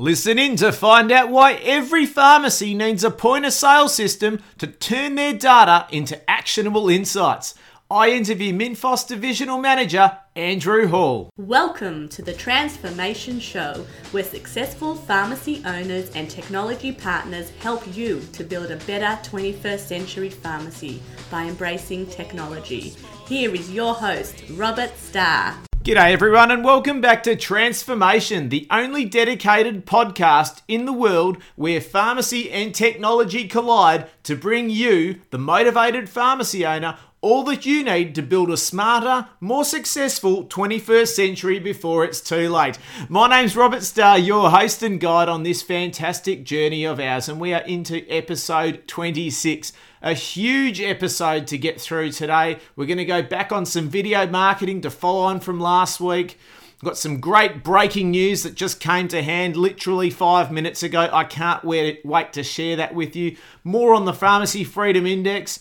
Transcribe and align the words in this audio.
Listen 0.00 0.38
in 0.38 0.54
to 0.54 0.70
find 0.70 1.10
out 1.10 1.28
why 1.28 1.54
every 1.54 2.06
pharmacy 2.06 2.72
needs 2.72 3.02
a 3.02 3.10
point 3.10 3.44
of 3.44 3.52
sale 3.52 3.88
system 3.88 4.40
to 4.56 4.68
turn 4.68 5.16
their 5.16 5.32
data 5.32 5.88
into 5.90 6.30
actionable 6.30 6.88
insights. 6.88 7.56
I 7.90 8.10
interview 8.10 8.52
Minfos 8.52 9.08
Divisional 9.08 9.58
Manager 9.58 10.16
Andrew 10.36 10.86
Hall. 10.86 11.30
Welcome 11.36 12.08
to 12.10 12.22
the 12.22 12.32
Transformation 12.32 13.40
Show, 13.40 13.84
where 14.12 14.22
successful 14.22 14.94
pharmacy 14.94 15.64
owners 15.66 16.10
and 16.10 16.30
technology 16.30 16.92
partners 16.92 17.50
help 17.58 17.82
you 17.96 18.20
to 18.34 18.44
build 18.44 18.70
a 18.70 18.76
better 18.86 19.20
21st 19.28 19.80
century 19.80 20.30
pharmacy 20.30 21.02
by 21.28 21.42
embracing 21.46 22.06
technology. 22.06 22.94
Here 23.26 23.52
is 23.52 23.72
your 23.72 23.94
host, 23.94 24.44
Robert 24.50 24.96
Starr. 24.96 25.58
G'day, 25.88 26.12
everyone, 26.12 26.50
and 26.50 26.62
welcome 26.62 27.00
back 27.00 27.22
to 27.22 27.34
Transformation, 27.34 28.50
the 28.50 28.66
only 28.70 29.06
dedicated 29.06 29.86
podcast 29.86 30.60
in 30.68 30.84
the 30.84 30.92
world 30.92 31.38
where 31.56 31.80
pharmacy 31.80 32.50
and 32.50 32.74
technology 32.74 33.48
collide 33.48 34.06
to 34.24 34.36
bring 34.36 34.68
you, 34.68 35.22
the 35.30 35.38
motivated 35.38 36.10
pharmacy 36.10 36.66
owner, 36.66 36.98
all 37.20 37.42
that 37.44 37.66
you 37.66 37.82
need 37.82 38.14
to 38.14 38.22
build 38.22 38.50
a 38.50 38.56
smarter, 38.56 39.28
more 39.40 39.64
successful 39.64 40.44
21st 40.44 41.08
century 41.08 41.58
before 41.58 42.04
it's 42.04 42.20
too 42.20 42.48
late. 42.48 42.78
My 43.08 43.28
name's 43.28 43.56
Robert 43.56 43.82
Starr, 43.82 44.18
your 44.18 44.50
host 44.50 44.82
and 44.82 45.00
guide 45.00 45.28
on 45.28 45.42
this 45.42 45.62
fantastic 45.62 46.44
journey 46.44 46.84
of 46.84 47.00
ours, 47.00 47.28
and 47.28 47.40
we 47.40 47.52
are 47.52 47.62
into 47.62 48.08
episode 48.08 48.86
26 48.86 49.72
a 50.00 50.14
huge 50.14 50.80
episode 50.80 51.48
to 51.48 51.58
get 51.58 51.80
through 51.80 52.12
today. 52.12 52.58
We're 52.76 52.86
going 52.86 52.98
to 52.98 53.04
go 53.04 53.20
back 53.20 53.50
on 53.50 53.66
some 53.66 53.88
video 53.88 54.28
marketing 54.28 54.80
to 54.82 54.90
follow 54.90 55.22
on 55.22 55.40
from 55.40 55.58
last 55.58 56.00
week. 56.00 56.38
Got 56.84 56.96
some 56.96 57.18
great 57.18 57.64
breaking 57.64 58.12
news 58.12 58.44
that 58.44 58.54
just 58.54 58.78
came 58.78 59.08
to 59.08 59.20
hand 59.20 59.56
literally 59.56 60.10
five 60.10 60.52
minutes 60.52 60.84
ago. 60.84 61.10
I 61.12 61.24
can't 61.24 61.64
wait, 61.64 62.06
wait 62.06 62.32
to 62.34 62.44
share 62.44 62.76
that 62.76 62.94
with 62.94 63.16
you. 63.16 63.36
More 63.64 63.92
on 63.92 64.04
the 64.04 64.12
Pharmacy 64.12 64.62
Freedom 64.62 65.04
Index. 65.04 65.58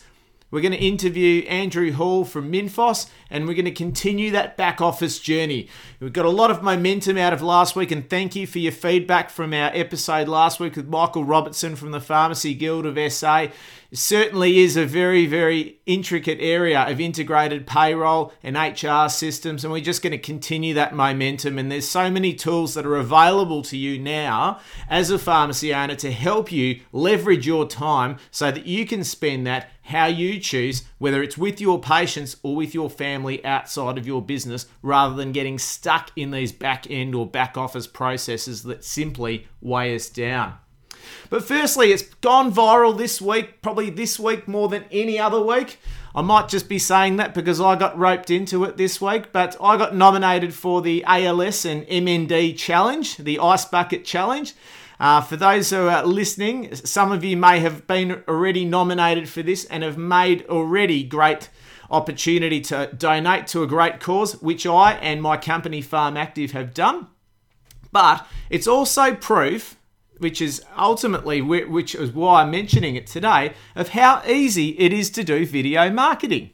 We're 0.50 0.62
going 0.62 0.72
to 0.72 0.78
interview 0.78 1.44
Andrew 1.44 1.92
Hall 1.92 2.24
from 2.24 2.52
Minfos 2.52 3.10
and 3.30 3.48
we're 3.48 3.54
going 3.54 3.66
to 3.66 3.72
continue 3.72 4.32
that 4.32 4.56
back 4.56 4.80
office 4.80 5.20
journey. 5.20 5.68
We've 6.00 6.14
got 6.14 6.26
a 6.26 6.30
lot 6.30 6.52
of 6.52 6.64
momentum 6.64 7.18
out 7.18 7.34
of 7.34 7.42
last 7.42 7.76
week, 7.76 7.92
and 7.92 8.10
thank 8.10 8.36
you 8.36 8.48
for 8.48 8.60
your 8.60 8.72
feedback 8.72 9.30
from 9.30 9.54
our 9.54 9.70
episode 9.74 10.30
last 10.30 10.60
week 10.60 10.76
with 10.76 10.88
Michael 10.88 11.26
Robertson 11.26 11.76
from 11.76 11.92
the 11.92 12.00
Pharmacy 12.00 12.54
Guild 12.54 12.86
of 12.86 13.12
SA. 13.12 13.48
Certainly 13.94 14.60
is 14.60 14.76
a 14.76 14.86
very, 14.86 15.26
very 15.26 15.80
intricate 15.86 16.40
area 16.42 16.82
of 16.82 17.00
integrated 17.00 17.66
payroll 17.66 18.34
and 18.44 18.58
HR 18.58 19.08
systems, 19.10 19.64
and 19.64 19.72
we're 19.72 19.82
just 19.82 20.02
going 20.02 20.12
to 20.12 20.18
continue 20.18 20.74
that 20.74 20.94
momentum. 20.94 21.58
And 21.58 21.72
there's 21.72 21.88
so 21.88 22.12
many 22.12 22.34
tools 22.34 22.74
that 22.74 22.86
are 22.86 22.98
available 22.98 23.62
to 23.64 23.78
you 23.78 23.98
now 23.98 24.60
as 24.90 25.10
a 25.10 25.18
pharmacy 25.18 25.74
owner 25.74 25.96
to 25.96 26.12
help 26.12 26.52
you 26.52 26.82
leverage 26.92 27.48
your 27.48 27.66
time 27.66 28.18
so 28.30 28.52
that 28.52 28.66
you 28.66 28.86
can 28.86 29.06
spend 29.06 29.48
that 29.48 29.70
how 29.84 30.06
you 30.06 30.38
choose, 30.38 30.84
whether 30.98 31.24
it's 31.24 31.38
with 31.38 31.62
your 31.62 31.80
patients 31.80 32.36
or 32.44 32.58
with 32.58 32.74
your 32.74 32.90
family 32.90 33.44
outside 33.46 33.98
of 33.98 34.06
your 34.06 34.22
business, 34.22 34.66
rather 34.82 35.16
than 35.16 35.32
getting 35.32 35.58
stuck 35.58 36.12
in 36.18 36.32
these 36.32 36.52
back 36.52 36.92
end 36.92 37.16
or 37.16 37.26
back 37.26 37.56
office 37.56 37.88
processes 37.88 38.64
that 38.64 38.84
simply 38.84 39.48
weigh 39.62 39.96
us 39.96 40.10
down. 40.10 40.58
But 41.30 41.44
firstly, 41.44 41.92
it's 41.92 42.04
gone 42.04 42.54
viral 42.54 42.98
this 42.98 43.22
week, 43.22 43.62
probably 43.62 43.90
this 43.90 44.20
week 44.20 44.48
more 44.48 44.70
than 44.70 44.86
any 44.92 45.20
other 45.20 45.42
week. 45.42 45.80
I 46.16 46.22
might 46.22 46.50
just 46.50 46.68
be 46.68 46.80
saying 46.80 47.18
that 47.18 47.34
because 47.34 47.62
I 47.62 47.76
got 47.76 47.98
roped 47.98 48.32
into 48.32 48.64
it 48.64 48.78
this 48.78 49.00
week, 49.00 49.32
but 49.32 49.56
I 49.62 49.78
got 49.78 49.96
nominated 49.96 50.54
for 50.54 50.82
the 50.82 51.04
ALS 51.06 51.64
and 51.66 51.86
MND 51.88 52.58
challenge, 52.58 53.18
the 53.18 53.40
Ice 53.40 53.66
Bucket 53.66 54.04
Challenge. 54.04 54.54
Uh, 55.00 55.22
for 55.22 55.38
those 55.38 55.70
who 55.70 55.88
are 55.88 56.04
listening, 56.04 56.74
some 56.74 57.12
of 57.12 57.24
you 57.24 57.38
may 57.38 57.60
have 57.60 57.86
been 57.86 58.24
already 58.28 58.66
nominated 58.66 59.30
for 59.30 59.44
this 59.44 59.66
and 59.66 59.84
have 59.84 59.98
made 59.98 60.44
already 60.48 61.04
great 61.04 61.50
opportunity 61.92 62.62
to 62.62 62.90
donate 62.98 63.48
to 63.48 63.64
a 63.64 63.68
great 63.68 64.00
cause, 64.00 64.42
which 64.42 64.66
I 64.66 64.94
and 64.94 65.22
my 65.22 65.38
company 65.38 65.82
Farm 65.82 66.18
Active 66.18 66.52
have 66.52 66.74
done. 66.74 67.08
But 67.92 68.28
it's 68.50 68.68
also 68.68 69.14
proof 69.14 69.77
which 70.20 70.42
is 70.42 70.64
ultimately 70.78 71.42
which 71.42 71.96
is 71.96 72.12
why 72.12 72.42
I'm 72.42 72.52
mentioning 72.52 72.96
it 72.96 73.08
today 73.08 73.54
of 73.76 73.90
how 73.90 74.22
easy 74.28 74.70
it 74.80 74.94
is 74.94 75.10
to 75.12 75.24
do 75.24 75.46
video 75.46 75.90
marketing. 75.90 76.52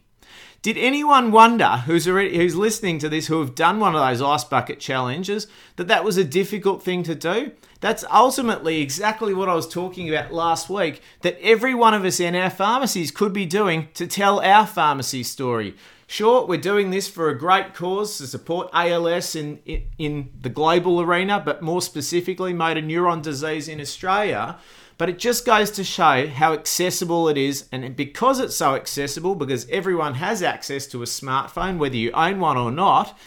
Did 0.63 0.78
anyone 0.78 1.31
wonder 1.34 1.84
who's 1.85 2.07
already, 2.07 2.38
who's 2.38 2.56
listening 2.56 2.97
to 3.00 3.09
this 3.09 3.28
who 3.28 3.41
have 3.41 3.53
done 3.53 3.81
one 3.81 3.96
of 3.96 4.02
those 4.02 4.22
ice 4.22 4.46
bucket 4.46 4.79
challenges 4.79 5.46
that 5.75 5.90
that 5.90 6.06
was 6.06 6.16
a 6.16 6.23
difficult 6.23 6.81
thing 6.81 7.03
to 7.03 7.16
do? 7.16 7.52
That's 7.81 8.06
ultimately 8.09 8.81
exactly 8.81 9.34
what 9.34 9.50
I 9.50 9.56
was 9.56 9.68
talking 9.68 10.07
about 10.07 10.31
last 10.31 10.69
week 10.69 11.02
that 11.19 11.38
every 11.41 11.75
one 11.75 11.94
of 11.94 12.06
us 12.06 12.22
in 12.22 12.34
our 12.34 12.50
pharmacies 12.50 13.12
could 13.12 13.34
be 13.34 13.46
doing 13.46 13.90
to 13.96 14.07
tell 14.07 14.40
our 14.40 14.66
pharmacy 14.66 15.23
story. 15.23 15.75
Sure, 16.13 16.46
we're 16.46 16.62
doing 16.62 16.91
this 16.91 17.07
for 17.07 17.29
a 17.29 17.35
great 17.35 17.74
cause 17.74 18.19
to 18.19 18.28
support 18.28 18.69
ALS 18.72 19.35
in, 19.35 19.57
in, 19.66 19.81
in 19.97 20.29
the 20.40 20.47
global 20.47 21.01
arena, 21.01 21.41
but 21.44 21.63
more 21.63 21.81
specifically 21.81 22.53
motor 22.53 22.84
neuron 22.84 23.19
disease 23.19 23.68
in 23.68 23.81
Australia. 23.81 24.59
But 25.00 25.09
it 25.09 25.18
just 25.18 25.44
goes 25.44 25.72
to 25.72 25.84
show 25.84 26.28
how 26.28 26.53
accessible 26.53 27.29
it 27.29 27.38
is. 27.40 27.68
And 27.72 27.96
because 27.96 28.40
it's 28.40 28.56
so 28.56 28.75
accessible, 28.75 29.34
because 29.34 29.68
everyone 29.69 30.13
has 30.13 30.44
access 30.44 30.85
to 30.90 31.02
a 31.02 31.07
smartphone, 31.07 31.79
whether 31.79 31.96
you 31.96 32.12
own 32.12 32.40
one 32.40 32.57
or 32.57 32.69
not, 32.69 33.18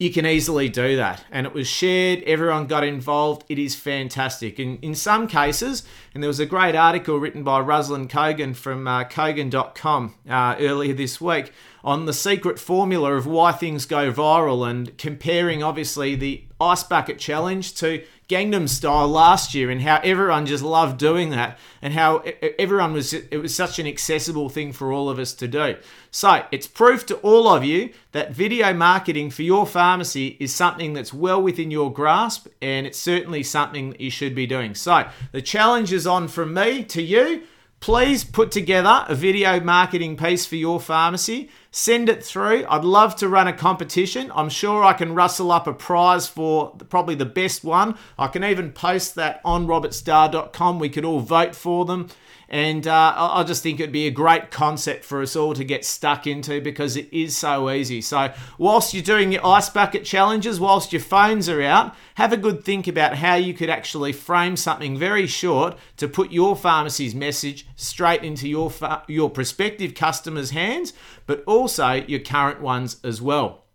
you 0.00 0.10
can 0.10 0.24
easily 0.24 0.70
do 0.70 0.96
that. 0.96 1.22
And 1.30 1.46
it 1.46 1.52
was 1.52 1.68
shared, 1.68 2.22
everyone 2.22 2.66
got 2.66 2.82
involved. 2.82 3.44
It 3.50 3.58
is 3.58 3.74
fantastic. 3.74 4.58
And 4.58 4.82
in 4.82 4.94
some 4.94 5.28
cases, 5.28 5.82
and 6.14 6.22
there 6.22 6.28
was 6.28 6.40
a 6.40 6.46
great 6.46 6.74
article 6.74 7.18
written 7.18 7.44
by 7.44 7.60
Ruslan 7.60 8.08
Kogan 8.08 8.56
from 8.56 8.88
uh, 8.88 9.04
Kogan.com 9.04 10.14
uh, 10.26 10.56
earlier 10.58 10.94
this 10.94 11.20
week 11.20 11.52
on 11.84 12.06
the 12.06 12.14
secret 12.14 12.58
formula 12.58 13.12
of 13.12 13.26
why 13.26 13.52
things 13.52 13.84
go 13.84 14.10
viral 14.10 14.68
and 14.68 14.96
comparing 14.96 15.62
obviously 15.62 16.14
the 16.14 16.44
ice 16.58 16.82
bucket 16.82 17.18
challenge 17.18 17.74
to 17.74 18.02
Gangnam 18.30 18.68
Style 18.68 19.08
last 19.08 19.54
year 19.54 19.70
and 19.70 19.82
how 19.82 20.00
everyone 20.04 20.46
just 20.46 20.62
loved 20.62 20.98
doing 20.98 21.30
that 21.30 21.58
and 21.82 21.92
how 21.92 22.22
everyone 22.58 22.92
was 22.92 23.12
it 23.12 23.42
was 23.42 23.52
such 23.52 23.80
an 23.80 23.88
accessible 23.88 24.48
thing 24.48 24.72
for 24.72 24.92
all 24.92 25.10
of 25.10 25.18
us 25.18 25.34
to 25.34 25.48
do. 25.48 25.76
So, 26.12 26.44
it's 26.52 26.68
proof 26.68 27.04
to 27.06 27.16
all 27.16 27.48
of 27.48 27.64
you 27.64 27.90
that 28.12 28.30
video 28.30 28.72
marketing 28.72 29.30
for 29.30 29.42
your 29.42 29.66
pharmacy 29.66 30.36
is 30.38 30.54
something 30.54 30.92
that's 30.92 31.12
well 31.12 31.42
within 31.42 31.72
your 31.72 31.92
grasp 31.92 32.46
and 32.62 32.86
it's 32.86 32.98
certainly 32.98 33.42
something 33.42 33.90
that 33.90 34.00
you 34.00 34.10
should 34.10 34.36
be 34.36 34.46
doing. 34.46 34.76
So, 34.76 35.08
the 35.32 35.42
challenge 35.42 35.92
is 35.92 36.06
on 36.06 36.28
from 36.28 36.54
me 36.54 36.84
to 36.84 37.02
you. 37.02 37.42
Please 37.80 38.24
put 38.24 38.50
together 38.50 39.06
a 39.08 39.14
video 39.14 39.58
marketing 39.58 40.14
piece 40.14 40.44
for 40.44 40.56
your 40.56 40.78
pharmacy 40.78 41.48
Send 41.72 42.08
it 42.08 42.24
through. 42.24 42.66
I'd 42.68 42.82
love 42.82 43.14
to 43.16 43.28
run 43.28 43.46
a 43.46 43.52
competition. 43.52 44.32
I'm 44.34 44.48
sure 44.48 44.82
I 44.82 44.92
can 44.92 45.14
rustle 45.14 45.52
up 45.52 45.68
a 45.68 45.72
prize 45.72 46.26
for 46.26 46.74
probably 46.88 47.14
the 47.14 47.24
best 47.24 47.62
one. 47.62 47.96
I 48.18 48.26
can 48.26 48.42
even 48.42 48.72
post 48.72 49.14
that 49.14 49.40
on 49.44 49.68
robertstar.com. 49.68 50.80
We 50.80 50.88
could 50.88 51.04
all 51.04 51.20
vote 51.20 51.54
for 51.54 51.84
them. 51.84 52.08
And 52.52 52.88
uh, 52.88 53.14
I 53.16 53.44
just 53.44 53.62
think 53.62 53.78
it'd 53.78 53.92
be 53.92 54.08
a 54.08 54.10
great 54.10 54.50
concept 54.50 55.04
for 55.04 55.22
us 55.22 55.36
all 55.36 55.54
to 55.54 55.62
get 55.62 55.84
stuck 55.84 56.26
into 56.26 56.60
because 56.60 56.96
it 56.96 57.08
is 57.12 57.36
so 57.36 57.70
easy. 57.70 58.00
So, 58.00 58.32
whilst 58.58 58.92
you're 58.92 59.04
doing 59.04 59.30
your 59.30 59.46
ice 59.46 59.68
bucket 59.68 60.04
challenges, 60.04 60.58
whilst 60.58 60.92
your 60.92 61.00
phones 61.00 61.48
are 61.48 61.62
out, 61.62 61.94
have 62.16 62.32
a 62.32 62.36
good 62.36 62.64
think 62.64 62.88
about 62.88 63.14
how 63.14 63.36
you 63.36 63.54
could 63.54 63.70
actually 63.70 64.12
frame 64.12 64.56
something 64.56 64.98
very 64.98 65.28
short 65.28 65.78
to 65.98 66.08
put 66.08 66.32
your 66.32 66.56
pharmacy's 66.56 67.14
message 67.14 67.68
straight 67.76 68.24
into 68.24 68.48
your, 68.48 68.72
your 69.06 69.30
prospective 69.30 69.94
customers' 69.94 70.50
hands, 70.50 70.92
but 71.26 71.44
also 71.44 71.92
your 71.92 72.20
current 72.20 72.60
ones 72.60 72.96
as 73.04 73.22
well. 73.22 73.66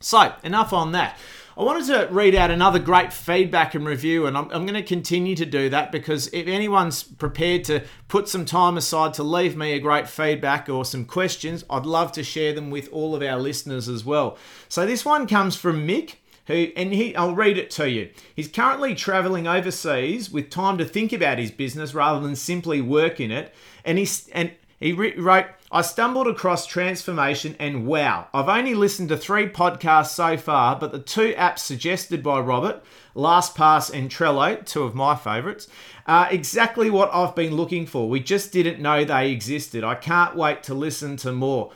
So, 0.00 0.34
enough 0.42 0.72
on 0.72 0.90
that. 0.90 1.16
I 1.56 1.64
wanted 1.64 1.86
to 1.88 2.08
read 2.10 2.34
out 2.34 2.50
another 2.50 2.78
great 2.78 3.12
feedback 3.12 3.74
and 3.74 3.84
review, 3.84 4.26
and 4.26 4.38
I'm, 4.38 4.44
I'm, 4.52 4.64
going 4.64 4.74
to 4.74 4.82
continue 4.82 5.36
to 5.36 5.44
do 5.44 5.68
that 5.68 5.92
because 5.92 6.28
if 6.32 6.46
anyone's 6.46 7.02
prepared 7.02 7.64
to 7.64 7.84
put 8.08 8.26
some 8.26 8.46
time 8.46 8.78
aside 8.78 9.12
to 9.14 9.22
leave 9.22 9.54
me 9.54 9.72
a 9.72 9.78
great 9.78 10.08
feedback 10.08 10.70
or 10.70 10.86
some 10.86 11.04
questions, 11.04 11.62
I'd 11.68 11.84
love 11.84 12.10
to 12.12 12.24
share 12.24 12.54
them 12.54 12.70
with 12.70 12.88
all 12.90 13.14
of 13.14 13.22
our 13.22 13.38
listeners 13.38 13.86
as 13.86 14.02
well. 14.02 14.38
So 14.70 14.86
this 14.86 15.04
one 15.04 15.26
comes 15.26 15.56
from 15.56 15.86
Mick. 15.86 16.16
Who, 16.46 16.72
and 16.74 16.92
he, 16.92 17.14
I'll 17.14 17.36
read 17.36 17.56
it 17.56 17.70
to 17.72 17.88
you. 17.88 18.10
He's 18.34 18.48
currently 18.48 18.96
traveling 18.96 19.46
overseas 19.46 20.28
with 20.28 20.50
time 20.50 20.76
to 20.78 20.84
think 20.84 21.12
about 21.12 21.38
his 21.38 21.52
business 21.52 21.94
rather 21.94 22.18
than 22.18 22.34
simply 22.34 22.80
work 22.80 23.20
in 23.20 23.30
it. 23.30 23.54
And 23.84 23.96
he's, 23.96 24.26
and 24.30 24.50
he 24.80 24.92
wrote, 24.92 25.46
I 25.74 25.80
stumbled 25.80 26.26
across 26.26 26.66
Transformation 26.66 27.56
and 27.58 27.86
wow, 27.86 28.28
I've 28.34 28.50
only 28.50 28.74
listened 28.74 29.08
to 29.08 29.16
three 29.16 29.48
podcasts 29.48 30.08
so 30.08 30.36
far, 30.36 30.78
but 30.78 30.92
the 30.92 30.98
two 30.98 31.32
apps 31.32 31.60
suggested 31.60 32.22
by 32.22 32.40
Robert, 32.40 32.84
LastPass 33.16 33.90
and 33.90 34.10
Trello, 34.10 34.62
two 34.66 34.82
of 34.82 34.94
my 34.94 35.16
favourites, 35.16 35.68
are 36.06 36.30
exactly 36.30 36.90
what 36.90 37.08
I've 37.14 37.34
been 37.34 37.54
looking 37.54 37.86
for. 37.86 38.10
We 38.10 38.20
just 38.20 38.52
didn't 38.52 38.82
know 38.82 39.02
they 39.02 39.30
existed. 39.30 39.82
I 39.82 39.94
can't 39.94 40.36
wait 40.36 40.62
to 40.64 40.74
listen 40.74 41.16
to 41.18 41.32
more. 41.32 41.72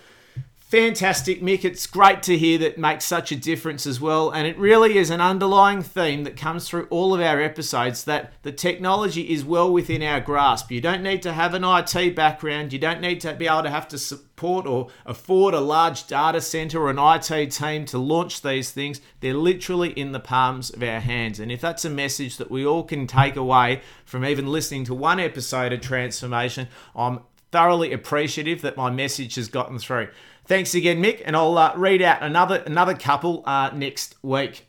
Fantastic, 0.68 1.40
Mick. 1.42 1.64
It's 1.64 1.86
great 1.86 2.24
to 2.24 2.36
hear 2.36 2.58
that 2.58 2.76
makes 2.76 3.04
such 3.04 3.30
a 3.30 3.36
difference 3.36 3.86
as 3.86 4.00
well. 4.00 4.32
And 4.32 4.48
it 4.48 4.58
really 4.58 4.98
is 4.98 5.10
an 5.10 5.20
underlying 5.20 5.80
theme 5.80 6.24
that 6.24 6.36
comes 6.36 6.68
through 6.68 6.88
all 6.90 7.14
of 7.14 7.20
our 7.20 7.40
episodes 7.40 8.02
that 8.02 8.32
the 8.42 8.50
technology 8.50 9.32
is 9.32 9.44
well 9.44 9.72
within 9.72 10.02
our 10.02 10.18
grasp. 10.20 10.72
You 10.72 10.80
don't 10.80 11.04
need 11.04 11.22
to 11.22 11.32
have 11.32 11.54
an 11.54 11.62
IT 11.62 12.16
background, 12.16 12.72
you 12.72 12.80
don't 12.80 13.00
need 13.00 13.20
to 13.20 13.32
be 13.34 13.46
able 13.46 13.62
to 13.62 13.70
have 13.70 13.86
to 13.88 13.96
support 13.96 14.66
or 14.66 14.88
afford 15.04 15.54
a 15.54 15.60
large 15.60 16.08
data 16.08 16.40
center 16.40 16.82
or 16.82 16.90
an 16.90 16.98
IT 16.98 17.52
team 17.52 17.84
to 17.84 17.98
launch 17.98 18.42
these 18.42 18.72
things. 18.72 19.00
They're 19.20 19.34
literally 19.34 19.90
in 19.90 20.10
the 20.10 20.18
palms 20.18 20.70
of 20.70 20.82
our 20.82 20.98
hands. 20.98 21.38
And 21.38 21.52
if 21.52 21.60
that's 21.60 21.84
a 21.84 21.90
message 21.90 22.38
that 22.38 22.50
we 22.50 22.66
all 22.66 22.82
can 22.82 23.06
take 23.06 23.36
away 23.36 23.82
from 24.04 24.24
even 24.24 24.48
listening 24.48 24.82
to 24.86 24.94
one 24.94 25.20
episode 25.20 25.72
of 25.72 25.80
Transformation, 25.80 26.66
I'm 26.96 27.20
thoroughly 27.52 27.92
appreciative 27.92 28.62
that 28.62 28.76
my 28.76 28.90
message 28.90 29.36
has 29.36 29.48
gotten 29.48 29.78
through. 29.78 30.08
Thanks 30.46 30.74
again, 30.74 31.02
Mick, 31.02 31.22
and 31.24 31.34
I'll 31.34 31.58
uh, 31.58 31.72
read 31.76 32.02
out 32.02 32.22
another 32.22 32.62
another 32.66 32.94
couple 32.94 33.42
uh, 33.46 33.70
next 33.74 34.14
week. 34.22 34.66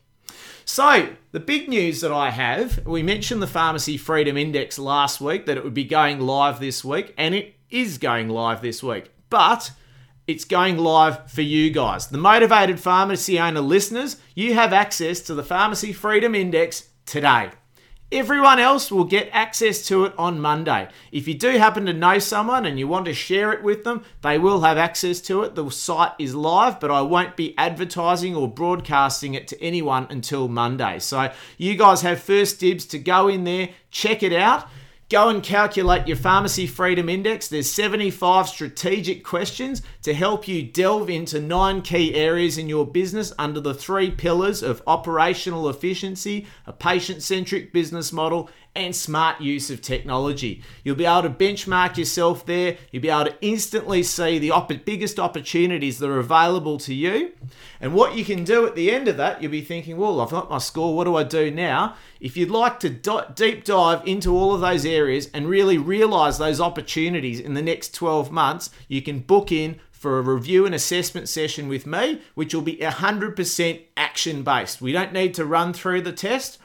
So, 0.66 1.10
the 1.32 1.40
big 1.40 1.70
news 1.70 2.02
that 2.02 2.12
I 2.12 2.32
have, 2.32 2.86
we 2.86 3.02
mentioned 3.02 3.42
the 3.42 3.48
Pharmacy 3.48 3.96
Freedom 3.96 4.36
Index 4.36 4.78
last 4.78 5.22
week 5.22 5.46
that 5.46 5.56
it 5.56 5.64
would 5.64 5.74
be 5.74 5.86
going 5.86 6.20
live 6.20 6.60
this 6.60 6.84
week, 6.84 7.14
and 7.18 7.34
it 7.34 7.56
is 7.70 7.98
going 7.98 8.28
live 8.28 8.62
this 8.62 8.84
week. 8.84 9.12
But 9.30 9.72
it's 10.28 10.44
going 10.44 10.78
live 10.78 11.32
for 11.32 11.42
you 11.42 11.72
guys. 11.72 12.08
The 12.08 12.18
motivated 12.18 12.82
pharmacy 12.82 13.40
owner 13.40 13.62
listeners, 13.62 14.18
you 14.36 14.56
have 14.56 14.74
access 14.74 15.22
to 15.22 15.34
the 15.34 15.44
Pharmacy 15.44 15.94
Freedom 15.94 16.36
Index 16.36 16.90
today. 17.06 17.52
Everyone 18.10 18.58
else 18.58 18.90
will 18.90 19.04
get 19.04 19.28
access 19.34 19.86
to 19.88 20.06
it 20.06 20.14
on 20.18 20.40
Monday. 20.40 20.88
If 21.12 21.28
you 21.28 21.34
do 21.34 21.58
happen 21.58 21.86
to 21.88 21.94
know 21.94 22.20
someone 22.20 22.66
and 22.66 22.80
you 22.80 22.88
want 22.88 23.04
to 23.08 23.14
share 23.14 23.52
it 23.52 23.64
with 23.64 23.84
them, 23.84 24.06
they 24.22 24.38
will 24.38 24.62
have 24.62 24.78
access 24.78 25.20
to 25.22 25.44
it. 25.44 25.56
The 25.56 25.70
site 25.70 26.14
is 26.18 26.34
live, 26.34 26.80
but 26.80 26.90
I 26.90 27.02
won't 27.02 27.36
be 27.36 27.54
advertising 27.58 28.34
or 28.34 28.48
broadcasting 28.48 29.34
it 29.34 29.46
to 29.50 29.62
anyone 29.62 30.08
until 30.10 30.48
Monday. 30.48 31.00
So 31.00 31.34
you 31.58 31.76
guys 31.76 32.00
have 32.04 32.22
first 32.22 32.62
dibs 32.62 32.86
to 32.86 33.00
go 33.00 33.28
in 33.28 33.44
there, 33.44 33.72
check 33.92 34.24
it 34.24 34.32
out. 34.32 34.70
Go 35.10 35.30
and 35.30 35.42
calculate 35.42 36.06
your 36.06 36.18
Pharmacy 36.18 36.68
Freedom 36.68 37.08
Index. 37.08 37.48
There's 37.48 37.72
75 37.72 38.50
strategic 38.50 39.24
questions 39.24 39.82
to 40.02 40.14
help 40.14 40.50
you 40.50 40.64
delve 40.64 41.10
into 41.10 41.40
nine 41.40 41.82
key 41.82 42.14
areas 42.14 42.58
in 42.58 42.68
your 42.68 42.86
business 42.86 43.32
under 43.40 43.62
the 43.62 43.74
three 43.74 44.12
pillars 44.12 44.62
of 44.62 44.84
operational 44.86 45.70
efficiency, 45.70 46.46
a 46.66 46.74
patient 46.74 47.24
centric 47.24 47.72
business 47.72 48.12
model, 48.12 48.50
and 48.78 48.96
smart 48.96 49.42
use 49.42 49.70
of 49.70 49.82
technology. 49.82 50.62
You'll 50.84 50.96
be 50.96 51.06
able 51.06 51.24
to 51.24 51.30
benchmark 51.30 51.98
yourself 51.98 52.46
there. 52.46 52.78
You'll 52.92 53.02
be 53.02 53.10
able 53.10 53.32
to 53.32 53.36
instantly 53.42 54.04
see 54.04 54.38
the 54.38 54.52
op- 54.52 54.86
biggest 54.86 55.20
opportunities 55.20 56.00
that 56.00 56.10
are 56.10 56.20
available 56.20 56.78
to 56.80 56.94
you. 56.94 57.34
And 57.82 57.94
what 57.94 58.16
you 58.16 58.24
can 58.24 58.44
do 58.44 58.66
at 58.66 58.76
the 58.76 58.92
end 58.92 59.08
of 59.08 59.18
that, 59.18 59.42
you'll 59.42 59.52
be 59.52 59.62
thinking, 59.62 59.98
well, 59.98 60.22
I've 60.22 60.30
got 60.30 60.50
my 60.50 60.60
score. 60.60 60.96
What 60.96 61.06
do 61.06 61.16
I 61.16 61.24
do 61.24 61.50
now? 61.50 61.96
If 62.22 62.38
you'd 62.38 62.52
like 62.52 62.80
to 62.82 62.90
do- 62.90 63.22
deep 63.34 63.64
dive 63.64 64.08
into 64.08 64.36
all 64.36 64.54
of 64.54 64.62
those 64.62 64.86
areas 64.86 65.30
and 65.34 65.48
really 65.48 65.78
realize 65.78 66.38
those 66.38 66.62
opportunities 66.62 67.40
in 67.40 67.56
the 67.56 67.62
next 67.62 67.96
12 67.96 68.32
months, 68.32 68.70
you 68.88 69.02
can 69.02 69.20
book 69.20 69.52
in 69.52 69.80
for 69.92 70.20
a 70.20 70.22
review 70.22 70.66
and 70.66 70.76
assessment 70.76 71.28
session 71.28 71.68
with 71.68 71.88
me, 71.88 72.22
which 72.36 72.54
will 72.54 72.62
be 72.62 72.78
100% 72.78 73.82
action 73.98 74.44
based. 74.44 74.80
We 74.80 74.92
don't 74.92 75.12
need 75.12 75.34
to 75.34 75.46
run 75.46 75.74
through 75.74 76.02
the 76.02 76.12
test. 76.12 76.60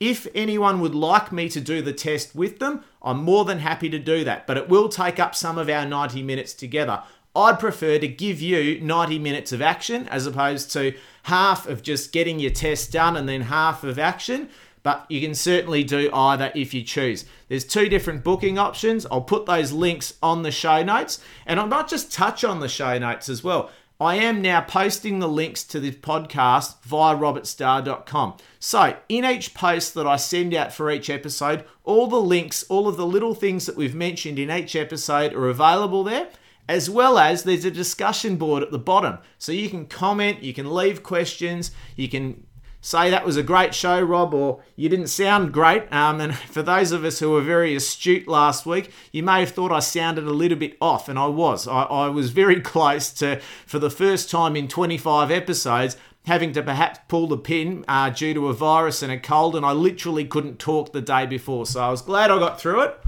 If 0.00 0.28
anyone 0.34 0.80
would 0.80 0.94
like 0.94 1.32
me 1.32 1.48
to 1.48 1.60
do 1.60 1.82
the 1.82 1.92
test 1.92 2.34
with 2.34 2.60
them, 2.60 2.84
I'm 3.02 3.22
more 3.24 3.44
than 3.44 3.58
happy 3.58 3.90
to 3.90 3.98
do 3.98 4.22
that, 4.24 4.46
but 4.46 4.56
it 4.56 4.68
will 4.68 4.88
take 4.88 5.18
up 5.18 5.34
some 5.34 5.58
of 5.58 5.68
our 5.68 5.84
90 5.84 6.22
minutes 6.22 6.54
together. 6.54 7.02
I'd 7.34 7.58
prefer 7.58 7.98
to 7.98 8.08
give 8.08 8.40
you 8.40 8.80
90 8.80 9.18
minutes 9.18 9.52
of 9.52 9.62
action 9.62 10.08
as 10.08 10.26
opposed 10.26 10.72
to 10.72 10.94
half 11.24 11.68
of 11.68 11.82
just 11.82 12.12
getting 12.12 12.38
your 12.38 12.50
test 12.50 12.92
done 12.92 13.16
and 13.16 13.28
then 13.28 13.42
half 13.42 13.84
of 13.84 13.98
action. 13.98 14.48
But 14.82 15.06
you 15.08 15.20
can 15.20 15.34
certainly 15.34 15.84
do 15.84 16.10
either 16.12 16.52
if 16.54 16.72
you 16.72 16.82
choose. 16.82 17.24
There's 17.48 17.64
two 17.64 17.88
different 17.88 18.24
booking 18.24 18.58
options. 18.58 19.06
I'll 19.06 19.20
put 19.20 19.46
those 19.46 19.72
links 19.72 20.14
on 20.22 20.42
the 20.42 20.50
show 20.50 20.82
notes. 20.82 21.22
And 21.46 21.60
I 21.60 21.64
might 21.64 21.88
just 21.88 22.12
touch 22.12 22.44
on 22.44 22.60
the 22.60 22.68
show 22.68 22.96
notes 22.98 23.28
as 23.28 23.44
well. 23.44 23.70
I 24.00 24.14
am 24.14 24.40
now 24.40 24.60
posting 24.60 25.18
the 25.18 25.28
links 25.28 25.64
to 25.64 25.80
this 25.80 25.96
podcast 25.96 26.80
via 26.84 27.16
robertstar.com. 27.16 28.36
So, 28.60 28.96
in 29.08 29.24
each 29.24 29.54
post 29.54 29.94
that 29.94 30.06
I 30.06 30.14
send 30.14 30.54
out 30.54 30.72
for 30.72 30.88
each 30.88 31.10
episode, 31.10 31.64
all 31.82 32.06
the 32.06 32.20
links, 32.20 32.62
all 32.68 32.86
of 32.86 32.96
the 32.96 33.06
little 33.06 33.34
things 33.34 33.66
that 33.66 33.76
we've 33.76 33.96
mentioned 33.96 34.38
in 34.38 34.52
each 34.52 34.76
episode 34.76 35.34
are 35.34 35.48
available 35.48 36.04
there, 36.04 36.28
as 36.68 36.88
well 36.88 37.18
as 37.18 37.42
there's 37.42 37.64
a 37.64 37.72
discussion 37.72 38.36
board 38.36 38.62
at 38.62 38.70
the 38.70 38.78
bottom. 38.78 39.18
So, 39.36 39.50
you 39.50 39.68
can 39.68 39.86
comment, 39.86 40.44
you 40.44 40.54
can 40.54 40.72
leave 40.72 41.02
questions, 41.02 41.72
you 41.96 42.08
can 42.08 42.46
say 42.80 43.10
that 43.10 43.26
was 43.26 43.36
a 43.36 43.42
great 43.42 43.74
show, 43.74 44.00
Rob, 44.00 44.34
or 44.34 44.62
you 44.76 44.88
didn't 44.88 45.08
sound 45.08 45.52
great. 45.52 45.92
Um, 45.92 46.20
and 46.20 46.34
for 46.48 46.62
those 46.62 46.92
of 46.92 47.04
us 47.04 47.18
who 47.18 47.30
were 47.30 47.40
very 47.40 47.74
astute 47.74 48.28
last 48.28 48.66
week, 48.66 48.92
you 49.12 49.22
may 49.22 49.40
have 49.40 49.50
thought 49.50 49.72
I 49.72 49.80
sounded 49.80 50.24
a 50.24 50.32
little 50.32 50.58
bit 50.58 50.76
off, 50.80 51.08
and 51.08 51.18
I 51.18 51.26
was. 51.26 51.66
I, 51.66 51.82
I 51.82 52.08
was 52.08 52.30
very 52.30 52.60
close 52.60 53.12
to, 53.14 53.40
for 53.66 53.78
the 53.78 53.90
first 53.90 54.30
time 54.30 54.56
in 54.56 54.68
25 54.68 55.30
episodes, 55.30 55.96
having 56.26 56.52
to 56.52 56.62
perhaps 56.62 57.00
pull 57.08 57.26
the 57.26 57.38
pin 57.38 57.84
uh, 57.88 58.10
due 58.10 58.34
to 58.34 58.48
a 58.48 58.52
virus 58.52 59.02
and 59.02 59.10
a 59.10 59.18
cold, 59.18 59.56
and 59.56 59.64
I 59.64 59.72
literally 59.72 60.24
couldn't 60.24 60.58
talk 60.58 60.92
the 60.92 61.00
day 61.00 61.26
before. 61.26 61.66
So 61.66 61.80
I 61.80 61.90
was 61.90 62.02
glad 62.02 62.30
I 62.30 62.38
got 62.38 62.60
through 62.60 62.82
it. 62.82 62.98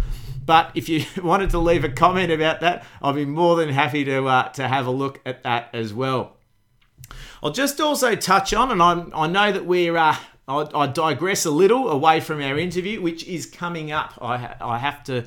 But 0.44 0.72
if 0.75 0.88
you 0.88 1.05
wanted 1.22 1.50
to 1.50 1.58
leave 1.58 1.84
a 1.84 1.88
comment 1.88 2.32
about 2.32 2.61
that, 2.61 2.84
I'll 3.02 3.12
be 3.12 3.25
more 3.26 3.56
than 3.56 3.69
happy 3.69 4.05
to 4.05 4.26
uh, 4.26 4.49
to 4.50 4.67
have 4.67 4.87
a 4.87 4.90
look 4.90 5.20
at 5.25 5.43
that 5.43 5.69
as 5.72 5.93
well. 5.93 6.37
I'll 7.42 7.52
just 7.52 7.81
also 7.81 8.14
touch 8.14 8.52
on, 8.52 8.70
and 8.70 8.82
I, 8.82 9.22
I 9.22 9.26
know 9.26 9.52
that 9.52 9.64
we're, 9.64 9.96
uh, 9.96 10.16
I, 10.46 10.69
I, 10.75 10.87
digress 10.87 11.46
a 11.46 11.50
little 11.50 11.88
away 11.88 12.20
from 12.20 12.42
our 12.42 12.58
interview, 12.58 13.00
which 13.00 13.26
is 13.26 13.46
coming 13.46 13.92
up. 13.92 14.19
I, 14.20 14.56
I 14.60 14.78
have 14.78 15.02
to 15.04 15.25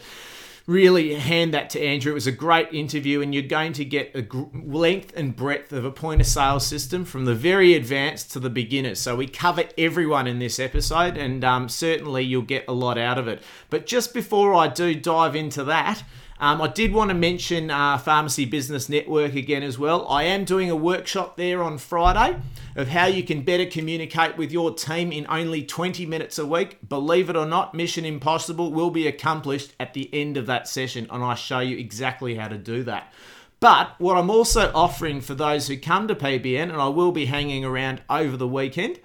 really 0.66 1.16
hand 1.16 1.54
that 1.54 1.70
to 1.72 1.82
Andrew. 1.82 2.12
It 2.12 2.16
was 2.16 2.28
a 2.28 2.32
great 2.32 2.72
interview, 2.72 3.22
and 3.22 3.34
you're 3.34 3.44
going 3.44 3.74
to 3.74 3.86
get 3.86 4.16
a 4.16 4.26
length 4.54 5.14
and 5.16 5.36
breadth 5.36 5.74
of 5.74 5.86
a 5.86 5.92
point 5.92 6.22
of 6.22 6.28
sale 6.28 6.60
system 6.60 7.04
from 7.04 7.26
the 7.26 7.36
very 7.36 7.74
advanced 7.74 8.32
to 8.34 8.40
the 8.40 8.50
beginners. 8.50 9.00
So 9.00 9.16
we 9.16 9.28
cover 9.28 9.64
everyone 9.78 10.28
in 10.28 10.40
this 10.40 10.60
episode, 10.60 11.18
and 11.18 11.44
um, 11.44 11.68
certainly 11.68 12.24
you'll 12.24 12.44
get 12.44 12.66
a 12.68 12.74
lot 12.74 12.98
out 12.98 13.18
of 13.18 13.28
it. 13.28 13.42
But 13.70 13.86
just 13.86 14.14
before 14.14 14.54
I 14.54 14.68
do 14.68 14.96
dive 14.96 15.36
into 15.36 15.64
that, 15.66 16.04
um, 16.40 16.62
I 16.62 16.68
did 16.68 16.94
want 16.94 17.10
to 17.10 17.14
mention 17.14 17.70
uh, 17.70 17.98
Pharmacy 17.98 18.46
Business 18.46 18.90
Network 18.90 19.36
again 19.36 19.64
as 19.64 19.78
well. 19.78 20.08
I 20.08 20.24
am 20.24 20.46
doing 20.46 20.70
a 20.70 20.76
workshop 20.76 21.38
there 21.38 21.62
on 21.62 21.78
Friday 21.78 22.38
of 22.76 22.88
how 22.88 23.06
you 23.06 23.24
can 23.24 23.44
better 23.44 23.66
communicate 23.66 24.36
with 24.38 24.52
your 24.52 24.74
team 24.74 25.12
in 25.12 25.26
only 25.30 25.64
20 25.64 26.06
minutes 26.06 26.40
a 26.40 26.46
week. 26.46 26.78
Believe 26.88 27.30
it 27.30 27.36
or 27.36 27.46
not, 27.46 27.74
Mission 27.74 28.06
Impossible 28.06 28.72
will 28.72 28.90
be 28.90 29.08
accomplished 29.08 29.74
at 29.80 29.94
the 29.94 30.10
end 30.14 30.38
of 30.38 30.48
that 30.48 30.68
session, 30.68 31.08
and 31.12 31.24
I 31.24 31.36
show 31.36 31.60
you 31.60 31.78
exactly 31.78 32.36
how 32.36 32.48
to 32.48 32.58
do 32.58 32.84
that. 32.84 33.14
But 33.60 33.98
what 33.98 34.18
I'm 34.18 34.30
also 34.30 34.72
offering 34.74 35.22
for 35.22 35.36
those 35.36 35.68
who 35.68 35.78
come 35.78 36.08
to 36.10 36.16
PBN, 36.16 36.64
and 36.64 36.74
I 36.74 36.90
will 36.90 37.14
be 37.14 37.28
hanging 37.28 37.64
around 37.64 38.02
over 38.10 38.36
the 38.36 38.48
weekend, 38.48 39.00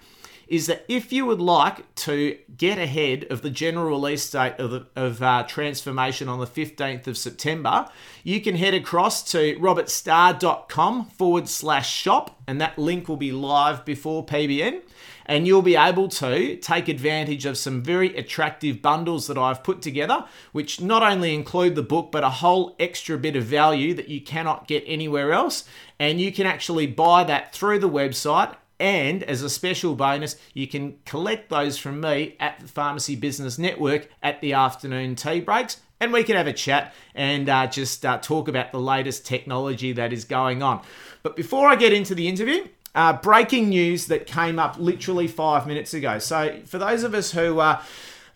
is 0.48 0.66
that 0.66 0.84
if 0.88 1.12
you 1.12 1.26
would 1.26 1.40
like 1.40 1.94
to 1.94 2.38
get 2.56 2.78
ahead 2.78 3.26
of 3.30 3.42
the 3.42 3.50
general 3.50 3.90
release 3.90 4.30
date 4.30 4.54
of, 4.58 4.70
the, 4.70 4.86
of 4.96 5.22
uh, 5.22 5.44
transformation 5.46 6.28
on 6.28 6.40
the 6.40 6.46
15th 6.46 7.06
of 7.06 7.18
September, 7.18 7.86
you 8.24 8.40
can 8.40 8.56
head 8.56 8.74
across 8.74 9.22
to 9.30 9.56
robertstar.com 9.58 11.04
forward 11.10 11.48
slash 11.48 11.92
shop, 11.92 12.40
and 12.46 12.60
that 12.60 12.78
link 12.78 13.08
will 13.08 13.16
be 13.16 13.30
live 13.32 13.84
before 13.84 14.24
PBN. 14.24 14.80
And 15.26 15.46
you'll 15.46 15.60
be 15.60 15.76
able 15.76 16.08
to 16.08 16.56
take 16.56 16.88
advantage 16.88 17.44
of 17.44 17.58
some 17.58 17.82
very 17.82 18.16
attractive 18.16 18.80
bundles 18.80 19.26
that 19.26 19.36
I've 19.36 19.62
put 19.62 19.82
together, 19.82 20.24
which 20.52 20.80
not 20.80 21.02
only 21.02 21.34
include 21.34 21.74
the 21.74 21.82
book, 21.82 22.10
but 22.10 22.24
a 22.24 22.30
whole 22.30 22.74
extra 22.80 23.18
bit 23.18 23.36
of 23.36 23.44
value 23.44 23.92
that 23.92 24.08
you 24.08 24.22
cannot 24.22 24.66
get 24.66 24.82
anywhere 24.86 25.32
else. 25.32 25.64
And 25.98 26.18
you 26.18 26.32
can 26.32 26.46
actually 26.46 26.86
buy 26.86 27.24
that 27.24 27.52
through 27.52 27.80
the 27.80 27.90
website 27.90 28.54
and 28.80 29.22
as 29.24 29.42
a 29.42 29.50
special 29.50 29.94
bonus, 29.94 30.36
you 30.54 30.66
can 30.66 30.98
collect 31.04 31.48
those 31.48 31.78
from 31.78 32.00
me 32.00 32.36
at 32.38 32.60
the 32.60 32.68
Pharmacy 32.68 33.16
Business 33.16 33.58
Network 33.58 34.08
at 34.22 34.40
the 34.40 34.52
afternoon 34.52 35.16
tea 35.16 35.40
breaks. 35.40 35.80
And 36.00 36.12
we 36.12 36.22
can 36.22 36.36
have 36.36 36.46
a 36.46 36.52
chat 36.52 36.94
and 37.14 37.48
uh, 37.48 37.66
just 37.66 38.06
uh, 38.06 38.18
talk 38.18 38.46
about 38.46 38.70
the 38.70 38.78
latest 38.78 39.26
technology 39.26 39.92
that 39.92 40.12
is 40.12 40.24
going 40.24 40.62
on. 40.62 40.82
But 41.24 41.34
before 41.34 41.68
I 41.68 41.74
get 41.74 41.92
into 41.92 42.14
the 42.14 42.28
interview, 42.28 42.68
uh, 42.94 43.14
breaking 43.14 43.68
news 43.70 44.06
that 44.06 44.26
came 44.26 44.60
up 44.60 44.78
literally 44.78 45.26
five 45.26 45.66
minutes 45.66 45.94
ago. 45.94 46.20
So, 46.20 46.60
for 46.64 46.78
those 46.78 47.02
of 47.02 47.14
us 47.14 47.32
who 47.32 47.58
uh, 47.58 47.82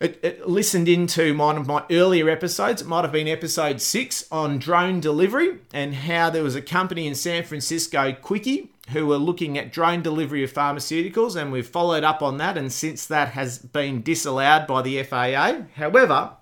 it, 0.03 0.19
it 0.23 0.49
listened 0.49 0.89
into 0.89 1.37
one 1.37 1.57
of 1.57 1.67
my 1.69 1.85
earlier 1.91 2.29
episodes. 2.29 2.83
It 2.83 2.89
might 2.89 3.03
have 3.03 3.13
been 3.13 3.29
episode 3.29 3.81
six 3.81 4.27
on 4.33 4.59
drone 4.59 4.99
delivery 4.99 5.59
and 5.73 5.95
how 5.95 6.29
there 6.29 6.43
was 6.43 6.57
a 6.57 6.63
company 6.63 7.07
in 7.07 7.15
San 7.15 7.45
Francisco, 7.45 8.11
QuiQui, 8.11 8.69
who 8.93 9.07
were 9.07 9.17
looking 9.17 9.59
at 9.59 9.73
drone 9.73 10.03
delivery 10.03 10.43
of 10.45 10.53
pharmaceuticals, 10.53 11.35
and 11.35 11.53
we've 11.53 11.67
followed 11.67 12.05
up 12.05 12.23
on 12.23 12.39
that. 12.39 12.57
And 12.57 12.73
since 12.73 13.07
that 13.07 13.29
has 13.29 13.59
been 13.59 14.03
disallowed 14.03 14.67
by 14.67 14.83
the 14.83 15.03
FAA, 15.03 15.63
however, 15.75 16.37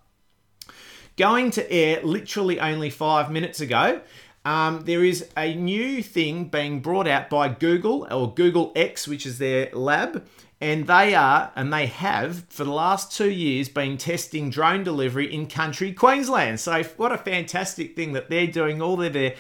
going 1.16 1.50
to 1.50 1.71
air 1.73 2.00
literally 2.02 2.61
only 2.61 2.90
five 2.90 3.30
minutes 3.30 3.61
ago. 3.61 4.00
Um, 4.45 4.85
there 4.87 5.04
is 5.04 5.28
a 5.37 5.54
new 5.54 6.02
thing 6.02 6.45
being 6.45 6.80
brought 6.80 7.07
out 7.07 7.28
by 7.28 7.49
Google 7.49 8.07
or 8.11 8.33
Google 8.33 8.73
X, 8.75 9.07
which 9.07 9.26
is 9.26 9.38
their 9.38 9.69
lab. 9.73 10.26
And 10.62 10.87
they 10.87 11.14
are, 11.14 11.52
and 11.57 11.73
they 11.73 11.87
have 11.87 12.45
for 12.49 12.64
the 12.64 12.73
last 12.73 13.16
two 13.16 13.30
years 13.30 13.69
been 13.69 13.97
testing 13.97 14.50
drone 14.50 14.85
delivery 14.85 15.33
in 15.33 15.47
country 15.47 15.92
Queensland. 15.92 16.61
So, 16.61 16.83
what 16.97 17.12
a 17.12 17.19
fantastic 17.19 17.97
thing 17.97 18.12
that 18.12 18.28
they're 18.28 18.47
doing 18.47 18.83
all 18.83 19.00
of 19.02 19.12
their 19.14 19.35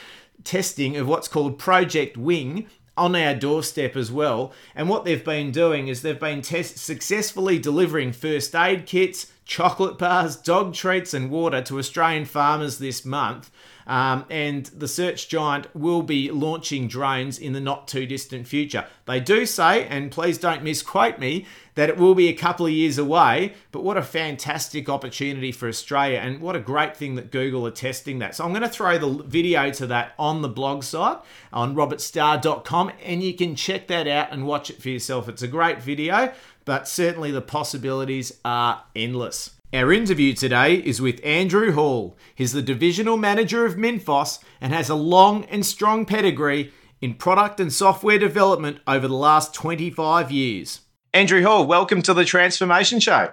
testing 0.44 0.96
of 0.96 1.06
what's 1.06 1.28
called 1.28 1.58
Project 1.58 2.16
Wing 2.16 2.66
on 3.00 3.16
our 3.16 3.34
doorstep 3.34 3.96
as 3.96 4.12
well. 4.12 4.52
And 4.74 4.88
what 4.88 5.04
they've 5.04 5.24
been 5.24 5.50
doing 5.50 5.88
is 5.88 6.02
they've 6.02 6.20
been 6.20 6.42
test- 6.42 6.78
successfully 6.78 7.58
delivering 7.58 8.12
first 8.12 8.54
aid 8.54 8.84
kits, 8.86 9.32
chocolate 9.44 9.98
bars, 9.98 10.36
dog 10.36 10.74
treats, 10.74 11.14
and 11.14 11.30
water 11.30 11.62
to 11.62 11.78
Australian 11.78 12.26
farmers 12.26 12.78
this 12.78 13.04
month. 13.04 13.50
Um, 13.86 14.24
and 14.30 14.66
the 14.66 14.88
search 14.88 15.28
giant 15.28 15.74
will 15.74 16.02
be 16.02 16.30
launching 16.30 16.88
drones 16.88 17.38
in 17.38 17.52
the 17.52 17.60
not 17.60 17.88
too 17.88 18.06
distant 18.06 18.46
future. 18.46 18.86
They 19.06 19.20
do 19.20 19.46
say, 19.46 19.86
and 19.86 20.10
please 20.10 20.38
don't 20.38 20.62
misquote 20.62 21.18
me, 21.18 21.46
that 21.74 21.88
it 21.88 21.96
will 21.96 22.14
be 22.14 22.28
a 22.28 22.34
couple 22.34 22.66
of 22.66 22.72
years 22.72 22.98
away, 22.98 23.54
but 23.72 23.82
what 23.82 23.96
a 23.96 24.02
fantastic 24.02 24.88
opportunity 24.88 25.52
for 25.52 25.68
Australia, 25.68 26.18
and 26.18 26.40
what 26.40 26.56
a 26.56 26.60
great 26.60 26.96
thing 26.96 27.14
that 27.14 27.30
Google 27.30 27.66
are 27.66 27.70
testing 27.70 28.18
that. 28.18 28.34
So 28.34 28.44
I'm 28.44 28.50
going 28.50 28.62
to 28.62 28.68
throw 28.68 28.98
the 28.98 29.22
video 29.24 29.70
to 29.72 29.86
that 29.88 30.12
on 30.18 30.42
the 30.42 30.48
blog 30.48 30.82
site 30.82 31.18
on 31.52 31.74
robertstar.com, 31.74 32.92
and 33.02 33.22
you 33.22 33.34
can 33.34 33.54
check 33.54 33.88
that 33.88 34.06
out 34.06 34.32
and 34.32 34.46
watch 34.46 34.70
it 34.70 34.82
for 34.82 34.88
yourself. 34.88 35.28
It's 35.28 35.42
a 35.42 35.48
great 35.48 35.80
video, 35.80 36.32
but 36.64 36.86
certainly 36.86 37.30
the 37.30 37.40
possibilities 37.40 38.38
are 38.44 38.82
endless. 38.94 39.59
Our 39.72 39.92
interview 39.92 40.32
today 40.32 40.74
is 40.74 41.00
with 41.00 41.24
Andrew 41.24 41.70
Hall. 41.70 42.18
He's 42.34 42.50
the 42.50 42.60
divisional 42.60 43.16
manager 43.16 43.64
of 43.64 43.76
Minfos 43.76 44.40
and 44.60 44.72
has 44.72 44.88
a 44.88 44.96
long 44.96 45.44
and 45.44 45.64
strong 45.64 46.04
pedigree 46.06 46.72
in 47.00 47.14
product 47.14 47.60
and 47.60 47.72
software 47.72 48.18
development 48.18 48.80
over 48.88 49.06
the 49.06 49.14
last 49.14 49.54
25 49.54 50.32
years. 50.32 50.80
Andrew 51.14 51.44
Hall, 51.44 51.68
welcome 51.68 52.02
to 52.02 52.12
the 52.12 52.24
Transformation 52.24 52.98
Show. 52.98 53.32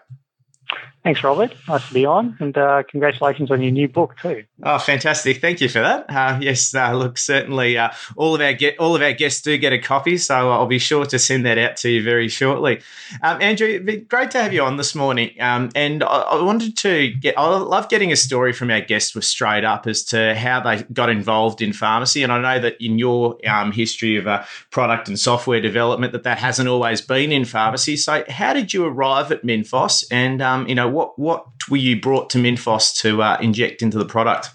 Thanks, 1.07 1.23
Robert. 1.23 1.55
Nice 1.69 1.87
to 1.87 1.93
be 1.93 2.05
on, 2.05 2.35
and 2.41 2.57
uh, 2.57 2.83
congratulations 2.83 3.49
on 3.49 3.61
your 3.61 3.71
new 3.71 3.87
book 3.87 4.17
too. 4.21 4.43
Oh, 4.61 4.77
fantastic! 4.77 5.39
Thank 5.39 5.61
you 5.61 5.69
for 5.69 5.79
that. 5.79 6.05
Uh, 6.09 6.37
yes, 6.41 6.75
uh, 6.75 6.91
look, 6.91 7.17
certainly 7.17 7.77
uh, 7.77 7.91
all 8.17 8.35
of 8.35 8.41
our 8.41 8.51
get 8.51 8.77
all 8.77 8.93
of 8.93 9.01
our 9.01 9.13
guests 9.13 9.41
do 9.41 9.57
get 9.57 9.71
a 9.71 9.79
copy, 9.79 10.17
so 10.17 10.51
I'll 10.51 10.65
be 10.65 10.79
sure 10.79 11.05
to 11.05 11.17
send 11.17 11.45
that 11.45 11.57
out 11.57 11.77
to 11.77 11.89
you 11.89 12.03
very 12.03 12.27
shortly. 12.27 12.81
Um, 13.23 13.41
Andrew, 13.41 13.79
great 14.01 14.31
to 14.31 14.41
have 14.41 14.51
you 14.51 14.63
on 14.63 14.75
this 14.75 14.95
morning. 14.95 15.31
Um, 15.39 15.69
and 15.75 16.03
I, 16.03 16.07
I, 16.07 16.43
wanted 16.43 16.75
to 16.79 17.11
get. 17.11 17.39
I 17.39 17.55
love 17.55 17.87
getting 17.87 18.11
a 18.11 18.17
story 18.17 18.51
from 18.51 18.69
our 18.69 18.81
guests 18.81 19.15
with 19.15 19.23
straight 19.23 19.63
up 19.63 19.87
as 19.87 20.03
to 20.07 20.35
how 20.35 20.59
they 20.59 20.83
got 20.91 21.09
involved 21.09 21.61
in 21.61 21.71
pharmacy. 21.71 22.21
And 22.21 22.33
I 22.33 22.41
know 22.41 22.61
that 22.61 22.83
in 22.83 22.99
your 22.99 23.37
um, 23.47 23.71
history 23.71 24.17
of 24.17 24.27
uh, 24.27 24.43
product 24.71 25.07
and 25.07 25.17
software 25.17 25.61
development, 25.61 26.11
that 26.11 26.23
that 26.23 26.39
hasn't 26.39 26.67
always 26.67 26.99
been 26.99 27.31
in 27.31 27.45
pharmacy. 27.45 27.95
So, 27.95 28.25
how 28.27 28.51
did 28.51 28.73
you 28.73 28.83
arrive 28.83 29.31
at 29.31 29.43
Minfos? 29.43 30.03
And 30.11 30.41
um, 30.41 30.67
you 30.67 30.75
know 30.75 30.96
what 30.97 31.19
what 31.19 31.45
were 31.69 31.77
you 31.77 31.99
brought 32.01 32.29
to 32.31 32.37
Minfos 32.39 32.99
to 33.01 33.21
uh, 33.21 33.37
inject 33.39 33.81
into 33.81 33.97
the 33.97 34.05
product? 34.05 34.49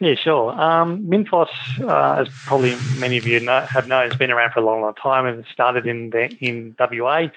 Yeah, 0.00 0.14
sure. 0.14 0.52
Um, 0.52 1.02
Minfos, 1.06 1.48
uh, 1.80 2.22
as 2.22 2.28
probably 2.46 2.76
many 3.00 3.16
of 3.16 3.26
you 3.26 3.40
know, 3.40 3.62
have 3.62 3.88
known, 3.88 4.08
has 4.08 4.16
been 4.16 4.30
around 4.30 4.52
for 4.52 4.60
a 4.60 4.64
long, 4.64 4.80
long 4.80 4.94
time. 4.94 5.26
It 5.26 5.44
started 5.52 5.86
in 5.86 6.10
the, 6.10 6.30
in 6.40 6.76
WA. 6.78 7.28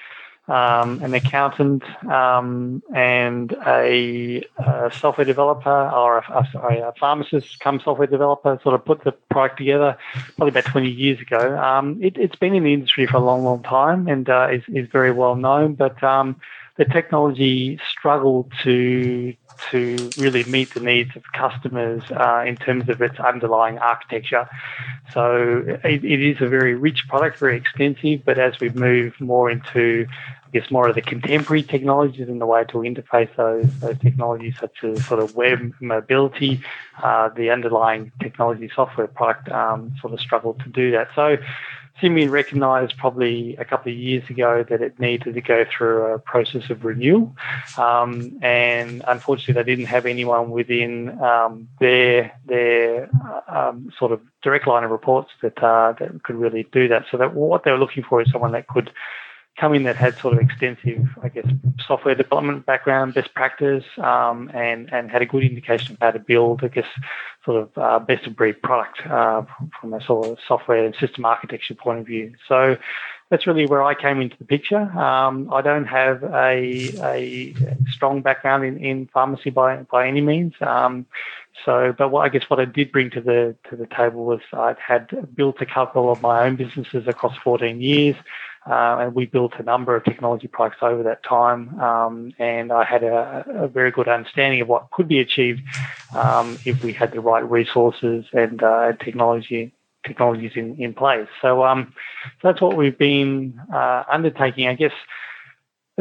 Um, 0.48 1.02
an 1.04 1.14
accountant 1.14 1.84
um, 2.08 2.84
and 2.94 3.54
a, 3.66 4.44
a, 4.58 4.92
software 4.92 5.24
developer 5.24 5.70
or 5.70 6.18
a, 6.18 6.40
a, 6.40 6.50
sorry, 6.52 6.80
a, 6.80 6.92
pharmacist 7.00 7.60
come 7.62 7.80
software 7.80 8.08
developer 8.08 8.60
sort 8.62 8.76
of 8.76 8.84
put 8.84 9.04
the 9.04 9.14
product 9.30 9.60
together 9.60 9.96
probably 10.36 10.50
about 10.50 10.66
20 10.66 10.90
years 10.90 11.22
ago. 11.22 11.58
Um, 11.58 12.00
it, 12.02 12.18
has 12.18 12.32
been 12.40 12.54
in 12.56 12.64
the 12.64 12.74
industry 12.74 13.06
for 13.06 13.18
a 13.18 13.22
long, 13.22 13.44
long 13.44 13.64
time 13.64 14.08
and 14.08 14.28
uh, 14.30 14.50
is, 14.52 14.64
is, 14.68 14.90
very 14.92 15.12
well 15.12 15.36
known, 15.36 15.76
but 15.76 16.04
um, 16.04 16.36
the 16.78 16.86
technology 16.86 17.80
struggled 17.90 18.52
to 18.64 19.36
to 19.70 20.10
really 20.18 20.44
meet 20.46 20.74
the 20.74 20.80
needs 20.80 21.16
of 21.16 21.24
customers 21.34 22.02
uh, 22.12 22.44
in 22.46 22.56
terms 22.56 22.90
of 22.90 23.00
its 23.02 23.20
underlying 23.20 23.78
architecture. 23.78 24.50
So 25.14 25.64
it, 25.84 26.04
it 26.04 26.22
is 26.22 26.42
a 26.42 26.48
very 26.48 26.74
rich 26.74 27.08
product, 27.08 27.38
very 27.38 27.58
extensive. 27.58 28.26
But 28.26 28.40
as 28.40 28.60
we 28.60 28.70
move 28.70 29.14
more 29.20 29.52
into 29.52 30.08
I 30.54 30.60
guess 30.60 30.70
more 30.70 30.90
of 30.90 30.96
the 30.96 31.02
contemporary 31.02 31.64
technologies 31.64 32.28
and 32.28 32.42
the 32.42 32.46
way 32.46 32.66
to 32.66 32.80
interface 32.80 33.34
those, 33.38 33.68
those 33.80 33.98
technologies, 34.00 34.56
such 34.60 34.84
as 34.84 35.06
sort 35.06 35.22
of 35.22 35.34
web 35.34 35.72
mobility, 35.80 36.62
uh, 37.02 37.30
the 37.30 37.50
underlying 37.52 38.12
technology 38.22 38.70
software 38.76 39.08
product 39.08 39.48
um, 39.50 39.94
sort 40.02 40.12
of 40.12 40.20
struggled 40.20 40.60
to 40.60 40.70
do 40.70 40.92
that. 40.92 41.08
So 41.16 41.38
Symbion 42.02 42.32
recognised 42.32 42.98
probably 42.98 43.56
a 43.58 43.66
couple 43.66 43.92
of 43.92 43.98
years 43.98 44.28
ago 44.30 44.66
that 44.68 44.82
it 44.82 45.00
needed 45.00 45.36
to 45.36 45.42
go 45.42 45.66
through 45.66 46.14
a 46.14 46.20
process 46.20 46.70
of 46.70 46.84
renewal, 46.84 47.36
um, 47.78 48.38
and 48.42 49.04
unfortunately, 49.08 49.54
they 49.54 49.70
didn't 49.70 49.86
have 49.86 50.06
anyone 50.06 50.50
within 50.50 51.22
um, 51.22 51.68
their 51.80 52.32
their 52.46 53.10
um, 53.48 53.92
sort 53.98 54.12
of 54.12 54.22
direct 54.42 54.68
line 54.68 54.84
of 54.84 54.92
reports 54.92 55.30
that 55.42 55.62
uh, 55.64 55.94
that 56.00 56.24
could 56.24 56.36
really 56.36 56.68
do 56.72 56.88
that. 56.88 57.06
So 57.12 57.18
that 57.18 57.36
what 57.36 57.64
they 57.64 57.72
were 57.72 57.78
looking 57.78 58.04
for 58.04 58.22
is 58.22 58.32
someone 58.32 58.52
that 58.54 58.68
could 58.68 58.92
come 59.58 59.74
in 59.74 59.84
that 59.84 59.96
had 59.96 60.18
sort 60.18 60.34
of 60.34 60.40
extensive, 60.40 61.08
I 61.22 61.30
guess, 61.30 61.46
software 61.86 62.16
development 62.16 62.66
background, 62.66 63.14
best 63.14 63.34
practice, 63.34 63.84
um, 63.98 64.50
and 64.54 64.92
and 64.92 65.12
had 65.12 65.22
a 65.22 65.26
good 65.26 65.44
indication 65.44 65.94
of 65.94 66.00
how 66.02 66.12
to 66.12 66.20
build, 66.20 66.64
I 66.64 66.70
guess, 66.70 66.88
sort 67.46 67.62
of 67.62 67.78
uh, 67.78 68.00
best 68.00 68.26
of 68.28 68.36
breed 68.36 68.62
product 68.62 69.06
uh, 69.06 69.44
from 69.80 69.94
a 69.94 70.02
sort 70.04 70.28
of 70.28 70.38
software 70.48 70.86
and 70.86 70.96
system 70.96 71.26
architecture 71.26 71.76
point 71.76 72.00
of 72.00 72.06
view. 72.06 72.34
So 72.48 72.78
that's 73.30 73.48
really 73.48 73.66
where 73.66 73.84
I 73.84 73.94
came 73.94 74.20
into 74.20 74.36
the 74.38 74.46
picture. 74.46 74.82
Um, 74.98 75.52
I 75.54 75.62
don't 75.62 75.86
have 75.86 76.24
a, 76.24 76.92
a 77.04 77.56
strong 77.90 78.22
background 78.22 78.66
in, 78.66 78.78
in 78.78 79.08
pharmacy 79.08 79.50
by 79.50 79.78
by 79.84 80.08
any 80.08 80.22
means. 80.22 80.54
Um, 80.62 81.06
so, 81.66 81.94
but 81.98 82.10
what 82.10 82.26
I 82.26 82.30
guess 82.30 82.50
what 82.50 82.60
I 82.60 82.66
did 82.66 82.92
bring 82.92 83.10
to 83.12 83.22
the 83.22 83.56
to 83.70 83.76
the 83.76 83.88
table 83.88 84.26
was 84.26 84.42
I'd 84.54 84.80
had 84.80 85.36
built 85.36 85.62
a 85.62 85.66
couple 85.66 86.12
of 86.12 86.22
my 86.22 86.46
own 86.46 86.56
businesses 86.56 87.08
across 87.08 87.38
14 87.38 87.82
years. 87.82 88.16
Uh, 88.70 88.98
and 89.00 89.16
we 89.16 89.26
built 89.26 89.54
a 89.58 89.64
number 89.64 89.96
of 89.96 90.04
technology 90.04 90.48
products 90.48 90.78
over 90.84 91.02
that 91.02 91.24
time. 91.24 91.80
Um, 91.80 92.34
and 92.38 92.72
I 92.72 92.84
had 92.84 93.04
a, 93.04 93.44
a, 93.48 93.68
very 93.68 93.90
good 93.90 94.08
understanding 94.08 94.62
of 94.62 94.68
what 94.68 94.92
could 94.92 95.08
be 95.08 95.20
achieved 95.20 95.62
um, 96.16 96.60
if 96.64 96.84
we 96.84 96.94
had 96.94 97.12
the 97.12 97.22
right 97.22 97.50
resources 97.50 98.26
and 98.34 98.62
uh, 98.62 98.94
technology 99.04 99.74
technologies 100.06 100.52
in, 100.56 100.76
in 100.82 100.94
place. 100.94 101.28
So, 101.42 101.64
um, 101.64 101.94
so 102.42 102.50
that's 102.50 102.62
what 102.62 102.76
we've 102.76 102.98
been 102.98 103.60
uh, 103.74 104.04
undertaking. 104.12 104.68
I 104.68 104.74
guess 104.74 104.94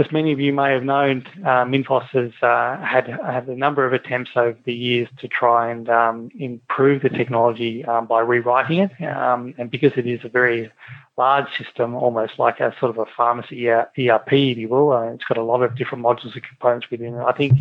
as 0.00 0.10
many 0.10 0.32
of 0.32 0.40
you 0.40 0.52
may 0.52 0.72
have 0.72 0.82
known, 0.82 1.26
uh, 1.44 1.64
Minfos 1.64 2.08
has 2.08 2.32
uh, 2.42 2.82
had, 2.82 3.06
had 3.06 3.46
a 3.48 3.54
number 3.54 3.84
of 3.84 3.92
attempts 3.92 4.30
over 4.34 4.56
the 4.64 4.72
years 4.72 5.08
to 5.18 5.28
try 5.28 5.70
and 5.70 5.88
um, 5.90 6.30
improve 6.38 7.02
the 7.02 7.10
technology 7.10 7.84
um, 7.84 8.06
by 8.06 8.20
rewriting 8.20 8.78
it. 8.78 9.02
Um, 9.04 9.54
and 9.58 9.70
because 9.70 9.92
it 9.96 10.06
is 10.06 10.20
a 10.24 10.28
very 10.28 10.70
large 11.18 11.46
system, 11.58 11.94
almost 11.94 12.38
like 12.38 12.60
a 12.60 12.74
sort 12.80 12.90
of 12.90 12.98
a 12.98 13.04
pharmacy 13.14 13.68
ERP, 13.68 14.32
if 14.32 14.56
you 14.56 14.68
will, 14.68 14.92
uh, 14.92 15.12
it's 15.12 15.24
got 15.24 15.36
a 15.36 15.42
lot 15.42 15.62
of 15.62 15.76
different 15.76 16.02
modules 16.02 16.32
and 16.32 16.42
components 16.42 16.90
within 16.90 17.14
it. 17.14 17.22
I 17.22 17.32
think 17.32 17.58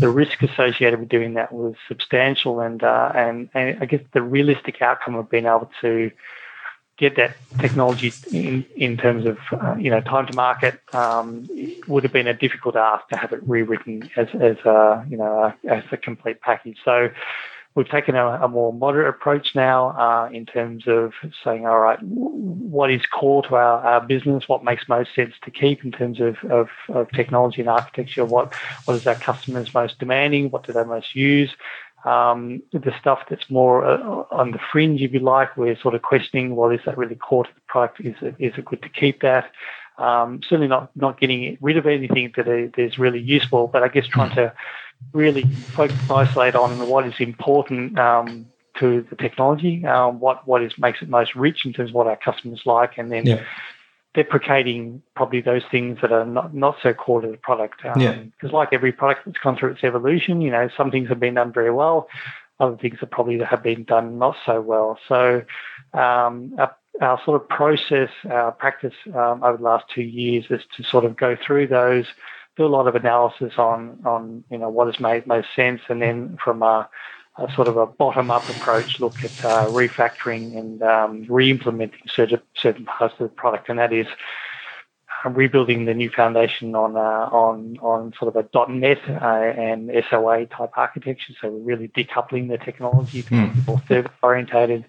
the 0.00 0.10
risk 0.10 0.42
associated 0.42 0.98
with 0.98 1.08
doing 1.08 1.34
that 1.34 1.52
was 1.52 1.76
substantial, 1.86 2.60
and 2.60 2.82
uh, 2.82 3.12
and, 3.14 3.48
and 3.54 3.80
I 3.80 3.86
guess 3.86 4.02
the 4.12 4.22
realistic 4.22 4.82
outcome 4.82 5.14
of 5.14 5.30
being 5.30 5.46
able 5.46 5.70
to 5.82 6.10
get 7.00 7.16
that 7.16 7.34
technology 7.58 8.12
in, 8.30 8.64
in 8.76 8.96
terms 8.98 9.24
of 9.26 9.38
uh, 9.52 9.74
you 9.76 9.90
know 9.90 10.00
time 10.02 10.26
to 10.26 10.34
market 10.34 10.80
um, 10.92 11.48
would 11.88 12.04
have 12.04 12.12
been 12.12 12.28
a 12.28 12.34
difficult 12.34 12.76
ask 12.76 13.08
to 13.08 13.16
have 13.16 13.32
it 13.32 13.40
rewritten 13.46 14.08
as 14.16 14.28
as 14.34 14.58
a, 14.66 15.04
you 15.08 15.16
know 15.16 15.44
a, 15.44 15.68
as 15.68 15.82
a 15.90 15.96
complete 15.96 16.40
package. 16.42 16.76
So 16.84 17.08
we've 17.74 17.88
taken 17.88 18.16
a, 18.16 18.26
a 18.26 18.48
more 18.48 18.72
moderate 18.72 19.08
approach 19.08 19.54
now 19.54 19.90
uh, 19.90 20.28
in 20.30 20.44
terms 20.44 20.84
of 20.86 21.12
saying, 21.42 21.66
all 21.66 21.78
right, 21.78 21.98
what 22.02 22.90
is 22.90 23.02
core 23.06 23.42
to 23.44 23.54
our, 23.54 23.80
our 23.80 24.00
business? 24.00 24.48
What 24.48 24.64
makes 24.64 24.88
most 24.88 25.14
sense 25.14 25.34
to 25.44 25.50
keep 25.50 25.84
in 25.84 25.92
terms 25.92 26.20
of, 26.20 26.36
of, 26.50 26.68
of 26.88 27.10
technology 27.12 27.60
and 27.62 27.70
architecture? 27.70 28.24
What 28.24 28.54
what 28.84 28.94
is 28.94 29.06
our 29.06 29.14
customers 29.14 29.72
most 29.72 29.98
demanding? 29.98 30.50
What 30.50 30.66
do 30.66 30.72
they 30.72 30.84
most 30.84 31.14
use? 31.14 31.50
Um, 32.04 32.62
the 32.72 32.92
stuff 32.98 33.20
that's 33.28 33.50
more 33.50 33.84
uh, 33.84 34.24
on 34.30 34.52
the 34.52 34.58
fringe, 34.72 35.02
if 35.02 35.12
you 35.12 35.20
like, 35.20 35.56
we're 35.56 35.78
sort 35.78 35.94
of 35.94 36.02
questioning, 36.02 36.56
well, 36.56 36.70
is 36.70 36.80
that 36.86 36.96
really 36.96 37.14
core 37.14 37.44
to 37.44 37.50
the 37.54 37.60
product? 37.68 38.00
Is 38.00 38.16
it, 38.22 38.34
is 38.38 38.52
it 38.56 38.64
good 38.64 38.82
to 38.82 38.88
keep 38.88 39.20
that? 39.20 39.50
Um, 39.98 40.40
certainly 40.42 40.68
not, 40.68 40.90
not 40.96 41.20
getting 41.20 41.58
rid 41.60 41.76
of 41.76 41.86
anything 41.86 42.32
that 42.36 42.48
is 42.78 42.98
really 42.98 43.20
useful, 43.20 43.68
but 43.68 43.82
I 43.82 43.88
guess 43.88 44.06
trying 44.06 44.34
to 44.36 44.52
really 45.12 45.42
focus 45.42 45.98
isolate 46.10 46.54
on 46.54 46.88
what 46.88 47.06
is 47.06 47.14
important 47.18 47.98
um, 47.98 48.46
to 48.78 49.06
the 49.10 49.16
technology, 49.16 49.84
um, 49.84 50.20
what, 50.20 50.48
what 50.48 50.62
is 50.62 50.72
makes 50.78 51.02
it 51.02 51.10
most 51.10 51.34
rich 51.34 51.66
in 51.66 51.74
terms 51.74 51.90
of 51.90 51.94
what 51.94 52.06
our 52.06 52.16
customers 52.16 52.62
like, 52.64 52.96
and 52.96 53.12
then 53.12 53.26
yeah 53.26 53.44
deprecating 54.14 55.02
probably 55.14 55.40
those 55.40 55.62
things 55.70 55.98
that 56.02 56.12
are 56.12 56.24
not, 56.24 56.54
not 56.54 56.76
so 56.82 56.92
core 56.92 57.20
to 57.20 57.28
the 57.28 57.36
product. 57.36 57.84
Um, 57.84 58.00
yeah. 58.00 58.14
Because 58.14 58.52
like 58.52 58.70
every 58.72 58.92
product 58.92 59.22
that's 59.26 59.38
gone 59.38 59.56
through 59.56 59.72
its 59.72 59.84
evolution, 59.84 60.40
you 60.40 60.50
know, 60.50 60.68
some 60.76 60.90
things 60.90 61.08
have 61.08 61.20
been 61.20 61.34
done 61.34 61.52
very 61.52 61.70
well. 61.70 62.08
other 62.60 62.76
things 62.76 62.98
that 63.00 63.10
probably 63.10 63.38
have 63.38 63.62
been 63.62 63.84
done 63.84 64.18
not 64.18 64.36
so 64.44 64.60
well. 64.60 64.98
So 65.08 65.42
um, 65.94 66.54
our, 66.58 66.76
our, 67.00 67.20
sort 67.24 67.40
of 67.40 67.48
process, 67.48 68.10
our 68.28 68.52
practice 68.52 68.94
um, 69.14 69.42
over 69.42 69.56
the 69.56 69.64
last 69.64 69.86
two 69.94 70.02
years 70.02 70.44
is 70.50 70.60
to 70.76 70.84
sort 70.84 71.04
of 71.04 71.16
go 71.16 71.36
through 71.44 71.68
those, 71.68 72.06
do 72.56 72.66
a 72.66 72.68
lot 72.68 72.86
of 72.86 72.94
analysis 72.94 73.54
on 73.56 73.98
on 74.04 74.44
you 74.50 74.58
know 74.58 74.68
what 74.68 74.86
has 74.86 75.00
made 75.00 75.26
most 75.26 75.48
sense, 75.56 75.80
and 75.88 76.02
then 76.02 76.36
from 76.44 76.62
a, 76.62 76.88
a 77.38 77.52
sort 77.54 77.68
of 77.68 77.76
a 77.76 77.86
bottom-up 77.86 78.48
approach, 78.48 79.00
look 79.00 79.24
at 79.24 79.44
uh, 79.44 79.66
refactoring 79.68 80.58
and 80.58 80.82
um, 80.82 81.26
re-implementing 81.28 82.00
certain 82.06 82.40
certain 82.56 82.84
parts 82.84 83.14
of 83.18 83.28
the 83.30 83.34
product, 83.34 83.68
and 83.68 83.78
that 83.78 83.92
is 83.92 84.06
rebuilding 85.24 85.84
the 85.84 85.94
new 85.94 86.10
foundation 86.10 86.74
on 86.74 86.96
uh, 86.96 87.28
on 87.32 87.78
on 87.80 88.12
sort 88.18 88.34
of 88.34 88.44
a 88.44 88.68
.NET 88.72 88.98
uh, 89.08 89.24
and 89.24 89.90
SOA 90.08 90.46
type 90.46 90.70
architecture. 90.76 91.34
So 91.40 91.50
we're 91.50 91.76
really 91.76 91.88
decoupling 91.88 92.48
the 92.48 92.58
technology 92.58 93.22
to 93.22 93.30
mm. 93.30 93.54
be 93.54 93.60
more 93.66 93.82
service 93.86 94.12
orientated, 94.22 94.84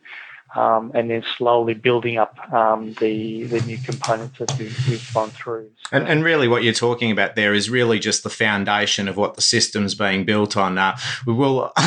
um, 0.56 0.92
and 0.94 1.10
then 1.10 1.24
slowly 1.38 1.74
building 1.74 2.18
up 2.18 2.38
um, 2.54 2.94
the 3.00 3.44
the 3.44 3.62
new 3.62 3.78
components 3.78 4.42
as 4.42 4.60
we've, 4.60 5.12
gone 5.14 5.30
through. 5.30 5.70
So, 5.90 5.98
and, 5.98 6.08
and, 6.08 6.24
really, 6.24 6.48
what 6.48 6.64
you're 6.64 6.74
talking 6.74 7.12
about 7.12 7.36
there 7.36 7.54
is 7.54 7.70
really 7.70 8.00
just 8.00 8.24
the 8.24 8.30
foundation 8.30 9.08
of 9.08 9.18
what 9.18 9.36
the 9.36 9.42
system's 9.42 9.96
being 9.96 10.26
built 10.26 10.58
on. 10.58 10.78
Uh, 10.78 10.98
we 11.26 11.34
will, 11.34 11.72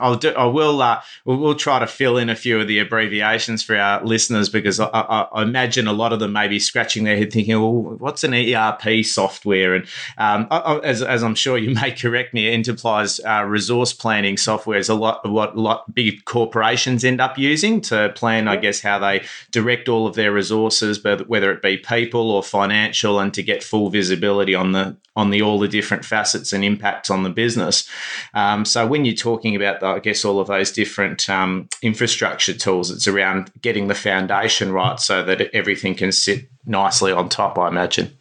I'll 0.00 0.16
do, 0.16 0.30
I 0.30 0.44
will, 0.44 0.82
uh, 0.82 1.00
we'll, 1.24 1.54
try 1.54 1.78
to 1.78 1.86
fill 1.86 2.18
in 2.18 2.28
a 2.28 2.36
few 2.36 2.60
of 2.60 2.66
the 2.66 2.78
abbreviations 2.78 3.62
for 3.62 3.76
our 3.76 4.02
listeners 4.04 4.48
because 4.48 4.80
I, 4.80 4.86
I, 4.86 5.28
I, 5.32 5.42
imagine 5.42 5.86
a 5.86 5.92
lot 5.92 6.12
of 6.12 6.20
them 6.20 6.32
may 6.32 6.48
be 6.48 6.58
scratching 6.58 7.04
their 7.04 7.16
head 7.16 7.32
thinking, 7.32 7.54
"Well, 7.54 7.96
what's 7.98 8.24
an 8.24 8.34
ERP 8.34 9.04
software?" 9.04 9.74
And 9.74 9.86
um, 10.18 10.48
as, 10.82 11.02
as 11.02 11.22
I'm 11.22 11.34
sure 11.34 11.56
you 11.56 11.74
may 11.74 11.92
correct 11.92 12.34
me, 12.34 12.50
enterprise 12.50 13.20
uh, 13.20 13.44
resource 13.46 13.92
planning 13.92 14.36
software 14.36 14.78
is 14.78 14.88
a 14.88 14.94
lot 14.94 15.20
of 15.24 15.30
what 15.30 15.56
lot 15.56 15.94
big 15.94 16.24
corporations 16.24 17.04
end 17.04 17.20
up 17.20 17.38
using 17.38 17.80
to 17.82 18.01
plan, 18.08 18.48
I 18.48 18.56
guess, 18.56 18.80
how 18.80 18.98
they 18.98 19.24
direct 19.50 19.88
all 19.88 20.06
of 20.06 20.14
their 20.14 20.32
resources, 20.32 20.98
but 20.98 21.28
whether 21.28 21.52
it 21.52 21.62
be 21.62 21.76
people 21.76 22.30
or 22.30 22.42
financial, 22.42 23.20
and 23.20 23.32
to 23.34 23.42
get 23.42 23.62
full 23.62 23.90
visibility 23.90 24.54
on 24.54 24.72
the 24.72 24.96
on 25.14 25.30
the 25.30 25.42
all 25.42 25.58
the 25.58 25.68
different 25.68 26.04
facets 26.04 26.52
and 26.52 26.64
impacts 26.64 27.10
on 27.10 27.22
the 27.22 27.30
business. 27.30 27.88
Um, 28.34 28.64
so 28.64 28.86
when 28.86 29.04
you're 29.04 29.14
talking 29.14 29.54
about, 29.54 29.80
the, 29.80 29.86
I 29.86 29.98
guess, 29.98 30.24
all 30.24 30.40
of 30.40 30.48
those 30.48 30.72
different 30.72 31.28
um, 31.28 31.68
infrastructure 31.82 32.54
tools, 32.54 32.90
it's 32.90 33.06
around 33.06 33.52
getting 33.60 33.88
the 33.88 33.94
foundation 33.94 34.72
right 34.72 34.98
so 34.98 35.22
that 35.24 35.42
everything 35.54 35.94
can 35.94 36.12
sit 36.12 36.48
nicely 36.64 37.12
on 37.12 37.28
top. 37.28 37.58
I 37.58 37.68
imagine. 37.68 38.16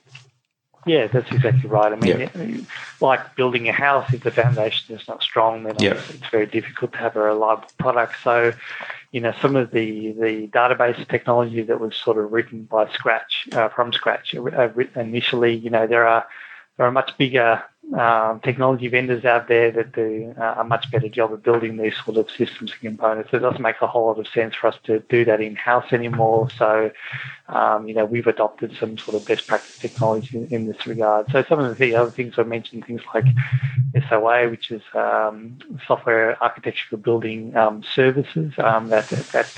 Yeah, 0.85 1.07
that's 1.07 1.31
exactly 1.31 1.69
right. 1.69 1.93
I 1.93 1.95
mean, 1.95 2.19
yep. 2.19 2.65
like 3.01 3.35
building 3.35 3.69
a 3.69 3.71
house, 3.71 4.11
if 4.13 4.23
the 4.23 4.31
foundation 4.31 4.95
is 4.95 5.07
not 5.07 5.21
strong, 5.21 5.63
then 5.63 5.75
yep. 5.79 5.97
it's 6.09 6.27
very 6.31 6.47
difficult 6.47 6.93
to 6.93 6.97
have 6.97 7.15
a 7.15 7.21
reliable 7.21 7.67
product. 7.77 8.15
So, 8.23 8.53
you 9.11 9.19
know, 9.19 9.33
some 9.41 9.55
of 9.55 9.71
the, 9.71 10.13
the 10.13 10.47
database 10.47 11.05
technology 11.07 11.61
that 11.63 11.79
was 11.79 11.95
sort 11.95 12.17
of 12.17 12.31
written 12.31 12.63
by 12.63 12.89
scratch, 12.93 13.47
uh, 13.51 13.69
from 13.69 13.91
scratch 13.91 14.33
uh, 14.35 14.69
initially, 14.95 15.55
you 15.55 15.69
know, 15.69 15.85
there 15.85 16.07
are 16.07 16.25
there 16.77 16.87
are 16.87 16.91
much 16.91 17.17
bigger 17.17 17.61
um, 17.93 18.39
technology 18.39 18.87
vendors 18.87 19.25
out 19.25 19.47
there 19.47 19.71
that 19.71 19.91
do 19.91 20.33
uh, 20.39 20.55
a 20.59 20.63
much 20.63 20.89
better 20.91 21.09
job 21.09 21.33
of 21.33 21.43
building 21.43 21.77
these 21.77 21.93
sort 22.05 22.17
of 22.17 22.29
systems 22.29 22.71
and 22.71 22.81
components. 22.81 23.31
It 23.33 23.39
doesn't 23.39 23.61
make 23.61 23.81
a 23.81 23.87
whole 23.87 24.07
lot 24.07 24.19
of 24.19 24.27
sense 24.27 24.55
for 24.55 24.67
us 24.67 24.77
to 24.83 24.99
do 25.09 25.25
that 25.25 25.41
in 25.41 25.55
house 25.55 25.91
anymore. 25.91 26.49
So, 26.57 26.91
um, 27.49 27.87
you 27.87 27.93
know, 27.93 28.05
we've 28.05 28.27
adopted 28.27 28.75
some 28.79 28.97
sort 28.97 29.15
of 29.15 29.25
best 29.25 29.45
practice 29.45 29.77
technology 29.77 30.47
in 30.51 30.67
this 30.67 30.87
regard. 30.87 31.31
So, 31.31 31.43
some 31.43 31.59
of 31.59 31.77
the 31.77 31.95
other 31.95 32.11
things 32.11 32.35
I 32.37 32.43
mentioned, 32.43 32.85
things 32.85 33.01
like 33.13 33.25
SOA, 34.09 34.49
which 34.49 34.71
is 34.71 34.81
um, 34.93 35.57
software 35.85 36.41
architecture 36.41 36.85
for 36.89 36.97
building 36.97 37.55
um, 37.57 37.83
services, 37.83 38.53
um, 38.57 38.87
that, 38.89 39.09
that 39.09 39.51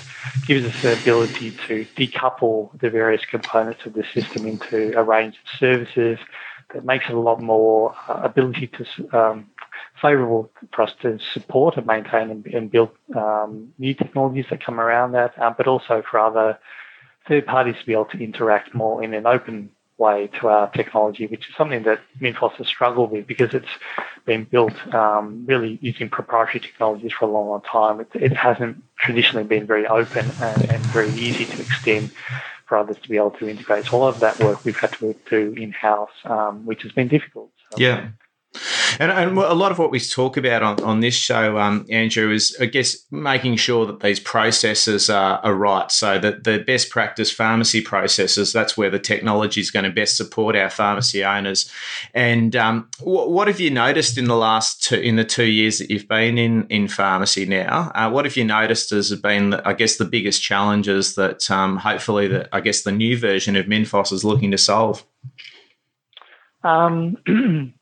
gives 0.47 0.65
us 0.65 0.81
the 0.81 0.99
ability 0.99 1.51
to 1.67 1.85
decouple 1.95 2.77
the 2.79 2.89
various 2.89 3.25
components 3.25 3.85
of 3.85 3.93
the 3.93 4.03
system 4.13 4.47
into 4.47 4.97
a 4.97 5.03
range 5.03 5.35
of 5.35 5.59
services 5.59 6.17
it 6.75 6.85
makes 6.85 7.05
it 7.09 7.15
a 7.15 7.19
lot 7.19 7.41
more 7.41 7.95
uh, 8.07 8.21
ability 8.23 8.67
to 8.67 9.17
um, 9.17 9.47
favourable 10.01 10.51
for 10.73 10.83
us 10.83 10.91
to 11.01 11.19
support 11.33 11.77
and 11.77 11.85
maintain 11.85 12.29
and, 12.29 12.45
and 12.47 12.71
build 12.71 12.91
um, 13.15 13.73
new 13.77 13.93
technologies 13.93 14.45
that 14.49 14.63
come 14.63 14.79
around 14.79 15.13
that, 15.13 15.39
um, 15.41 15.55
but 15.57 15.67
also 15.67 16.03
for 16.09 16.19
other 16.19 16.57
third 17.27 17.45
parties 17.45 17.75
to 17.79 17.85
be 17.85 17.93
able 17.93 18.05
to 18.05 18.21
interact 18.21 18.73
more 18.73 19.03
in 19.03 19.13
an 19.13 19.25
open 19.25 19.69
way 19.97 20.27
to 20.39 20.47
our 20.47 20.69
technology, 20.71 21.27
which 21.27 21.47
is 21.47 21.55
something 21.55 21.83
that 21.83 21.99
Minfos 22.19 22.53
has 22.53 22.67
struggled 22.67 23.11
with 23.11 23.27
because 23.27 23.53
it's 23.53 23.75
been 24.25 24.43
built 24.43 24.73
um, 24.93 25.45
really 25.47 25.77
using 25.81 26.09
proprietary 26.09 26.59
technologies 26.59 27.13
for 27.13 27.25
a 27.25 27.31
long, 27.31 27.47
long 27.49 27.61
time. 27.61 27.99
It, 27.99 28.09
it 28.13 28.33
hasn't 28.35 28.83
traditionally 28.97 29.45
been 29.45 29.67
very 29.67 29.85
open 29.85 30.25
and, 30.41 30.71
and 30.71 30.83
very 30.87 31.11
easy 31.11 31.45
to 31.45 31.61
extend 31.61 32.11
for 32.73 32.77
others 32.79 32.97
to 33.03 33.07
be 33.07 33.17
able 33.17 33.29
to 33.29 33.47
integrate. 33.47 33.85
So 33.85 34.01
all 34.01 34.07
of 34.07 34.19
that 34.21 34.39
work 34.39 34.65
we've 34.65 34.75
had 34.75 34.93
to 34.93 35.15
do 35.29 35.53
in 35.55 35.71
house, 35.71 36.09
um, 36.25 36.65
which 36.65 36.81
has 36.81 36.91
been 36.91 37.07
difficult. 37.07 37.51
So, 37.69 37.77
yeah. 37.77 38.09
And, 38.99 39.11
and, 39.11 39.37
a 39.37 39.53
lot 39.53 39.71
of 39.71 39.79
what 39.79 39.91
we 39.91 39.99
talk 39.99 40.37
about 40.37 40.61
on, 40.61 40.83
on 40.83 40.99
this 40.99 41.15
show, 41.15 41.57
um, 41.57 41.85
Andrew, 41.89 42.31
is 42.31 42.55
I 42.59 42.65
guess 42.65 42.97
making 43.11 43.55
sure 43.55 43.85
that 43.87 44.01
these 44.01 44.19
processes 44.19 45.09
are, 45.09 45.39
are, 45.39 45.55
right. 45.55 45.91
So 45.91 46.19
that 46.19 46.43
the 46.43 46.59
best 46.59 46.89
practice 46.89 47.31
pharmacy 47.31 47.81
processes, 47.81 48.53
that's 48.53 48.77
where 48.77 48.89
the 48.89 48.99
technology 48.99 49.61
is 49.61 49.71
going 49.71 49.85
to 49.85 49.91
best 49.91 50.17
support 50.17 50.55
our 50.55 50.69
pharmacy 50.69 51.23
owners. 51.23 51.69
And 52.13 52.55
um, 52.55 52.89
what, 53.01 53.31
what, 53.31 53.47
have 53.47 53.59
you 53.59 53.71
noticed 53.71 54.17
in 54.17 54.25
the 54.25 54.35
last 54.35 54.83
two, 54.83 54.97
in 54.97 55.15
the 55.15 55.25
two 55.25 55.45
years 55.45 55.79
that 55.79 55.89
you've 55.89 56.07
been 56.07 56.37
in 56.37 56.67
in 56.67 56.87
pharmacy 56.87 57.45
now? 57.45 57.91
Uh, 57.95 58.09
what 58.09 58.25
have 58.25 58.37
you 58.37 58.45
noticed 58.45 58.91
has 58.91 59.13
been, 59.15 59.55
I 59.55 59.73
guess, 59.73 59.97
the 59.97 60.05
biggest 60.05 60.43
challenges 60.43 61.15
that 61.15 61.49
um, 61.49 61.77
hopefully 61.77 62.27
that 62.27 62.49
I 62.51 62.61
guess 62.61 62.83
the 62.83 62.91
new 62.91 63.17
version 63.17 63.55
of 63.55 63.65
Minfos 63.65 64.11
is 64.11 64.23
looking 64.23 64.51
to 64.51 64.57
solve? 64.57 65.03
Um, 66.63 67.17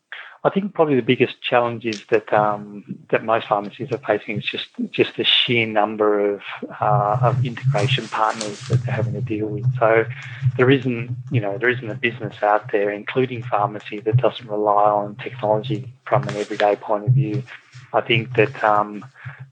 I 0.44 0.50
think 0.50 0.74
probably 0.74 0.96
the 0.96 1.02
biggest 1.02 1.40
challenge 1.40 1.86
is 1.86 2.04
that 2.06 2.32
um, 2.32 2.84
that 3.10 3.24
most 3.24 3.46
pharmacies 3.46 3.92
are 3.92 3.98
facing 3.98 4.38
is 4.38 4.44
just 4.44 4.68
just 4.90 5.16
the 5.16 5.22
sheer 5.22 5.68
number 5.68 6.34
of 6.34 6.42
uh, 6.80 7.18
of 7.22 7.44
integration 7.44 8.08
partners 8.08 8.58
that 8.68 8.82
they're 8.84 8.94
having 8.94 9.12
to 9.12 9.20
deal 9.20 9.46
with. 9.46 9.64
So 9.78 10.04
there 10.56 10.68
isn't 10.68 11.16
you 11.30 11.40
know 11.40 11.58
there 11.58 11.68
isn't 11.68 11.88
a 11.88 11.94
business 11.94 12.42
out 12.42 12.72
there, 12.72 12.90
including 12.90 13.44
pharmacy, 13.44 14.00
that 14.00 14.16
doesn't 14.16 14.48
rely 14.48 14.90
on 14.90 15.14
technology 15.16 15.92
from 16.06 16.26
an 16.26 16.34
everyday 16.34 16.74
point 16.74 17.04
of 17.06 17.12
view. 17.12 17.44
I 17.92 18.00
think 18.00 18.34
that 18.36 18.62
um, 18.64 19.04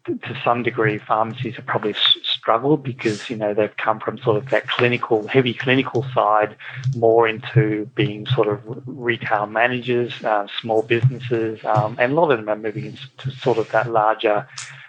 to 0.07 0.41
some 0.43 0.63
degree, 0.63 0.99
pharmacies 0.99 1.57
have 1.57 1.67
probably 1.67 1.95
struggled 2.23 2.83
because 2.83 3.29
you 3.29 3.37
know 3.37 3.55
they've 3.55 3.77
come 3.77 4.01
from 4.01 4.19
sort 4.19 4.37
of 4.37 4.51
that 4.51 4.69
clinical, 4.69 5.27
heavy 5.29 5.55
clinical 5.55 6.05
side, 6.15 6.57
more 6.97 7.29
into 7.29 7.87
being 7.95 8.27
sort 8.27 8.49
of 8.49 8.61
retail 8.87 9.47
managers, 9.47 10.13
uh, 10.25 10.47
small 10.61 10.83
businesses, 10.83 11.65
um, 11.65 11.97
and 11.99 12.13
a 12.13 12.15
lot 12.15 12.31
of 12.31 12.39
them 12.39 12.49
are 12.49 12.57
moving 12.57 12.87
into 12.87 13.31
sort 13.31 13.59
of 13.59 13.71
that 13.73 13.91
larger 13.91 14.49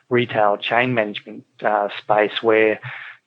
retail 0.10 0.58
chain 0.58 0.94
management 0.94 1.46
uh, 1.62 1.88
space 2.00 2.42
where 2.42 2.80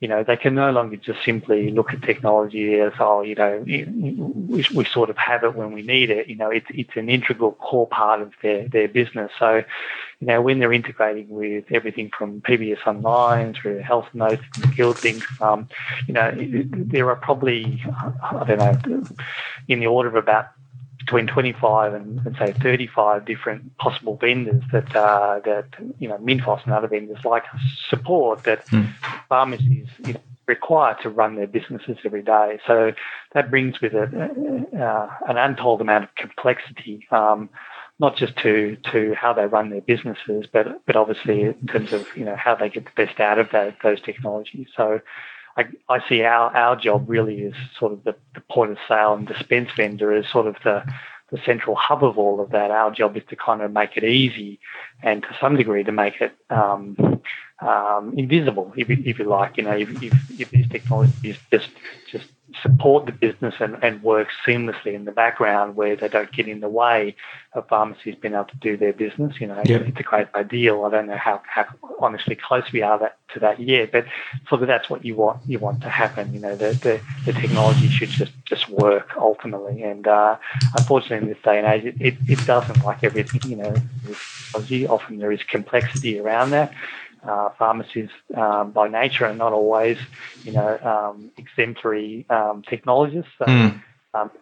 you 0.04 0.08
know, 0.08 0.22
they 0.22 0.36
can 0.36 0.54
no 0.54 0.70
longer 0.70 0.96
just 0.96 1.24
simply 1.24 1.70
look 1.70 1.94
at 1.94 2.02
technology 2.02 2.74
as, 2.78 2.92
oh, 2.98 3.22
you 3.22 3.34
know, 3.34 3.62
we, 3.64 4.66
we 4.74 4.84
sort 4.84 5.08
of 5.08 5.16
have 5.16 5.44
it 5.44 5.54
when 5.54 5.72
we 5.72 5.80
need 5.80 6.10
it. 6.10 6.28
You 6.28 6.36
know, 6.36 6.50
it's, 6.50 6.66
it's 6.68 6.94
an 6.96 7.08
integral 7.08 7.52
core 7.52 7.86
part 7.86 8.20
of 8.20 8.32
their, 8.42 8.68
their 8.68 8.86
business. 8.86 9.30
So, 9.38 9.64
you 10.24 10.32
know, 10.32 10.40
when 10.40 10.58
they're 10.58 10.72
integrating 10.72 11.28
with 11.28 11.66
everything 11.70 12.10
from 12.16 12.40
PBS 12.40 12.86
Online 12.86 13.52
through 13.52 13.80
Health 13.80 14.08
Notes 14.14 14.42
and 14.62 14.74
Guild 14.74 15.04
Links, 15.04 15.26
um, 15.42 15.68
you 16.06 16.14
know, 16.14 16.32
there 16.34 17.10
are 17.10 17.16
probably, 17.16 17.82
I 18.22 18.44
don't 18.46 18.58
know, 18.58 19.04
in 19.68 19.80
the 19.80 19.86
order 19.86 20.08
of 20.08 20.14
about 20.14 20.46
between 20.98 21.26
25 21.26 21.92
and, 21.92 22.26
and, 22.26 22.36
say 22.38 22.52
35 22.52 23.26
different 23.26 23.76
possible 23.76 24.16
vendors 24.16 24.62
that 24.72 24.96
uh, 24.96 25.40
that 25.44 25.66
you 25.98 26.08
know 26.08 26.16
Minfos 26.16 26.64
and 26.64 26.72
other 26.72 26.88
vendors 26.88 27.22
like 27.26 27.44
support 27.90 28.44
that 28.44 28.66
mm. 28.68 28.90
pharmacies 29.28 29.88
you 30.06 30.14
know, 30.14 30.20
require 30.46 30.96
to 31.02 31.10
run 31.10 31.36
their 31.36 31.46
businesses 31.46 31.98
every 32.06 32.22
day. 32.22 32.58
So 32.66 32.94
that 33.34 33.50
brings 33.50 33.78
with 33.82 33.92
it 33.92 34.14
uh, 34.14 35.08
an 35.28 35.36
untold 35.36 35.82
amount 35.82 36.04
of 36.04 36.14
complexity. 36.14 37.06
Um, 37.10 37.50
not 37.98 38.16
just 38.16 38.36
to 38.38 38.76
to 38.92 39.14
how 39.14 39.32
they 39.32 39.46
run 39.46 39.70
their 39.70 39.80
businesses, 39.80 40.46
but 40.52 40.84
but 40.86 40.96
obviously 40.96 41.42
in 41.42 41.66
terms 41.66 41.92
of 41.92 42.06
you 42.16 42.24
know 42.24 42.36
how 42.36 42.54
they 42.54 42.68
get 42.68 42.84
the 42.84 43.04
best 43.04 43.20
out 43.20 43.38
of 43.38 43.50
that, 43.52 43.76
those 43.82 44.00
technologies. 44.00 44.68
So 44.76 45.00
I, 45.56 45.66
I 45.88 46.08
see 46.08 46.22
our, 46.22 46.54
our 46.56 46.76
job 46.76 47.08
really 47.08 47.42
is 47.42 47.54
sort 47.78 47.92
of 47.92 48.02
the, 48.04 48.16
the 48.34 48.40
point 48.40 48.72
of 48.72 48.78
sale 48.88 49.14
and 49.14 49.26
dispense 49.26 49.70
vendor 49.76 50.12
is 50.12 50.28
sort 50.30 50.46
of 50.46 50.56
the 50.64 50.84
the 51.30 51.38
central 51.44 51.74
hub 51.74 52.04
of 52.04 52.18
all 52.18 52.40
of 52.40 52.50
that. 52.50 52.70
Our 52.70 52.90
job 52.90 53.16
is 53.16 53.22
to 53.28 53.36
kind 53.36 53.62
of 53.62 53.72
make 53.72 53.96
it 53.96 54.04
easy 54.04 54.60
and 55.02 55.22
to 55.22 55.36
some 55.40 55.56
degree 55.56 55.82
to 55.82 55.92
make 55.92 56.20
it 56.20 56.32
um, 56.50 57.20
um, 57.60 58.14
invisible, 58.16 58.72
if, 58.76 58.90
if 58.90 59.18
you 59.18 59.24
like. 59.24 59.56
You 59.56 59.64
know, 59.64 59.76
if, 59.76 59.90
if, 60.02 60.40
if 60.40 60.50
this 60.50 60.68
technology 60.68 61.30
is 61.30 61.38
just 61.50 61.70
just 62.10 62.26
support 62.62 63.06
the 63.06 63.12
business 63.12 63.54
and, 63.60 63.82
and 63.82 64.02
work 64.02 64.28
seamlessly 64.46 64.94
in 64.94 65.04
the 65.04 65.12
background 65.12 65.76
where 65.76 65.96
they 65.96 66.08
don't 66.08 66.32
get 66.32 66.48
in 66.48 66.60
the 66.60 66.68
way 66.68 67.14
of 67.54 67.66
pharmacies 67.68 68.14
being 68.20 68.34
able 68.34 68.44
to 68.44 68.56
do 68.56 68.76
their 68.76 68.92
business. 68.92 69.40
You 69.40 69.48
know, 69.48 69.62
yep. 69.64 69.82
it's 69.82 69.98
a 69.98 70.02
great 70.02 70.28
ideal. 70.34 70.84
I 70.84 70.90
don't 70.90 71.06
know 71.06 71.16
how, 71.16 71.42
how 71.46 71.66
honestly 72.00 72.36
close 72.36 72.64
we 72.72 72.82
are 72.82 72.98
that, 72.98 73.18
to 73.34 73.40
that 73.40 73.60
yet, 73.60 73.92
but 73.92 74.06
sort 74.48 74.62
of 74.62 74.68
that's 74.68 74.90
what 74.90 75.04
you 75.04 75.14
want 75.14 75.40
you 75.46 75.58
want 75.58 75.80
to 75.82 75.88
happen. 75.88 76.32
You 76.32 76.40
know, 76.40 76.56
the 76.56 76.72
the, 76.72 77.00
the 77.24 77.32
technology 77.38 77.88
should 77.88 78.10
just, 78.10 78.32
just 78.44 78.68
work 78.68 79.16
ultimately. 79.16 79.82
And 79.82 80.06
uh, 80.06 80.36
unfortunately, 80.76 81.28
in 81.28 81.34
this 81.34 81.42
day 81.42 81.58
and 81.58 81.66
age, 81.66 81.84
it, 81.84 82.00
it, 82.00 82.14
it 82.28 82.46
doesn't 82.46 82.84
like 82.84 83.04
everything. 83.04 83.50
You 83.50 83.56
know, 83.56 83.74
often 84.88 85.18
there 85.18 85.32
is 85.32 85.42
complexity 85.42 86.18
around 86.18 86.50
that 86.50 86.72
uh, 87.26 87.50
pharmacies 87.58 88.10
um, 88.34 88.70
by 88.70 88.88
nature 88.88 89.26
are 89.26 89.34
not 89.34 89.52
always, 89.52 89.98
you 90.42 90.52
know, 90.52 90.78
um, 90.82 91.30
exemplary 91.36 92.26
um, 92.30 92.62
technologists. 92.62 93.30
So, 93.38 93.46
mm. 93.46 93.80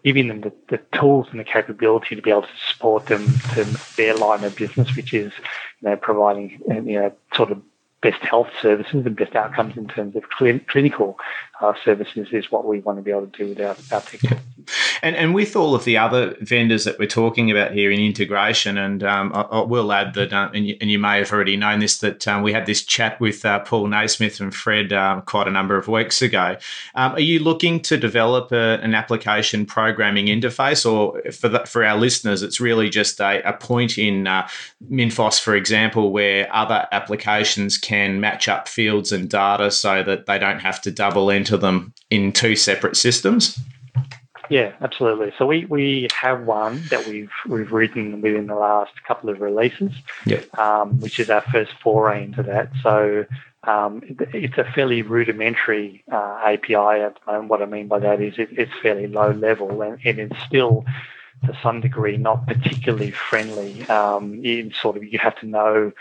giving 0.05 0.29
them 0.29 0.40
the, 0.42 0.53
the, 0.68 0.79
tools 0.99 1.29
and 1.31 1.40
the 1.40 1.45
capability 1.45 2.14
to 2.16 2.23
be 2.23 2.31
able 2.31 2.42
to 2.42 2.49
support 2.73 3.07
them 3.07 3.27
to 3.55 3.64
their 3.97 4.14
line 4.14 4.45
of 4.45 4.57
business, 4.57 4.95
which 4.97 5.14
is, 5.14 5.33
you 5.81 5.88
know, 5.88 5.97
providing, 5.97 6.61
you 6.68 7.01
know, 7.01 7.12
sort 7.35 7.51
of 7.51 7.62
best 8.03 8.21
health 8.23 8.49
services 8.61 9.07
and 9.07 9.16
best 9.16 9.35
outcomes 9.35 9.77
in 9.77 9.87
terms 9.87 10.16
of 10.16 10.25
cl- 10.38 10.61
clinical 10.66 11.16
uh, 11.62 11.72
services 11.85 12.29
is 12.33 12.51
what 12.51 12.66
we 12.66 12.81
want 12.81 12.98
to 12.98 13.03
be 13.03 13.11
able 13.11 13.27
to 13.27 13.38
do 13.38 13.48
with 13.48 13.61
our, 13.61 13.77
our 13.92 14.01
technology. 14.01 14.42
And, 15.03 15.16
and 15.16 15.35
with 15.35 15.57
all 15.57 15.75
of 15.75 15.85
the 15.85 15.98
other 15.98 16.37
vendors 16.40 16.85
that 16.85 16.98
we're 16.98 17.09
talking 17.09 17.51
about 17.51 17.72
here 17.72 17.90
in 17.90 17.98
integration, 17.98 18.79
and 18.79 19.03
um, 19.03 19.33
I, 19.35 19.40
I, 19.42 19.61
will 19.62 19.92
add 19.92 20.14
that, 20.14 20.33
uh, 20.33 20.51
and, 20.55 20.66
you, 20.66 20.77
and, 20.81 20.90
you, 20.90 20.98
may 20.98 21.18
have 21.18 21.33
already 21.33 21.57
known 21.57 21.81
this, 21.81 21.98
that 21.98 22.29
um, 22.29 22.42
we 22.42 22.53
had 22.53 22.66
this 22.66 22.85
chat 22.85 23.18
with 23.20 23.44
uh, 23.44 23.59
Paul 23.61 23.88
Naismith 23.88 24.40
and 24.40 24.55
Fred 24.55 24.92
um, 24.92 25.22
quite 25.22 25.48
a 25.48 25.51
number 25.51 25.77
of 25.77 25.88
weeks 25.88 26.22
ago. 26.22 26.57
Um, 26.94 27.12
are 27.12 27.20
you 27.20 27.40
looking 27.40 27.81
to 27.81 27.96
develop 27.96 28.53
a, 28.53 28.79
an 28.83 28.94
application 28.94 29.66
programming 29.66 30.27
interface, 30.27 30.90
or 30.90 31.20
for 31.33 31.48
the, 31.48 31.61
for 31.61 31.85
our 31.85 31.98
listeners, 31.98 32.42
it's 32.42 32.61
really 32.61 32.88
just 32.88 33.20
a, 33.20 33.42
a 33.48 33.55
point 33.55 33.98
in 33.98 34.29
uh, 34.29 34.48
Minfos, 34.88 35.40
for 35.40 35.57
example, 35.57 36.12
where 36.12 36.48
other 36.55 36.87
applications 36.92 37.77
can 37.77 38.20
match 38.20 38.48
up 38.48 38.68
fields 38.68 39.11
and 39.11 39.29
data 39.29 39.70
so 39.70 40.03
that 40.05 40.27
they 40.27 40.38
don't 40.38 40.61
have 40.61 40.81
to 40.83 40.92
double 40.92 41.31
enter 41.31 41.51
them 41.56 41.92
in 42.10 42.32
two 42.32 42.56
separate 42.56 42.96
systems? 42.96 43.58
Yeah, 44.50 44.72
absolutely. 44.82 45.32
So 45.38 45.46
we, 45.46 45.64
we 45.64 46.08
have 46.14 46.42
one 46.42 46.82
that 46.90 47.06
we've 47.06 47.30
we've 47.46 47.72
written 47.72 48.20
within 48.20 48.48
the 48.48 48.54
last 48.54 48.92
couple 49.04 49.30
of 49.30 49.40
releases, 49.40 49.92
yeah. 50.26 50.42
um, 50.58 51.00
which 51.00 51.18
is 51.18 51.30
our 51.30 51.40
first 51.40 51.72
foray 51.82 52.24
into 52.24 52.42
that. 52.42 52.70
So 52.82 53.24
um, 53.64 54.02
it's 54.18 54.58
a 54.58 54.64
fairly 54.64 55.02
rudimentary 55.02 56.04
uh, 56.10 56.40
API 56.44 56.74
at 56.74 57.14
the 57.14 57.32
moment. 57.32 57.48
What 57.48 57.62
I 57.62 57.66
mean 57.66 57.88
by 57.88 58.00
that 58.00 58.20
is 58.20 58.34
it, 58.36 58.48
it's 58.52 58.72
fairly 58.82 59.06
low 59.06 59.30
level 59.30 59.82
and, 59.82 59.98
and, 60.04 60.18
it's 60.18 60.42
still 60.42 60.84
to 61.46 61.56
some 61.62 61.80
degree 61.80 62.16
not 62.16 62.46
particularly 62.46 63.12
friendly. 63.12 63.88
Um, 63.88 64.44
in 64.44 64.72
sort 64.72 64.96
of 64.96 65.04
you 65.04 65.18
have 65.20 65.38
to 65.40 65.46
know 65.46 65.92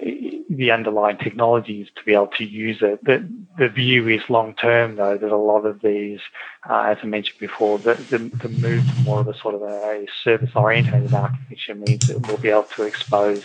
the 0.00 0.70
underlying 0.70 1.16
technologies 1.18 1.88
to 1.96 2.04
be 2.04 2.14
able 2.14 2.28
to 2.38 2.44
use 2.44 2.78
it. 2.80 3.04
The, 3.04 3.28
the 3.58 3.68
view 3.68 4.08
is 4.08 4.22
long 4.28 4.54
term, 4.54 4.96
though, 4.96 5.16
that 5.16 5.32
a 5.32 5.36
lot 5.36 5.66
of 5.66 5.80
these, 5.80 6.20
uh, 6.68 6.82
as 6.82 6.98
I 7.02 7.06
mentioned 7.06 7.38
before, 7.38 7.78
the, 7.78 7.94
the, 7.94 8.18
the, 8.18 8.48
move 8.48 8.84
to 8.84 9.00
more 9.02 9.20
of 9.20 9.28
a 9.28 9.36
sort 9.38 9.54
of 9.54 9.62
a 9.62 10.06
service 10.22 10.50
oriented 10.54 11.12
architecture 11.12 11.74
means 11.74 12.08
that 12.08 12.26
we'll 12.26 12.36
be 12.36 12.50
able 12.50 12.64
to 12.64 12.84
expose 12.84 13.44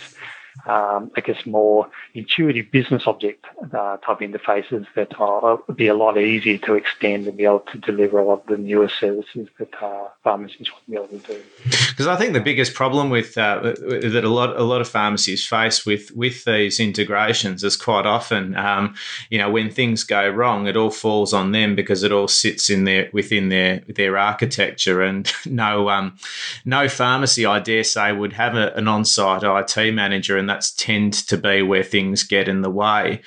um, 0.66 1.10
I 1.16 1.20
guess, 1.20 1.44
more 1.46 1.88
intuitive 2.14 2.70
business 2.70 3.04
object 3.06 3.44
uh, 3.72 3.96
type 3.98 4.20
interfaces 4.20 4.86
that 4.94 5.18
are 5.18 5.58
be 5.74 5.88
a 5.88 5.94
lot 5.94 6.18
easier 6.18 6.58
to 6.58 6.74
extend 6.74 7.26
and 7.26 7.36
be 7.36 7.44
able 7.44 7.60
to 7.60 7.78
deliver 7.78 8.18
a 8.18 8.24
lot 8.24 8.42
of 8.42 8.46
the 8.46 8.58
newer 8.58 8.88
services 8.88 9.48
that 9.58 9.82
uh, 9.82 10.08
pharmacies 10.22 10.70
want 10.70 10.84
to 10.84 10.90
be 10.90 10.96
able 10.96 11.08
to 11.08 11.34
do. 11.34 11.42
Because 11.88 12.06
I 12.06 12.16
think 12.16 12.32
the 12.32 12.40
biggest 12.40 12.74
problem 12.74 13.10
with 13.10 13.36
uh, 13.38 13.60
that 13.62 14.22
a 14.24 14.28
lot 14.28 14.56
a 14.56 14.62
lot 14.62 14.80
of 14.80 14.88
pharmacies 14.88 15.46
face 15.46 15.86
with 15.86 16.10
with 16.14 16.44
these 16.44 16.78
integrations 16.78 17.64
is 17.64 17.76
quite 17.76 18.06
often, 18.06 18.56
um, 18.56 18.94
you 19.30 19.38
know, 19.38 19.50
when 19.50 19.70
things 19.70 20.04
go 20.04 20.28
wrong, 20.28 20.66
it 20.66 20.76
all 20.76 20.90
falls 20.90 21.32
on 21.32 21.52
them 21.52 21.74
because 21.74 22.02
it 22.02 22.12
all 22.12 22.28
sits 22.28 22.70
in 22.70 22.84
their 22.84 23.08
within 23.12 23.48
their 23.48 23.80
their 23.88 24.18
architecture, 24.18 25.02
and 25.02 25.32
no 25.46 25.88
um, 25.88 26.16
no 26.64 26.88
pharmacy, 26.88 27.46
I 27.46 27.58
dare 27.58 27.84
say, 27.84 28.12
would 28.12 28.34
have 28.34 28.54
a, 28.54 28.72
an 28.74 28.86
on 28.86 29.04
site 29.04 29.42
IT 29.42 29.92
manager 29.94 30.41
and 30.42 30.50
that's 30.50 30.72
tend 30.72 31.12
to 31.12 31.38
be 31.38 31.62
where 31.62 31.84
things 31.84 32.24
get 32.24 32.48
in 32.48 32.62
the 32.62 32.68
way. 32.68 33.22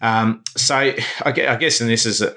Um, 0.00 0.42
so 0.56 0.92
I 1.24 1.30
guess, 1.32 1.80
and 1.80 1.88
this 1.88 2.04
is 2.04 2.20
a, 2.20 2.34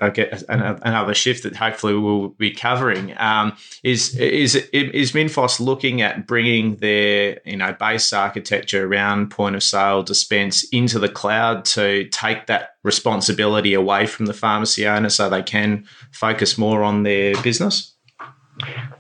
another 0.48 1.16
shift 1.16 1.44
that 1.44 1.56
hopefully 1.56 1.96
we'll 1.96 2.30
be 2.30 2.52
covering. 2.52 3.18
Um, 3.18 3.58
is 3.84 4.16
is 4.16 4.56
is 4.56 5.12
Minfos 5.14 5.60
looking 5.60 6.02
at 6.02 6.28
bringing 6.28 6.76
their 6.76 7.40
you 7.44 7.58
know 7.58 7.76
base 7.80 8.14
architecture 8.14 8.86
around 8.86 9.32
point 9.32 9.56
of 9.56 9.64
sale 9.64 10.04
dispense 10.04 10.64
into 10.70 11.00
the 11.00 11.10
cloud 11.10 11.66
to 11.66 12.08
take 12.10 12.46
that 12.46 12.76
responsibility 12.84 13.74
away 13.74 14.06
from 14.06 14.28
the 14.28 14.34
pharmacy 14.34 14.88
owner 14.88 15.10
so 15.10 15.30
they 15.30 15.44
can 15.44 15.86
focus 16.12 16.58
more 16.58 16.84
on 16.84 17.04
their 17.04 17.40
business? 17.42 17.96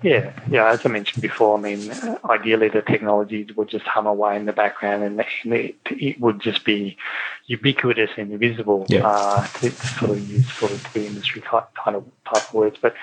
Yeah, 0.02 0.34
yeah. 0.50 0.71
As 0.71 0.80
I 0.86 0.89
mentioned 0.89 1.21
before, 1.21 1.58
I 1.58 1.62
mean, 1.62 1.91
ideally 2.26 2.69
the 2.69 2.82
technology 2.82 3.47
would 3.56 3.69
just 3.69 3.86
hum 3.86 4.08
away 4.08 4.36
in 4.36 4.45
the 4.45 4.54
background, 4.54 5.04
and 5.04 5.19
it, 5.19 5.76
it 5.86 6.19
would 6.19 6.39
just 6.39 6.65
be 6.65 6.97
ubiquitous 7.45 8.12
and 8.17 8.32
invisible. 8.32 8.86
Yeah. 8.89 9.08
Uh, 9.08 9.45
to, 9.47 9.71
sort 9.71 10.12
of 10.12 10.30
use 10.30 10.52
sort 10.54 10.71
of 10.71 10.93
the 10.93 11.06
industry 11.06 11.41
kind 11.41 11.95
of 11.95 12.06
type 12.26 12.47
of 12.50 12.54
words, 12.54 12.78
but 12.82 12.95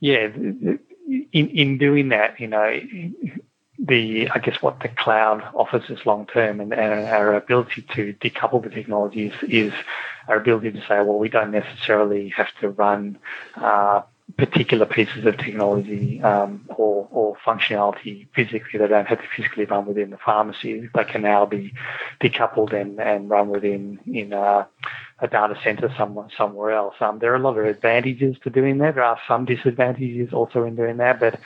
yeah, 0.00 0.26
in 0.26 0.78
in 1.32 1.78
doing 1.78 2.10
that, 2.10 2.38
you 2.40 2.48
know, 2.48 2.80
the 3.78 4.28
I 4.30 4.38
guess 4.38 4.62
what 4.62 4.80
the 4.80 4.88
cloud 4.88 5.42
offers 5.54 5.90
us 5.90 6.06
long 6.06 6.26
term, 6.26 6.60
and, 6.60 6.72
and 6.72 7.06
our 7.06 7.34
ability 7.34 7.86
to 7.94 8.14
decouple 8.14 8.62
the 8.62 8.70
technologies 8.70 9.32
is 9.42 9.72
our 10.28 10.36
ability 10.36 10.72
to 10.72 10.80
say, 10.80 10.96
well, 10.96 11.18
we 11.18 11.28
don't 11.28 11.50
necessarily 11.50 12.28
have 12.30 12.48
to 12.60 12.70
run. 12.70 13.18
Uh, 13.56 14.02
particular 14.44 14.86
pieces 14.86 15.24
of 15.24 15.36
technology 15.38 16.20
um, 16.22 16.64
or, 16.68 17.08
or 17.10 17.36
functionality 17.46 18.26
physically 18.34 18.78
that 18.78 18.90
don't 18.90 19.06
have 19.06 19.20
to 19.20 19.28
physically 19.34 19.64
run 19.64 19.86
within 19.86 20.10
the 20.10 20.18
pharmacy. 20.18 20.88
They 20.94 21.04
can 21.04 21.22
now 21.22 21.46
be 21.46 21.72
decoupled 22.20 22.72
and, 22.72 23.00
and 23.00 23.30
run 23.30 23.48
within 23.48 23.98
in 24.06 24.32
a, 24.32 24.66
a 25.20 25.28
data 25.28 25.56
center 25.62 25.92
somewhere 25.96 26.28
somewhere 26.36 26.72
else. 26.72 26.94
Um, 27.00 27.18
there 27.18 27.32
are 27.32 27.36
a 27.36 27.46
lot 27.46 27.58
of 27.58 27.64
advantages 27.64 28.36
to 28.42 28.50
doing 28.50 28.78
that. 28.78 28.94
There 28.96 29.04
are 29.04 29.20
some 29.26 29.44
disadvantages 29.44 30.32
also 30.32 30.64
in 30.64 30.76
doing 30.76 30.98
that, 30.98 31.20
but 31.20 31.40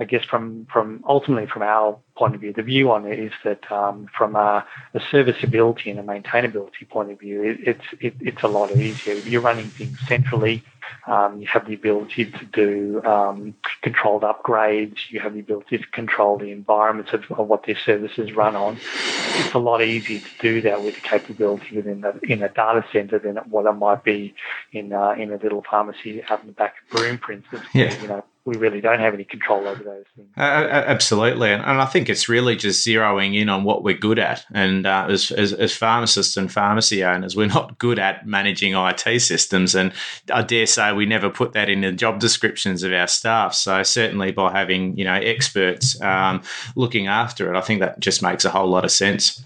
I 0.00 0.04
guess 0.04 0.24
from, 0.24 0.66
from 0.72 1.02
ultimately 1.08 1.46
from 1.46 1.62
our 1.62 1.98
point 2.16 2.34
of 2.34 2.40
view, 2.40 2.52
the 2.52 2.62
view 2.62 2.90
on 2.92 3.04
it 3.06 3.18
is 3.18 3.32
that 3.44 3.70
um, 3.72 4.08
from 4.16 4.36
a, 4.36 4.64
a, 4.94 5.00
serviceability 5.10 5.90
and 5.90 5.98
a 5.98 6.02
maintainability 6.02 6.88
point 6.88 7.10
of 7.10 7.18
view, 7.18 7.42
it, 7.42 7.58
it's 7.60 7.84
it, 8.00 8.14
it's 8.20 8.42
a 8.42 8.48
lot 8.48 8.70
easier. 8.70 9.14
You're 9.14 9.40
running 9.40 9.66
things 9.70 9.98
centrally, 10.06 10.62
um, 11.06 11.40
you 11.40 11.46
have 11.46 11.66
the 11.66 11.74
ability 11.74 12.26
to 12.26 12.44
do 12.46 13.02
um, 13.04 13.54
controlled 13.82 14.22
upgrades. 14.22 14.96
You 15.10 15.20
have 15.20 15.34
the 15.34 15.40
ability 15.40 15.78
to 15.78 15.86
control 15.88 16.38
the 16.38 16.50
environments 16.50 17.12
of, 17.12 17.24
of, 17.30 17.46
what 17.48 17.64
their 17.66 17.78
services 17.78 18.32
run 18.34 18.54
on. 18.56 18.78
It's 19.36 19.54
a 19.54 19.58
lot 19.58 19.82
easier 19.82 20.20
to 20.20 20.26
do 20.40 20.60
that 20.62 20.82
with 20.82 20.94
the 20.96 21.00
capability 21.00 21.76
within 21.76 22.02
the, 22.02 22.18
in 22.22 22.42
a 22.42 22.48
data 22.48 22.84
center 22.92 23.18
than 23.18 23.36
what 23.48 23.66
it 23.66 23.72
might 23.72 24.04
be 24.04 24.34
in 24.72 24.92
uh, 24.92 25.10
in 25.12 25.32
a 25.32 25.36
little 25.36 25.64
pharmacy 25.68 26.22
out 26.28 26.40
in 26.42 26.48
the 26.48 26.52
back 26.52 26.74
of 26.82 26.98
Broome, 26.98 27.18
for 27.18 27.32
instance. 27.32 27.64
Yeah. 27.72 28.00
You 28.02 28.08
know, 28.08 28.24
we 28.48 28.56
really 28.56 28.80
don't 28.80 29.00
have 29.00 29.12
any 29.12 29.24
control 29.24 29.68
over 29.68 29.84
those 29.84 30.04
things. 30.16 30.28
Uh, 30.36 30.40
absolutely, 30.40 31.52
and, 31.52 31.62
I 31.62 31.84
think 31.84 32.08
it's 32.08 32.28
really 32.28 32.56
just 32.56 32.86
zeroing 32.86 33.38
in 33.38 33.50
on 33.50 33.62
what 33.62 33.84
we're 33.84 33.96
good 33.96 34.18
at. 34.18 34.44
And 34.54 34.86
uh, 34.86 35.06
as, 35.10 35.30
as, 35.30 35.52
as 35.52 35.76
pharmacists 35.76 36.36
and 36.36 36.50
pharmacy 36.50 37.04
owners, 37.04 37.36
we're 37.36 37.46
not 37.46 37.78
good 37.78 37.98
at 37.98 38.26
managing 38.26 38.74
IT 38.74 39.20
systems, 39.20 39.74
and 39.74 39.92
I 40.32 40.42
dare 40.42 40.66
say 40.66 40.92
we 40.92 41.04
never 41.04 41.28
put 41.28 41.52
that 41.52 41.68
in 41.68 41.82
the 41.82 41.92
job 41.92 42.20
descriptions 42.20 42.82
of 42.82 42.92
our 42.92 43.06
staff. 43.06 43.54
So 43.54 43.82
certainly 43.82 44.32
by 44.32 44.50
having 44.50 44.96
you 44.96 45.04
know 45.04 45.14
experts 45.14 46.00
um, 46.00 46.42
looking 46.74 47.06
after 47.06 47.52
it, 47.52 47.56
I 47.56 47.60
think 47.60 47.80
that 47.80 48.00
just 48.00 48.22
makes 48.22 48.46
a 48.46 48.50
whole 48.50 48.68
lot 48.68 48.84
of 48.84 48.90
sense. 48.90 49.44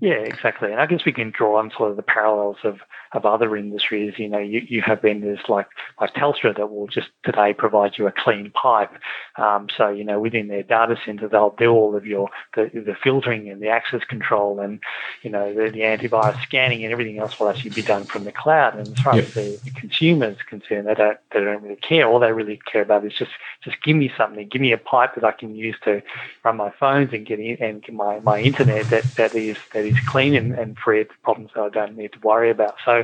Yeah, 0.00 0.14
exactly. 0.14 0.70
And 0.70 0.80
I 0.80 0.86
guess 0.86 1.04
we 1.04 1.12
can 1.12 1.30
draw 1.30 1.58
on 1.58 1.72
sort 1.76 1.90
of 1.90 1.96
the 1.96 2.02
parallels 2.02 2.58
of 2.62 2.78
of 3.14 3.24
other 3.24 3.56
industries. 3.56 4.18
You 4.18 4.28
know, 4.28 4.38
you, 4.38 4.60
you 4.68 4.82
have 4.82 5.02
vendors 5.02 5.38
like, 5.48 5.68
like 6.00 6.12
Telstra 6.14 6.54
that 6.56 6.70
will 6.70 6.88
just 6.88 7.08
today 7.24 7.54
provide 7.54 7.96
you 7.96 8.06
a 8.06 8.12
clean 8.12 8.50
pipe. 8.50 8.90
Um, 9.36 9.68
so, 9.74 9.88
you 9.88 10.04
know, 10.04 10.20
within 10.20 10.48
their 10.48 10.62
data 10.62 10.96
center, 11.06 11.28
they'll 11.28 11.54
do 11.56 11.70
all 11.70 11.96
of 11.96 12.04
your, 12.04 12.28
the, 12.54 12.70
the 12.74 12.96
filtering 13.02 13.48
and 13.48 13.62
the 13.62 13.68
access 13.68 14.04
control 14.04 14.60
and, 14.60 14.80
you 15.22 15.30
know, 15.30 15.54
the, 15.54 15.70
the 15.70 15.80
antivirus 15.80 16.40
scanning 16.42 16.84
and 16.84 16.92
everything 16.92 17.18
else 17.18 17.38
will 17.38 17.48
actually 17.48 17.70
be 17.70 17.82
done 17.82 18.04
from 18.04 18.24
the 18.24 18.32
cloud. 18.32 18.76
And 18.76 18.88
as 18.88 18.98
far 19.00 19.14
yep. 19.14 19.24
as 19.24 19.34
the, 19.34 19.60
the 19.64 19.70
consumer 19.70 20.26
is 20.26 20.42
concerned, 20.48 20.88
they 20.88 20.94
don't, 20.94 21.18
they 21.32 21.40
don't 21.40 21.62
really 21.62 21.76
care. 21.76 22.06
All 22.08 22.18
they 22.18 22.32
really 22.32 22.60
care 22.70 22.82
about 22.82 23.06
is 23.06 23.14
just, 23.14 23.30
just 23.62 23.80
give 23.82 23.96
me 23.96 24.12
something, 24.16 24.48
give 24.48 24.60
me 24.60 24.72
a 24.72 24.78
pipe 24.78 25.14
that 25.14 25.24
I 25.24 25.32
can 25.32 25.54
use 25.54 25.76
to 25.84 26.02
run 26.44 26.56
my 26.56 26.70
phones 26.70 27.12
and 27.12 27.24
get 27.24 27.38
in, 27.38 27.56
and 27.60 27.80
get 27.82 27.94
my, 27.94 28.18
my 28.20 28.40
internet 28.40 28.90
that, 28.90 29.04
that 29.14 29.34
is, 29.34 29.56
that 29.72 29.84
is 29.84 29.96
clean 30.06 30.34
and, 30.34 30.52
and 30.52 30.76
free 30.76 31.02
of 31.02 31.08
problems 31.22 31.50
that 31.54 31.62
I 31.62 31.68
don't 31.68 31.96
need 31.96 32.12
to 32.12 32.18
worry 32.20 32.50
about. 32.50 32.74
So, 32.84 33.03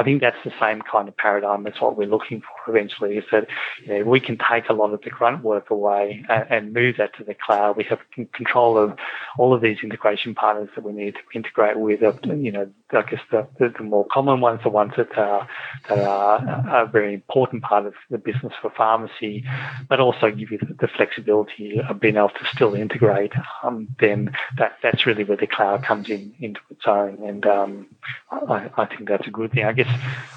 I 0.00 0.02
think 0.02 0.22
that's 0.22 0.42
the 0.44 0.52
same 0.58 0.80
kind 0.80 1.08
of 1.08 1.16
paradigm 1.18 1.66
as 1.66 1.74
what 1.78 1.94
we're 1.94 2.08
looking 2.08 2.40
for 2.40 2.74
eventually 2.74 3.18
is 3.18 3.24
that 3.32 3.46
you 3.84 3.98
know, 3.98 4.04
we 4.04 4.18
can 4.18 4.38
take 4.50 4.70
a 4.70 4.72
lot 4.72 4.94
of 4.94 5.02
the 5.02 5.10
grunt 5.10 5.44
work 5.44 5.68
away 5.68 6.24
and, 6.30 6.46
and, 6.48 6.72
move 6.72 6.96
that 6.96 7.14
to 7.18 7.24
the 7.24 7.34
cloud. 7.34 7.76
We 7.76 7.84
have 7.84 7.98
control 8.32 8.78
of 8.78 8.96
all 9.38 9.52
of 9.52 9.60
these 9.60 9.78
integration 9.82 10.34
partners 10.34 10.70
that 10.74 10.84
we 10.84 10.92
need 10.92 11.14
to 11.14 11.20
integrate 11.34 11.78
with. 11.78 12.00
You 12.24 12.52
know, 12.52 12.70
I 12.92 13.02
guess 13.02 13.20
the, 13.30 13.46
the, 13.58 13.82
more 13.82 14.06
common 14.10 14.40
ones, 14.40 14.60
the 14.62 14.70
ones 14.70 14.92
that 14.96 15.16
are, 15.18 15.46
that 15.88 15.98
are 15.98 16.84
a 16.84 16.86
very 16.86 17.12
important 17.12 17.62
part 17.62 17.84
of 17.84 17.94
the 18.08 18.18
business 18.18 18.54
for 18.62 18.70
pharmacy, 18.70 19.44
but 19.88 20.00
also 20.00 20.30
give 20.30 20.50
you 20.50 20.58
the, 20.58 20.74
the 20.80 20.88
flexibility 20.88 21.80
of 21.80 22.00
being 22.00 22.16
able 22.16 22.30
to 22.30 22.46
still 22.54 22.74
integrate. 22.74 23.32
Um, 23.62 23.88
then 23.98 24.32
that, 24.56 24.76
that's 24.82 25.04
really 25.04 25.24
where 25.24 25.36
the 25.36 25.46
cloud 25.46 25.84
comes 25.84 26.08
in 26.08 26.32
into 26.40 26.60
its 26.70 26.86
own. 26.86 27.18
And 27.22 27.44
um, 27.44 27.86
I, 28.30 28.70
I 28.76 28.86
think 28.86 29.08
that's 29.08 29.26
a 29.26 29.30
good 29.30 29.52
thing. 29.52 29.64
I 29.64 29.72
guess 29.72 29.89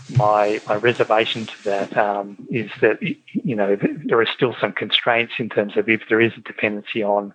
my 0.10 0.62
my 0.68 0.76
reservation 0.76 1.48
to 1.48 1.54
that 1.66 1.98
um, 1.98 2.48
is 2.50 2.70
that 2.82 3.02
you 3.02 3.56
know 3.56 3.78
there 4.06 4.20
are 4.20 4.26
still 4.26 4.56
some 4.60 4.74
constraints 4.74 5.34
in 5.40 5.50
terms 5.50 5.78
of 5.78 5.90
if 5.90 6.02
there 6.10 6.22
is 6.22 6.34
a 6.38 6.42
dependency 6.42 7.04
on 7.04 7.34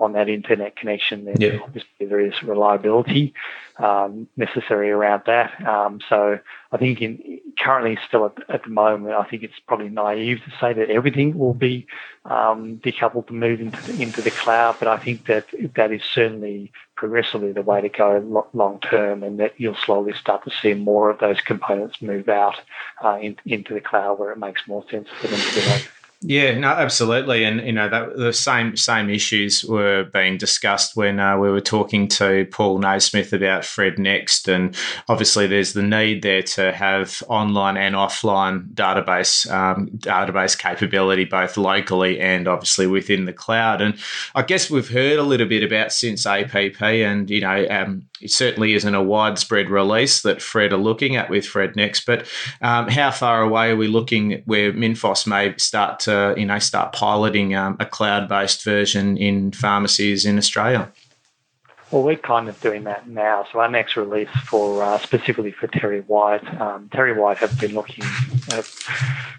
on 0.00 0.12
that 0.14 0.28
internet 0.28 0.76
connection, 0.76 1.24
then 1.26 1.36
yeah. 1.38 1.58
obviously 1.62 2.06
there 2.06 2.20
is 2.20 2.42
reliability 2.42 3.34
um, 3.78 4.26
necessary 4.36 4.90
around 4.90 5.22
that. 5.26 5.66
Um, 5.66 6.00
so 6.08 6.38
I 6.72 6.76
think 6.76 7.00
in, 7.02 7.40
currently 7.58 7.98
still 8.06 8.26
at, 8.26 8.50
at, 8.50 8.64
the 8.64 8.70
moment, 8.70 9.14
I 9.14 9.24
think 9.24 9.42
it's 9.42 9.58
probably 9.66 9.88
naive 9.88 10.40
to 10.44 10.50
say 10.60 10.72
that 10.72 10.90
everything 10.90 11.38
will 11.38 11.54
be 11.54 11.86
um, 12.24 12.78
decoupled 12.78 13.26
to 13.28 13.32
move 13.32 13.60
into 13.60 13.80
the, 13.82 14.02
into 14.02 14.22
the 14.22 14.30
cloud, 14.30 14.76
but 14.78 14.88
I 14.88 14.96
think 14.96 15.26
that 15.26 15.46
that 15.74 15.92
is 15.92 16.02
certainly 16.02 16.72
progressively 16.94 17.52
the 17.52 17.62
way 17.62 17.80
to 17.80 17.88
go 17.88 18.46
long 18.52 18.78
term, 18.80 19.22
and 19.22 19.40
that 19.40 19.54
you'll 19.58 19.74
slowly 19.74 20.12
start 20.12 20.44
to 20.44 20.50
see 20.50 20.74
more 20.74 21.10
of 21.10 21.18
those 21.18 21.40
components 21.40 22.02
move 22.02 22.28
out 22.28 22.60
uh, 23.02 23.18
in, 23.20 23.36
into 23.46 23.72
the 23.74 23.80
cloud 23.80 24.18
where 24.18 24.32
it 24.32 24.38
makes 24.38 24.66
more 24.66 24.84
sense 24.90 25.08
for 25.20 25.28
them 25.28 25.40
to 25.40 25.54
be. 25.54 25.99
Yeah, 26.22 26.58
no, 26.58 26.68
absolutely, 26.68 27.44
and 27.44 27.62
you 27.62 27.72
know 27.72 27.88
that 27.88 28.14
the 28.14 28.34
same 28.34 28.76
same 28.76 29.08
issues 29.08 29.64
were 29.64 30.04
being 30.04 30.36
discussed 30.36 30.94
when 30.94 31.18
uh, 31.18 31.38
we 31.38 31.48
were 31.50 31.62
talking 31.62 32.08
to 32.08 32.46
Paul 32.52 32.76
Naismith 32.78 33.32
about 33.32 33.64
Fred 33.64 33.98
Next, 33.98 34.46
and 34.46 34.76
obviously 35.08 35.46
there's 35.46 35.72
the 35.72 35.82
need 35.82 36.20
there 36.20 36.42
to 36.42 36.72
have 36.72 37.22
online 37.28 37.78
and 37.78 37.94
offline 37.94 38.68
database 38.74 39.50
um, 39.50 39.88
database 39.96 40.58
capability 40.58 41.24
both 41.24 41.56
locally 41.56 42.20
and 42.20 42.46
obviously 42.46 42.86
within 42.86 43.24
the 43.24 43.32
cloud. 43.32 43.80
And 43.80 43.96
I 44.34 44.42
guess 44.42 44.68
we've 44.68 44.90
heard 44.90 45.18
a 45.18 45.22
little 45.22 45.48
bit 45.48 45.62
about 45.62 45.90
since 45.90 46.26
APP, 46.26 46.82
and 46.82 47.30
you 47.30 47.40
know 47.40 47.66
um, 47.70 48.09
it 48.20 48.30
certainly 48.30 48.74
isn't 48.74 48.94
a 48.94 49.02
widespread 49.02 49.70
release 49.70 50.22
that 50.22 50.42
Fred 50.42 50.72
are 50.72 50.78
looking 50.78 51.16
at 51.16 51.30
with 51.30 51.46
Fred 51.46 51.76
Next, 51.76 52.06
but 52.06 52.26
um, 52.60 52.88
how 52.88 53.10
far 53.10 53.42
away 53.42 53.70
are 53.70 53.76
we 53.76 53.88
looking 53.88 54.42
where 54.44 54.72
Minfos 54.72 55.26
may 55.26 55.54
start 55.56 56.00
to 56.00 56.34
you 56.36 56.46
know 56.46 56.58
start 56.58 56.92
piloting 56.92 57.54
um, 57.54 57.76
a 57.80 57.86
cloud-based 57.86 58.62
version 58.64 59.16
in 59.16 59.52
pharmacies 59.52 60.26
in 60.26 60.38
Australia? 60.38 60.90
Well, 61.90 62.04
we're 62.04 62.16
kind 62.16 62.48
of 62.48 62.60
doing 62.60 62.84
that 62.84 63.08
now. 63.08 63.46
So 63.50 63.58
our 63.58 63.68
next 63.68 63.96
release 63.96 64.28
for 64.46 64.82
uh, 64.82 64.98
specifically 64.98 65.50
for 65.50 65.66
Terry 65.66 66.02
White, 66.02 66.46
um, 66.60 66.88
TerryWhite 66.88 67.38
have 67.38 67.58
been 67.58 67.74
looking 67.74 68.04
uh, 68.52 68.62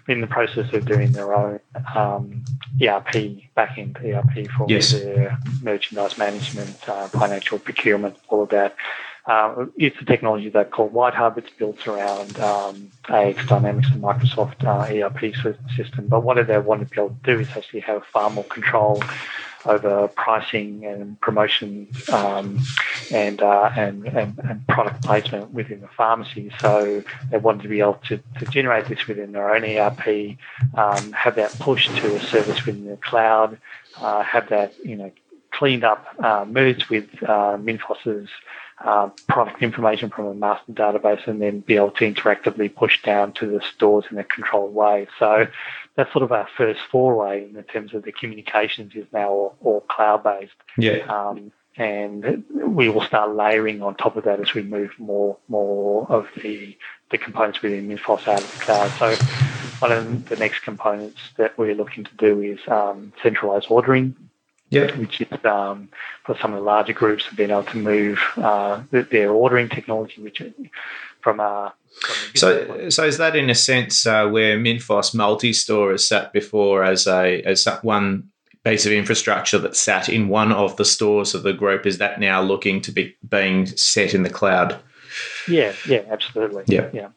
in 0.06 0.20
the 0.20 0.26
process 0.26 0.70
of 0.74 0.84
doing 0.84 1.12
their 1.12 1.34
own 1.34 1.60
um, 1.94 2.44
ERP 2.80 3.40
backend 3.56 4.04
ERP 4.04 4.50
for 4.50 4.66
yes. 4.68 4.92
their 4.92 5.38
merchandise 5.62 6.18
management, 6.18 6.76
uh, 6.88 7.08
financial 7.08 7.58
procurement, 7.58 8.16
all 8.28 8.42
of 8.42 8.50
that. 8.50 8.76
Uh, 9.24 9.66
it's 9.76 9.96
a 10.00 10.04
technology 10.04 10.48
they 10.48 10.64
call 10.64 10.90
WhiteHub. 10.90 11.38
It's 11.38 11.50
built 11.50 11.86
around 11.86 12.38
um, 12.40 12.90
AX 13.08 13.46
Dynamics 13.46 13.88
and 13.92 14.02
Microsoft 14.02 14.64
uh, 14.64 14.92
ERP 14.92 15.34
system. 15.76 16.08
But 16.08 16.24
what 16.24 16.44
they 16.46 16.58
want 16.58 16.80
to 16.80 16.94
be 16.94 17.00
able 17.00 17.16
to 17.24 17.34
do 17.34 17.40
is 17.40 17.48
actually 17.56 17.80
have 17.80 18.04
far 18.06 18.28
more 18.30 18.44
control 18.44 19.00
over 19.66 20.08
pricing 20.08 20.84
and 20.84 21.20
promotion 21.20 21.88
um, 22.12 22.60
and, 23.10 23.40
uh, 23.42 23.70
and, 23.76 24.06
and, 24.06 24.38
and 24.38 24.66
product 24.68 25.02
placement 25.02 25.50
within 25.52 25.80
the 25.80 25.88
pharmacy. 25.88 26.50
So 26.60 27.02
they 27.30 27.38
wanted 27.38 27.62
to 27.62 27.68
be 27.68 27.80
able 27.80 28.00
to, 28.08 28.20
to 28.38 28.44
generate 28.46 28.86
this 28.86 29.06
within 29.06 29.32
their 29.32 29.54
own 29.54 29.64
ERP, 29.64 30.36
um, 30.74 31.12
have 31.12 31.36
that 31.36 31.52
pushed 31.58 31.94
to 31.96 32.16
a 32.16 32.20
service 32.20 32.64
within 32.66 32.86
the 32.86 32.96
cloud, 32.96 33.58
uh, 34.00 34.22
have 34.22 34.48
that 34.48 34.74
you 34.84 34.96
know 34.96 35.12
cleaned 35.50 35.84
up, 35.84 36.06
uh, 36.18 36.44
merged 36.48 36.88
with 36.88 37.08
uh, 37.22 37.56
Minfos's 37.58 38.28
uh, 38.84 39.10
product 39.28 39.62
information 39.62 40.10
from 40.10 40.26
a 40.26 40.34
master 40.34 40.72
database 40.72 41.26
and 41.28 41.40
then 41.40 41.60
be 41.60 41.76
able 41.76 41.90
to 41.92 42.10
interactively 42.10 42.74
push 42.74 43.00
down 43.02 43.32
to 43.32 43.46
the 43.46 43.60
stores 43.74 44.04
in 44.10 44.18
a 44.18 44.24
controlled 44.24 44.74
way. 44.74 45.06
So 45.18 45.46
that's 45.94 46.12
sort 46.12 46.22
of 46.22 46.32
our 46.32 46.48
first 46.56 46.80
foray 46.90 47.44
in 47.44 47.62
terms 47.64 47.94
of 47.94 48.02
the 48.02 48.12
communications 48.12 48.94
is 48.94 49.06
now 49.12 49.28
all, 49.28 49.56
all 49.60 49.80
cloud 49.82 50.24
based. 50.24 50.52
Yeah. 50.78 51.04
Um, 51.08 51.52
and 51.76 52.44
we 52.52 52.90
will 52.90 53.02
start 53.02 53.34
layering 53.34 53.82
on 53.82 53.94
top 53.94 54.16
of 54.16 54.24
that 54.24 54.40
as 54.40 54.52
we 54.52 54.62
move 54.62 54.90
more 54.98 55.38
more 55.48 56.06
of 56.10 56.28
the 56.42 56.76
the 57.10 57.18
components 57.18 57.62
within 57.62 57.88
Minfos 57.88 58.28
out 58.28 58.42
of 58.42 58.52
the 58.52 58.64
cloud. 58.64 58.90
So 58.98 59.24
one 59.78 59.92
of 59.92 60.28
the 60.28 60.36
next 60.36 60.60
components 60.60 61.18
that 61.38 61.56
we're 61.56 61.74
looking 61.74 62.04
to 62.04 62.14
do 62.16 62.42
is 62.42 62.60
um, 62.68 63.12
centralized 63.22 63.66
ordering 63.70 64.14
Yep. 64.72 64.96
Which 64.96 65.20
is 65.20 65.44
um, 65.44 65.90
for 66.24 66.34
some 66.38 66.54
of 66.54 66.60
the 66.60 66.64
larger 66.64 66.94
groups 66.94 67.26
have 67.26 67.36
been 67.36 67.50
able 67.50 67.64
to 67.64 67.76
move 67.76 68.18
uh, 68.38 68.82
their 68.90 69.30
ordering 69.30 69.68
technology, 69.68 70.22
which 70.22 70.40
from 71.22 71.40
a 71.40 71.72
so, 72.34 72.88
so 72.88 73.04
is 73.04 73.18
that 73.18 73.36
in 73.36 73.50
a 73.50 73.54
sense 73.54 74.06
uh, 74.06 74.26
where 74.28 74.58
Minfos 74.58 75.14
multi-store 75.14 75.92
has 75.92 76.06
sat 76.06 76.32
before 76.32 76.84
as 76.84 77.06
a 77.06 77.42
as 77.42 77.66
one 77.82 78.28
piece 78.64 78.86
of 78.86 78.92
infrastructure 78.92 79.58
that 79.58 79.76
sat 79.76 80.08
in 80.08 80.28
one 80.28 80.52
of 80.52 80.76
the 80.76 80.84
stores 80.84 81.34
of 81.34 81.42
the 81.42 81.52
group? 81.52 81.86
Is 81.86 81.98
that 81.98 82.20
now 82.20 82.40
looking 82.40 82.80
to 82.82 82.92
be 82.92 83.14
being 83.28 83.66
set 83.66 84.14
in 84.14 84.22
the 84.22 84.30
cloud? 84.30 84.78
Yeah, 85.48 85.74
yeah, 85.86 86.02
absolutely. 86.10 86.64
Yeah, 86.66 86.88
yeah. 86.92 87.08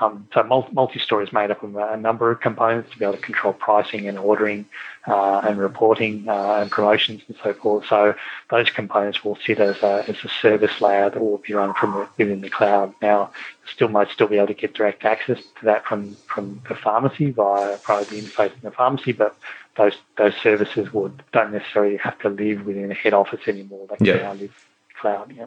Um, 0.00 0.26
so 0.32 0.42
multi-store 0.72 1.22
is 1.22 1.32
made 1.32 1.50
up 1.50 1.62
of 1.62 1.76
a 1.76 1.96
number 1.96 2.30
of 2.30 2.40
components 2.40 2.90
to 2.90 2.98
be 2.98 3.04
able 3.04 3.16
to 3.16 3.22
control 3.22 3.52
pricing 3.52 4.08
and 4.08 4.18
ordering 4.18 4.64
uh, 5.06 5.42
and 5.44 5.58
reporting 5.58 6.26
uh, 6.28 6.60
and 6.60 6.70
promotions 6.70 7.22
and 7.28 7.36
so 7.42 7.52
forth. 7.52 7.86
So 7.86 8.14
those 8.50 8.70
components 8.70 9.22
will 9.22 9.36
sit 9.44 9.60
as 9.60 9.82
a, 9.82 10.04
as 10.08 10.16
a 10.24 10.28
service 10.28 10.80
layer 10.80 11.10
that 11.10 11.20
will 11.20 11.38
be 11.38 11.52
run 11.52 11.74
from 11.74 12.08
within 12.16 12.40
the 12.40 12.50
cloud. 12.50 12.94
Now, 13.02 13.30
still 13.66 13.88
might 13.88 14.10
still 14.10 14.26
be 14.26 14.36
able 14.36 14.48
to 14.48 14.54
get 14.54 14.74
direct 14.74 15.04
access 15.04 15.38
to 15.58 15.64
that 15.64 15.84
from, 15.84 16.16
from 16.26 16.62
the 16.68 16.74
pharmacy 16.74 17.30
via, 17.30 17.76
via 17.86 18.04
the 18.04 18.20
interface 18.20 18.54
in 18.54 18.60
the 18.62 18.70
pharmacy, 18.70 19.12
but 19.12 19.36
those 19.76 19.96
those 20.16 20.34
services 20.36 20.92
would 20.92 21.22
don't 21.32 21.52
necessarily 21.52 21.96
have 21.96 22.18
to 22.18 22.28
live 22.28 22.66
within 22.66 22.90
a 22.90 22.94
head 22.94 23.14
office 23.14 23.40
anymore. 23.46 23.86
They 23.88 23.96
can 23.96 24.06
yeah. 24.06 24.16
now 24.16 24.32
live 24.34 24.66
cloud. 25.00 25.32
Yeah. 25.36 25.46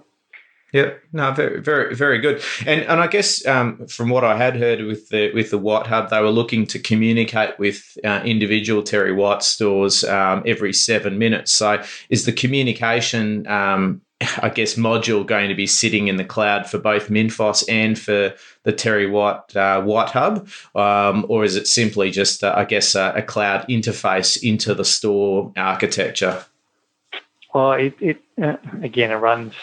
Yeah, 0.73 0.93
no, 1.11 1.31
very, 1.31 1.61
very, 1.61 1.93
very 1.93 2.19
good. 2.19 2.41
And 2.65 2.81
and 2.81 2.99
I 2.99 3.05
guess 3.05 3.45
um, 3.45 3.85
from 3.85 4.09
what 4.09 4.23
I 4.23 4.35
had 4.35 4.57
heard 4.57 4.81
with 4.81 5.07
the 5.09 5.31
with 5.31 5.51
the 5.51 5.59
White 5.59 5.85
Hub, 5.85 6.09
they 6.09 6.19
were 6.19 6.31
looking 6.31 6.65
to 6.67 6.79
communicate 6.79 7.59
with 7.59 7.95
uh, 8.03 8.21
individual 8.25 8.81
TerryWhite 8.81 9.43
stores 9.43 10.03
um, 10.03 10.41
every 10.47 10.73
seven 10.73 11.19
minutes. 11.19 11.51
So 11.51 11.83
is 12.09 12.25
the 12.25 12.31
communication, 12.31 13.45
um, 13.45 14.01
I 14.41 14.49
guess, 14.49 14.73
module 14.73 15.23
going 15.23 15.49
to 15.49 15.55
be 15.55 15.67
sitting 15.67 16.07
in 16.07 16.17
the 16.17 16.25
cloud 16.25 16.67
for 16.67 16.79
both 16.79 17.07
Minfos 17.07 17.63
and 17.69 17.97
for 17.99 18.33
the 18.63 18.73
TerryWhite 18.73 19.55
uh, 19.55 19.81
WhiteHub, 19.83 20.75
um, 20.75 21.27
or 21.29 21.43
is 21.43 21.55
it 21.55 21.67
simply 21.67 22.09
just, 22.09 22.43
uh, 22.43 22.51
I 22.57 22.65
guess, 22.65 22.95
a 22.95 23.21
cloud 23.21 23.67
interface 23.69 24.41
into 24.41 24.73
the 24.73 24.85
store 24.85 25.53
architecture? 25.55 26.43
Well, 27.53 27.73
it, 27.73 27.93
it 27.99 28.21
uh, 28.41 28.55
again, 28.81 29.11
it 29.11 29.15
runs. 29.15 29.53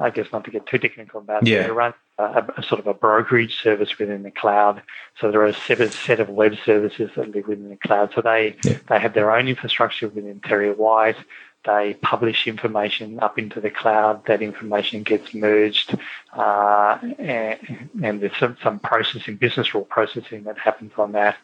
I 0.00 0.10
guess 0.10 0.26
not 0.32 0.44
to 0.44 0.50
get 0.50 0.66
too 0.66 0.78
technical 0.78 1.20
about 1.20 1.46
yeah. 1.46 1.60
it. 1.60 1.70
It 1.70 1.72
runs 1.72 1.94
a, 2.18 2.44
a, 2.58 2.62
sort 2.62 2.80
of 2.80 2.86
a 2.86 2.94
brokerage 2.94 3.62
service 3.62 3.98
within 3.98 4.22
the 4.22 4.30
cloud. 4.30 4.82
So 5.18 5.30
there 5.30 5.40
are 5.40 5.46
a 5.46 5.54
set, 5.54 5.92
set 5.92 6.20
of 6.20 6.28
web 6.28 6.54
services 6.64 7.10
that 7.16 7.30
live 7.30 7.48
within 7.48 7.70
the 7.70 7.76
cloud. 7.76 8.10
So 8.14 8.20
they 8.20 8.56
yeah. 8.64 8.78
they 8.88 8.98
have 8.98 9.14
their 9.14 9.34
own 9.34 9.48
infrastructure 9.48 10.08
within 10.08 10.40
TerryWhite. 10.40 11.16
They 11.64 11.94
publish 12.00 12.46
information 12.46 13.20
up 13.20 13.38
into 13.38 13.60
the 13.60 13.68
cloud. 13.70 14.24
That 14.26 14.40
information 14.40 15.02
gets 15.02 15.34
merged, 15.34 15.94
uh, 16.32 16.98
and, 17.18 17.90
and, 18.02 18.20
there's 18.20 18.36
some, 18.38 18.56
some 18.62 18.78
processing, 18.78 19.36
business 19.36 19.74
rule 19.74 19.84
processing 19.84 20.44
that 20.44 20.58
happens 20.58 20.92
on 20.96 21.12
that, 21.12 21.36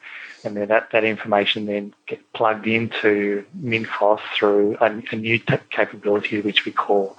and 0.47 0.57
then 0.57 0.69
that, 0.69 0.91
that 0.93 1.05
information 1.05 1.67
then 1.67 1.93
gets 2.07 2.23
plugged 2.33 2.67
into 2.67 3.45
Minfos 3.61 4.21
through 4.35 4.77
a, 4.81 5.03
a 5.13 5.17
new 5.17 5.39
t- 5.39 5.59
capability 5.71 6.41
which 6.41 6.65
we 6.65 6.73
call 6.73 7.17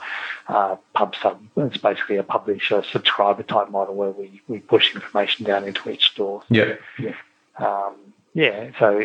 uh, 0.48 0.78
PubSub. 0.96 1.38
It's 1.58 1.78
basically 1.78 2.16
a 2.18 2.24
publisher 2.24 2.84
subscriber 2.84 3.44
type 3.44 3.70
model 3.70 3.96
where 3.96 4.12
we, 4.12 4.42
we 4.48 4.60
push 4.60 4.96
information 4.96 5.46
down 5.46 5.66
into 5.66 5.90
each 5.90 6.12
store. 6.12 6.42
Yeah. 6.50 6.76
Yeah. 6.98 7.16
Um, 7.60 7.96
yeah. 8.34 8.72
So 8.80 9.00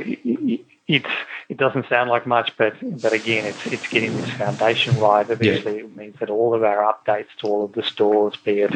it's 0.88 1.08
it 1.48 1.56
doesn't 1.56 1.88
sound 1.88 2.10
like 2.10 2.26
much, 2.26 2.56
but 2.56 2.74
but 3.00 3.12
again, 3.12 3.44
it's 3.44 3.66
it's 3.66 3.86
getting 3.88 4.16
this 4.16 4.30
foundation 4.30 4.98
right. 4.98 5.28
Eventually, 5.28 5.78
yeah. 5.78 5.84
it 5.84 5.96
means 5.96 6.16
that 6.18 6.30
all 6.30 6.54
of 6.54 6.64
our 6.64 6.92
updates 6.92 7.28
to 7.38 7.46
all 7.46 7.64
of 7.64 7.72
the 7.72 7.82
stores, 7.82 8.34
be 8.44 8.60
it 8.60 8.72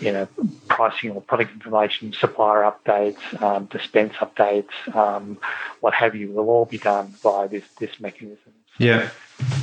you 0.00 0.12
know 0.12 0.28
pricing 0.68 1.10
or 1.10 1.20
product 1.20 1.52
information, 1.52 2.12
supplier 2.12 2.70
updates, 2.70 3.42
um, 3.42 3.66
dispense 3.66 4.14
updates, 4.14 4.72
um, 4.94 5.38
what 5.80 5.94
have 5.94 6.14
you, 6.16 6.30
will 6.32 6.50
all 6.50 6.64
be 6.64 6.78
done 6.78 7.14
by 7.22 7.46
this 7.46 7.64
this 7.78 8.00
mechanism. 8.00 8.52
So, 8.78 8.84
yeah. 8.84 9.10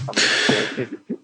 Um, 0.07 0.15
it, 0.15 0.89
has 0.89 1.17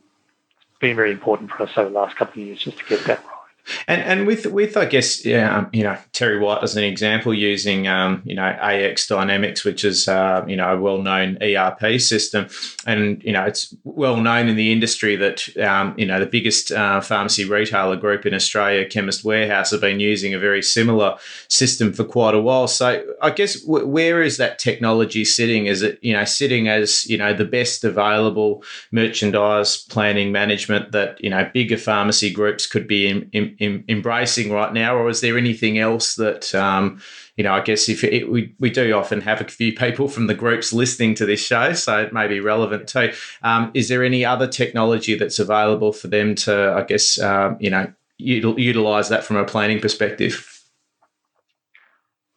been 0.79 0.95
very 0.95 1.11
important 1.11 1.51
for 1.51 1.63
us 1.63 1.71
over 1.77 1.89
the 1.89 1.95
last 1.95 2.15
couple 2.15 2.41
of 2.41 2.47
years 2.47 2.59
just 2.59 2.77
to 2.77 2.85
get 2.85 3.05
that 3.05 3.23
right. 3.25 3.38
And 3.87 4.01
and 4.01 4.27
with 4.27 4.45
with 4.47 4.77
I 4.77 4.85
guess 4.85 5.25
yeah, 5.25 5.55
um, 5.57 5.69
you 5.71 5.83
know 5.83 5.97
TerryWhite 6.13 6.63
as 6.63 6.75
an 6.75 6.83
example 6.83 7.33
using 7.33 7.87
um, 7.87 8.21
you 8.25 8.35
know 8.35 8.43
AX 8.43 9.07
Dynamics, 9.07 9.63
which 9.63 9.83
is 9.83 10.07
uh, 10.07 10.43
you 10.47 10.55
know 10.55 10.73
a 10.73 10.79
well 10.79 10.99
known 10.99 11.37
ERP 11.41 11.99
system, 11.99 12.47
and 12.85 13.23
you 13.23 13.31
know 13.31 13.43
it's 13.43 13.73
well 13.83 14.17
known 14.17 14.47
in 14.47 14.55
the 14.55 14.71
industry 14.71 15.15
that 15.17 15.47
um, 15.59 15.93
you 15.97 16.05
know 16.05 16.19
the 16.19 16.25
biggest 16.25 16.71
uh, 16.71 17.01
pharmacy 17.01 17.45
retailer 17.45 17.95
group 17.95 18.25
in 18.25 18.33
Australia, 18.33 18.87
Chemist 18.87 19.23
Warehouse, 19.23 19.71
have 19.71 19.81
been 19.81 19.99
using 19.99 20.33
a 20.33 20.39
very 20.39 20.61
similar 20.61 21.17
system 21.47 21.93
for 21.93 22.03
quite 22.03 22.33
a 22.33 22.41
while. 22.41 22.67
So 22.67 23.03
I 23.21 23.29
guess 23.29 23.61
w- 23.61 23.87
where 23.87 24.21
is 24.21 24.37
that 24.37 24.59
technology 24.59 25.25
sitting? 25.25 25.67
Is 25.67 25.81
it 25.81 25.99
you 26.01 26.13
know 26.13 26.25
sitting 26.25 26.67
as 26.67 27.07
you 27.07 27.17
know 27.17 27.33
the 27.33 27.45
best 27.45 27.83
available 27.83 28.63
merchandise 28.91 29.77
planning 29.77 30.31
management 30.31 30.91
that 30.91 31.23
you 31.23 31.29
know 31.29 31.49
bigger 31.53 31.77
pharmacy 31.77 32.31
groups 32.31 32.65
could 32.65 32.87
be 32.87 33.07
in, 33.07 33.29
in 33.31 33.48
em, 33.59 33.83
embracing 33.87 34.51
right 34.51 34.73
now, 34.73 34.95
or 34.95 35.09
is 35.09 35.21
there 35.21 35.37
anything 35.37 35.77
else 35.77 36.15
that 36.15 36.53
um, 36.55 37.01
you 37.35 37.43
know? 37.43 37.53
I 37.53 37.61
guess 37.61 37.89
if 37.89 38.03
it, 38.03 38.29
we 38.31 38.53
we 38.59 38.69
do 38.69 38.93
often 38.93 39.21
have 39.21 39.41
a 39.41 39.45
few 39.45 39.73
people 39.73 40.07
from 40.07 40.27
the 40.27 40.33
groups 40.33 40.73
listening 40.73 41.15
to 41.15 41.25
this 41.25 41.45
show, 41.45 41.73
so 41.73 41.99
it 42.01 42.13
may 42.13 42.27
be 42.27 42.39
relevant 42.39 42.87
too. 42.87 43.11
Um, 43.43 43.71
is 43.73 43.89
there 43.89 44.03
any 44.03 44.25
other 44.25 44.47
technology 44.47 45.15
that's 45.15 45.39
available 45.39 45.93
for 45.93 46.07
them 46.07 46.35
to, 46.35 46.73
I 46.73 46.83
guess, 46.83 47.19
um, 47.19 47.57
you 47.59 47.69
know, 47.69 47.91
util- 48.21 48.57
utilize 48.57 49.09
that 49.09 49.23
from 49.23 49.37
a 49.37 49.45
planning 49.45 49.79
perspective? 49.79 50.63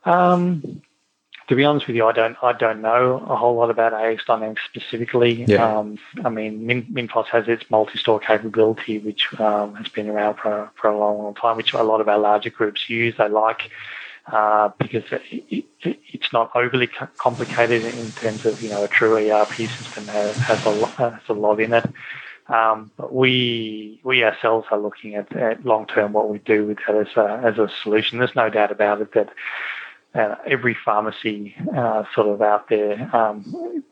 Um, 0.05 0.83
to 1.53 1.57
be 1.57 1.65
honest 1.65 1.87
with 1.87 1.97
you, 1.97 2.07
I 2.07 2.13
don't 2.13 2.35
I 2.43 2.55
don't 2.55 2.81
know 2.81 3.23
a 3.29 3.37
whole 3.37 3.55
lot 3.57 3.69
about 3.69 3.93
AX 3.93 4.25
Dynamics 4.25 4.63
specifically. 4.65 5.45
Yeah. 5.45 5.63
Um, 5.63 5.99
I 6.25 6.31
mean, 6.31 6.67
Min, 6.67 6.85
Minfos 6.85 7.27
has 7.27 7.47
its 7.47 7.71
multi-store 7.71 8.21
capability, 8.21 8.99
which 8.99 9.29
um, 9.39 9.75
has 9.75 9.89
been 9.89 10.09
around 10.09 10.37
for, 10.37 10.71
for 10.77 10.89
a 10.89 10.97
long, 10.97 11.19
long 11.19 11.35
time, 11.35 11.59
which 11.59 11.75
a 11.75 11.83
lot 11.83 12.01
of 12.01 12.09
our 12.09 12.17
larger 12.17 12.49
groups 12.49 12.89
use. 12.89 13.15
They 13.19 13.29
like 13.29 13.71
uh, 14.29 14.71
because 14.79 15.05
it, 15.13 15.67
it, 15.83 15.99
it's 16.11 16.33
not 16.33 16.51
overly 16.55 16.87
complicated 17.19 17.85
in 17.85 18.11
terms 18.13 18.47
of 18.47 18.63
you 18.63 18.71
know 18.71 18.85
a 18.85 18.89
true 18.89 19.19
ERP 19.19 19.53
system 19.53 20.07
has, 20.07 20.35
has 20.37 20.65
a 20.65 20.71
lot, 20.71 20.91
has 20.93 21.21
a 21.29 21.35
lot 21.35 21.61
in 21.61 21.75
it. 21.75 21.85
Um, 22.47 22.91
but 22.97 23.15
we 23.15 24.01
we 24.05 24.25
ourselves 24.25 24.69
are 24.71 24.79
looking 24.79 25.17
at, 25.17 25.37
at 25.37 25.67
long 25.67 25.85
term 25.85 26.15
what 26.15 26.31
we 26.31 26.39
do 26.39 26.65
with 26.65 26.79
that 26.87 26.97
as 26.97 27.15
a, 27.15 27.43
as 27.45 27.59
a 27.59 27.71
solution. 27.83 28.21
There's 28.21 28.35
no 28.35 28.49
doubt 28.49 28.73
about 28.73 29.03
it 29.03 29.13
that 29.13 29.29
uh, 30.15 30.37
every 30.47 30.77
pharmacy 30.85 31.55
uh, 31.77 32.05
sort 32.15 32.29
of 32.29 32.43
out 32.43 32.69
there 32.69 33.15
um, 33.15 33.83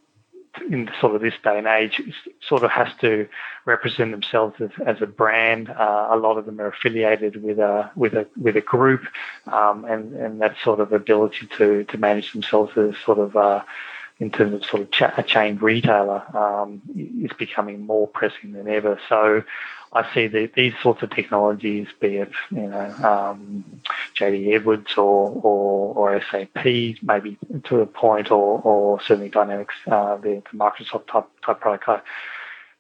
in 0.71 0.91
sort 1.01 1.15
of 1.15 1.23
this 1.23 1.35
day 1.43 1.59
and 1.59 1.67
age 1.67 2.01
sort 2.47 2.63
of 2.63 2.71
has 2.71 2.89
to 3.01 3.29
represent 3.65 4.11
themselves 4.11 4.55
as, 4.61 4.71
as 4.87 5.01
a 5.01 5.07
brand. 5.07 5.69
Uh, 5.71 6.09
a 6.11 6.17
lot 6.17 6.37
of 6.37 6.47
them 6.47 6.61
are 6.61 6.69
affiliated 6.69 7.43
with 7.43 7.59
a 7.59 7.91
with 7.95 8.15
a 8.15 8.27
with 8.41 8.57
a 8.57 8.61
group, 8.61 9.03
um, 9.47 9.85
and 9.85 10.15
and 10.15 10.41
that 10.41 10.57
sort 10.63 10.81
of 10.81 10.93
ability 10.93 11.49
to 11.59 11.85
to 11.85 11.99
manage 11.99 12.33
themselves 12.33 12.77
as 12.77 12.95
sort 13.05 13.19
of 13.19 13.37
uh, 13.37 13.63
in 14.19 14.31
terms 14.31 14.55
of 14.55 14.65
sort 14.65 14.83
of 14.83 14.91
cha- 14.91 15.15
a 15.17 15.23
chain 15.23 15.57
retailer 15.57 16.23
um, 16.37 16.83
is 16.97 17.33
becoming 17.39 17.81
more 17.81 18.07
pressing 18.07 18.53
than 18.53 18.69
ever. 18.69 19.01
So 19.09 19.43
I 19.92 20.14
see 20.14 20.29
the, 20.29 20.48
these 20.55 20.74
sorts 20.83 21.03
of 21.03 21.11
technologies, 21.11 21.88
be 22.00 22.18
it 22.18 22.31
you 22.50 22.68
know 22.68 22.94
um, 23.03 23.83
JD 24.16 24.55
Edwards 24.55 24.96
or, 24.96 25.31
or, 25.42 25.94
or 25.94 26.22
SAP, 26.31 26.64
maybe 27.03 27.37
to 27.64 27.81
a 27.81 27.87
point, 27.87 28.31
or, 28.31 28.61
or 28.61 29.00
certainly 29.00 29.31
Dynamics, 29.31 29.74
uh, 29.88 30.16
the, 30.16 30.42
the 30.53 30.57
Microsoft 30.57 31.09
type 31.09 31.26
type 31.44 31.61
product 31.61 32.07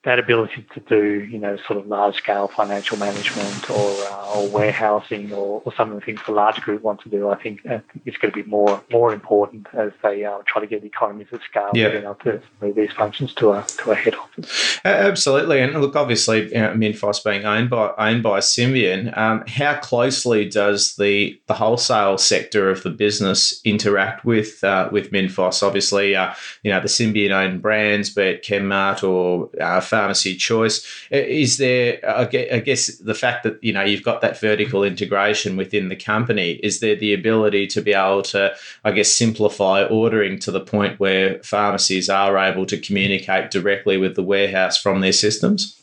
that 0.04 0.18
ability 0.18 0.64
to 0.72 0.80
do, 0.80 1.22
you 1.24 1.38
know, 1.38 1.58
sort 1.66 1.78
of 1.78 1.86
large 1.86 2.16
scale 2.16 2.48
financial 2.48 2.96
management 2.96 3.68
or, 3.68 3.94
uh, 4.10 4.32
or 4.34 4.48
warehousing 4.48 5.30
or, 5.30 5.60
or 5.66 5.74
some 5.74 5.90
of 5.90 5.94
the 5.94 6.00
things 6.00 6.20
the 6.24 6.32
larger 6.32 6.62
group 6.62 6.82
want 6.82 7.02
to 7.02 7.10
do, 7.10 7.28
I 7.28 7.36
think 7.36 7.60
uh, 7.66 7.80
it's 8.06 8.16
going 8.16 8.32
to 8.32 8.42
be 8.42 8.48
more 8.48 8.82
more 8.90 9.12
important 9.12 9.66
as 9.74 9.92
they 10.02 10.24
uh, 10.24 10.38
try 10.46 10.62
to 10.62 10.66
get 10.66 10.84
economies 10.84 11.26
of 11.32 11.42
scale 11.42 11.70
yeah. 11.74 11.90
being 11.90 12.04
able 12.04 12.14
to 12.14 12.40
move 12.62 12.76
these 12.76 12.92
functions 12.92 13.34
to 13.34 13.52
a 13.52 13.62
to 13.78 13.90
a 13.90 13.94
head 13.94 14.14
office. 14.14 14.80
absolutely, 14.86 15.60
and 15.60 15.78
look, 15.78 15.94
obviously, 15.96 16.44
you 16.44 16.60
know, 16.60 16.70
Minfos 16.70 17.22
being 17.22 17.44
owned 17.44 17.68
by 17.68 17.92
owned 17.98 18.22
by 18.22 18.40
Symbion, 18.40 19.16
um, 19.18 19.44
how 19.48 19.74
closely 19.74 20.48
does 20.48 20.96
the 20.96 21.38
the 21.46 21.54
wholesale 21.54 22.16
sector 22.16 22.70
of 22.70 22.82
the 22.84 22.90
business 22.90 23.60
interact 23.66 24.24
with 24.24 24.64
uh, 24.64 24.88
with 24.90 25.10
Minfos? 25.10 25.62
Obviously, 25.62 26.16
uh, 26.16 26.32
you 26.62 26.70
know, 26.70 26.80
the 26.80 26.88
Symbion 26.88 27.32
owned 27.32 27.60
brands, 27.60 28.08
be 28.08 28.22
it 28.22 28.42
Chemmart 28.42 29.06
or 29.06 29.50
uh, 29.60 29.80
pharmacy 29.90 30.36
choice. 30.36 30.86
Is 31.10 31.58
there, 31.58 31.98
I 32.08 32.24
guess, 32.60 32.86
the 32.98 33.14
fact 33.14 33.42
that 33.42 33.62
you 33.62 33.72
know 33.72 33.82
you've 33.82 34.04
got 34.04 34.20
that 34.22 34.40
vertical 34.40 34.84
integration 34.84 35.56
within 35.56 35.88
the 35.88 35.96
company? 35.96 36.52
Is 36.62 36.80
there 36.80 36.96
the 36.96 37.12
ability 37.12 37.66
to 37.68 37.82
be 37.82 37.92
able 37.92 38.22
to, 38.34 38.54
I 38.84 38.92
guess, 38.92 39.10
simplify 39.10 39.84
ordering 39.84 40.38
to 40.40 40.50
the 40.50 40.60
point 40.60 41.00
where 41.00 41.42
pharmacies 41.42 42.08
are 42.08 42.38
able 42.38 42.66
to 42.66 42.78
communicate 42.78 43.50
directly 43.50 43.96
with 43.98 44.14
the 44.14 44.22
warehouse 44.22 44.80
from 44.80 45.00
their 45.00 45.12
systems? 45.12 45.76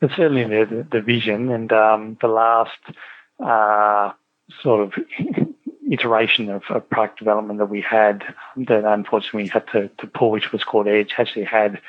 It's 0.00 0.16
certainly 0.16 0.44
the, 0.44 0.86
the 0.90 1.00
vision, 1.00 1.50
and 1.50 1.72
um, 1.72 2.18
the 2.20 2.28
last 2.28 2.80
uh, 3.44 4.12
sort 4.62 4.80
of 4.80 4.94
iteration 5.90 6.50
of, 6.50 6.62
of, 6.70 6.88
product 6.88 7.18
development 7.18 7.58
that 7.58 7.66
we 7.66 7.80
had 7.80 8.24
that 8.56 8.84
unfortunately 8.84 9.44
we 9.44 9.48
had 9.48 9.66
to, 9.68 9.88
to 9.98 10.06
pull, 10.06 10.30
which 10.30 10.50
was 10.50 10.64
called 10.64 10.88
Edge, 10.88 11.14
actually 11.18 11.44
had 11.44 11.80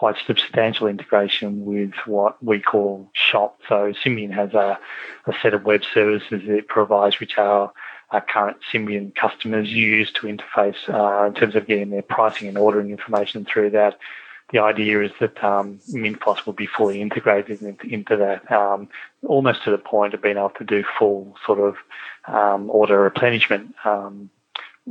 quite 0.00 0.16
substantial 0.26 0.86
integration 0.86 1.62
with 1.66 1.92
what 2.06 2.42
we 2.42 2.58
call 2.58 3.06
shop. 3.12 3.60
So 3.68 3.92
Symbion 4.02 4.32
has 4.32 4.54
a, 4.54 4.78
a 5.26 5.32
set 5.42 5.52
of 5.52 5.66
web 5.66 5.82
services 5.92 6.40
it 6.46 6.68
provides, 6.68 7.20
which 7.20 7.36
our, 7.36 7.70
our 8.10 8.22
current 8.22 8.56
Symbion 8.72 9.14
customers 9.14 9.68
use 9.68 10.10
to 10.12 10.22
interface 10.26 10.78
uh, 10.88 11.26
in 11.26 11.34
terms 11.34 11.54
of 11.54 11.66
getting 11.66 11.90
their 11.90 12.00
pricing 12.00 12.48
and 12.48 12.56
ordering 12.56 12.88
information 12.88 13.44
through 13.44 13.72
that. 13.72 13.98
The 14.52 14.60
idea 14.60 15.02
is 15.02 15.12
that 15.20 15.44
um, 15.44 15.80
Minfos 15.92 16.46
will 16.46 16.54
be 16.54 16.66
fully 16.66 17.02
integrated 17.02 17.60
into, 17.60 17.86
into 17.86 18.16
that, 18.16 18.50
um, 18.50 18.88
almost 19.26 19.64
to 19.64 19.70
the 19.70 19.76
point 19.76 20.14
of 20.14 20.22
being 20.22 20.38
able 20.38 20.56
to 20.60 20.64
do 20.64 20.82
full 20.98 21.36
sort 21.44 21.60
of 21.60 21.76
um, 22.26 22.70
order 22.70 23.02
replenishment 23.02 23.74
um, 23.84 24.30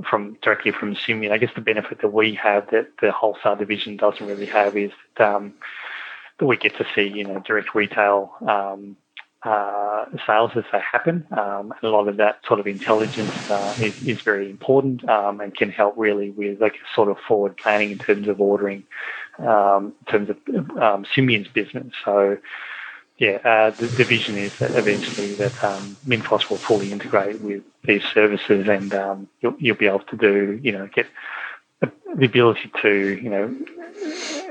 from 0.08 0.38
directly 0.42 0.72
from 0.72 0.96
Symbion. 0.96 1.32
I 1.32 1.38
guess 1.38 1.54
the 1.56 1.62
benefit 1.62 2.02
that 2.02 2.14
we 2.14 2.34
have 2.36 2.70
that 2.72 2.88
the 3.02 3.12
wholesale 3.12 3.56
division 3.56 3.98
doesn't 3.98 4.26
really 4.26 4.46
have 4.48 4.78
is 4.78 4.92
that, 5.18 5.36
um, 5.36 5.54
that 6.38 6.46
we 6.46 6.58
get 6.58 6.78
to 6.78 6.86
see, 6.96 7.08
you 7.08 7.26
know, 7.26 7.40
direct 7.46 7.76
retail 7.76 8.34
um, 8.48 8.96
uh, 9.44 10.06
sales 10.26 10.52
as 10.56 10.64
they 10.72 10.80
happen. 10.80 11.26
Um, 11.32 11.72
and 11.72 11.84
a 11.84 11.90
lot 11.90 12.08
of 12.08 12.18
that 12.18 12.40
sort 12.46 12.60
of 12.60 12.68
intelligence 12.68 13.50
uh, 13.50 13.76
is, 13.80 14.02
is 14.08 14.22
very 14.22 14.50
important 14.50 15.08
um, 15.10 15.40
and 15.40 15.56
can 15.56 15.70
help 15.70 15.96
really 15.98 16.30
with 16.32 16.62
like 16.62 16.76
sort 16.94 17.10
of 17.10 17.18
forward 17.28 17.58
planning 17.58 17.92
in 17.92 17.98
terms 17.98 18.28
of 18.28 18.42
ordering, 18.42 18.84
um, 19.40 19.94
in 20.00 20.06
terms 20.12 20.30
of 20.30 20.38
um, 20.78 21.06
Symbion's 21.06 21.48
business. 21.48 21.94
So 22.04 22.38
yeah, 23.20 23.40
uh, 23.44 23.70
the, 23.72 23.86
the, 23.86 24.06
vision 24.06 24.38
is 24.38 24.58
that 24.60 24.72
eventually 24.72 25.34
that 25.36 25.62
um, 25.62 25.98
Minfos 26.08 26.50
will 26.50 26.58
fully 26.58 26.94
integrate 26.94 27.42
with 27.42 27.64
these 27.84 28.04
services, 28.14 28.70
and 28.70 28.94
um, 28.94 29.28
you'll, 29.42 29.56
you'll 29.60 29.76
be 29.76 29.88
able 29.88 30.00
to 30.00 30.16
do, 30.16 30.58
you 30.64 30.72
know, 30.72 30.88
get 30.88 31.06
the 31.82 32.26
ability 32.26 32.72
to, 32.82 33.20
you 33.22 33.30
know, 33.30 33.56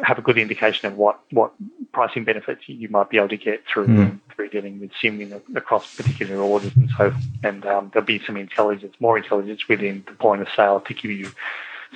have 0.02 0.18
a 0.18 0.22
good 0.22 0.36
indication 0.36 0.86
of 0.86 0.98
what, 0.98 1.18
what 1.30 1.52
pricing 1.92 2.24
benefits 2.24 2.68
you 2.68 2.90
might 2.90 3.08
be 3.08 3.16
able 3.16 3.28
to 3.28 3.38
get 3.38 3.64
through 3.66 3.86
mm. 3.86 4.20
through 4.34 4.50
dealing 4.50 4.80
with 4.80 4.90
Symbion 5.02 5.40
across 5.56 5.96
particular 5.96 6.36
orders 6.36 6.72
and 6.76 6.90
so. 6.96 7.14
And 7.42 7.64
um, 7.64 7.90
there'll 7.92 8.06
be 8.06 8.22
some 8.24 8.36
intelligence, 8.36 8.94
more 9.00 9.16
intelligence 9.16 9.66
within 9.66 10.04
the 10.06 10.12
point 10.12 10.42
of 10.42 10.48
sale 10.54 10.80
to 10.80 10.94
give 10.94 11.10
you 11.10 11.32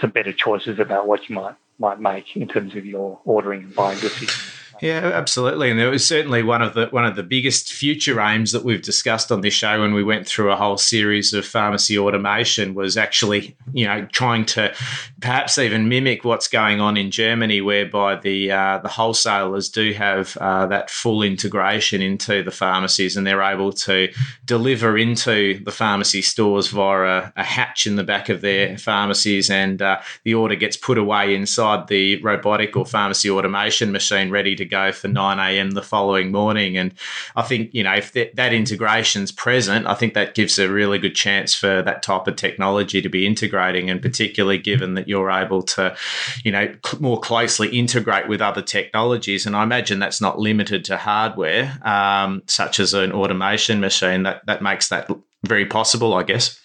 some 0.00 0.10
better 0.10 0.32
choices 0.32 0.78
about 0.78 1.06
what 1.06 1.28
you 1.28 1.34
might 1.34 1.54
might 1.78 2.00
make 2.00 2.34
in 2.36 2.48
terms 2.48 2.74
of 2.76 2.86
your 2.86 3.18
ordering 3.24 3.64
and 3.64 3.74
buying 3.74 3.98
decisions. 3.98 4.61
Yeah, 4.82 5.12
absolutely, 5.14 5.70
and 5.70 5.78
it 5.78 5.86
was 5.86 6.04
certainly 6.04 6.42
one 6.42 6.60
of 6.60 6.74
the 6.74 6.88
one 6.88 7.04
of 7.04 7.14
the 7.14 7.22
biggest 7.22 7.72
future 7.72 8.20
aims 8.20 8.50
that 8.50 8.64
we've 8.64 8.82
discussed 8.82 9.30
on 9.30 9.40
this 9.40 9.54
show 9.54 9.80
when 9.80 9.94
we 9.94 10.02
went 10.02 10.26
through 10.26 10.50
a 10.50 10.56
whole 10.56 10.76
series 10.76 11.32
of 11.32 11.46
pharmacy 11.46 11.96
automation 11.96 12.74
was 12.74 12.96
actually, 12.96 13.56
you 13.72 13.86
know, 13.86 14.04
trying 14.06 14.44
to 14.46 14.74
perhaps 15.20 15.56
even 15.56 15.88
mimic 15.88 16.24
what's 16.24 16.48
going 16.48 16.80
on 16.80 16.96
in 16.96 17.12
Germany, 17.12 17.60
whereby 17.60 18.16
the 18.16 18.50
uh, 18.50 18.78
the 18.78 18.88
wholesalers 18.88 19.68
do 19.68 19.92
have 19.92 20.36
uh, 20.38 20.66
that 20.66 20.90
full 20.90 21.22
integration 21.22 22.02
into 22.02 22.42
the 22.42 22.50
pharmacies, 22.50 23.16
and 23.16 23.24
they're 23.24 23.40
able 23.40 23.72
to 23.72 24.12
deliver 24.46 24.98
into 24.98 25.62
the 25.62 25.70
pharmacy 25.70 26.22
stores 26.22 26.66
via 26.66 27.04
a, 27.04 27.32
a 27.36 27.44
hatch 27.44 27.86
in 27.86 27.94
the 27.94 28.02
back 28.02 28.28
of 28.28 28.40
their 28.40 28.76
pharmacies, 28.76 29.48
and 29.48 29.80
uh, 29.80 30.00
the 30.24 30.34
order 30.34 30.56
gets 30.56 30.76
put 30.76 30.98
away 30.98 31.36
inside 31.36 31.86
the 31.86 32.20
robotic 32.20 32.76
or 32.76 32.84
pharmacy 32.84 33.30
automation 33.30 33.92
machine, 33.92 34.28
ready 34.28 34.56
to 34.56 34.71
go 34.72 34.90
for 34.90 35.06
9 35.06 35.38
a.m. 35.38 35.70
the 35.72 35.82
following 35.82 36.32
morning. 36.32 36.76
And 36.76 36.92
I 37.36 37.42
think, 37.42 37.72
you 37.72 37.84
know, 37.84 37.94
if 37.94 38.12
that, 38.14 38.34
that 38.34 38.52
integration's 38.52 39.30
present, 39.30 39.86
I 39.86 39.94
think 39.94 40.14
that 40.14 40.34
gives 40.34 40.58
a 40.58 40.68
really 40.68 40.98
good 40.98 41.14
chance 41.14 41.54
for 41.54 41.82
that 41.82 42.02
type 42.02 42.26
of 42.26 42.34
technology 42.34 43.00
to 43.00 43.08
be 43.08 43.26
integrating. 43.26 43.90
And 43.90 44.02
particularly 44.02 44.58
given 44.58 44.94
that 44.94 45.06
you're 45.06 45.30
able 45.30 45.62
to, 45.62 45.94
you 46.42 46.50
know, 46.50 46.74
more 46.98 47.20
closely 47.20 47.68
integrate 47.68 48.26
with 48.26 48.40
other 48.40 48.62
technologies. 48.62 49.46
And 49.46 49.54
I 49.54 49.62
imagine 49.62 50.00
that's 50.00 50.20
not 50.20 50.38
limited 50.38 50.84
to 50.86 50.96
hardware, 50.96 51.78
um, 51.82 52.42
such 52.46 52.80
as 52.80 52.94
an 52.94 53.12
automation 53.12 53.78
machine. 53.80 54.24
That, 54.24 54.44
that 54.46 54.62
makes 54.62 54.88
that 54.88 55.08
very 55.44 55.66
possible, 55.66 56.14
I 56.14 56.22
guess. 56.22 56.58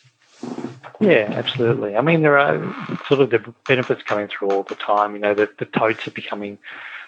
Yeah, 0.99 1.31
absolutely. 1.31 1.95
I 1.95 2.01
mean, 2.01 2.21
there 2.21 2.39
are 2.39 2.57
sort 3.07 3.21
of 3.21 3.29
the 3.29 3.53
benefits 3.67 4.01
coming 4.03 4.27
through 4.27 4.49
all 4.49 4.63
the 4.63 4.75
time. 4.75 5.13
You 5.13 5.19
know, 5.19 5.33
the, 5.33 5.49
the 5.59 5.65
totes 5.65 6.07
are 6.07 6.11
becoming 6.11 6.57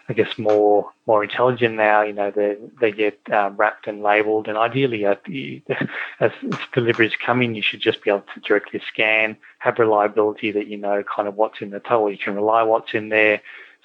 I 0.09 0.13
guess 0.13 0.39
more 0.39 0.89
more 1.05 1.23
intelligent 1.23 1.75
now. 1.75 2.01
You 2.01 2.13
know, 2.13 2.31
they 2.31 2.57
they 2.81 2.91
get 2.91 3.19
um, 3.31 3.55
wrapped 3.55 3.85
and 3.85 4.01
labelled, 4.01 4.47
and 4.47 4.57
ideally, 4.57 5.05
uh, 5.05 5.15
as 6.19 6.31
deliveries 6.73 7.13
come 7.23 7.43
in, 7.43 7.53
you 7.53 7.61
should 7.61 7.79
just 7.79 8.01
be 8.03 8.09
able 8.09 8.25
to 8.33 8.39
directly 8.41 8.81
scan, 8.91 9.37
have 9.59 9.77
reliability 9.77 10.51
that 10.51 10.67
you 10.67 10.77
know 10.77 11.03
kind 11.03 11.27
of 11.27 11.35
what's 11.35 11.61
in 11.61 11.69
the 11.69 11.79
toll. 11.79 12.11
You 12.11 12.17
can 12.17 12.35
rely 12.35 12.63
what's 12.63 12.95
in 12.95 13.09
there 13.09 13.41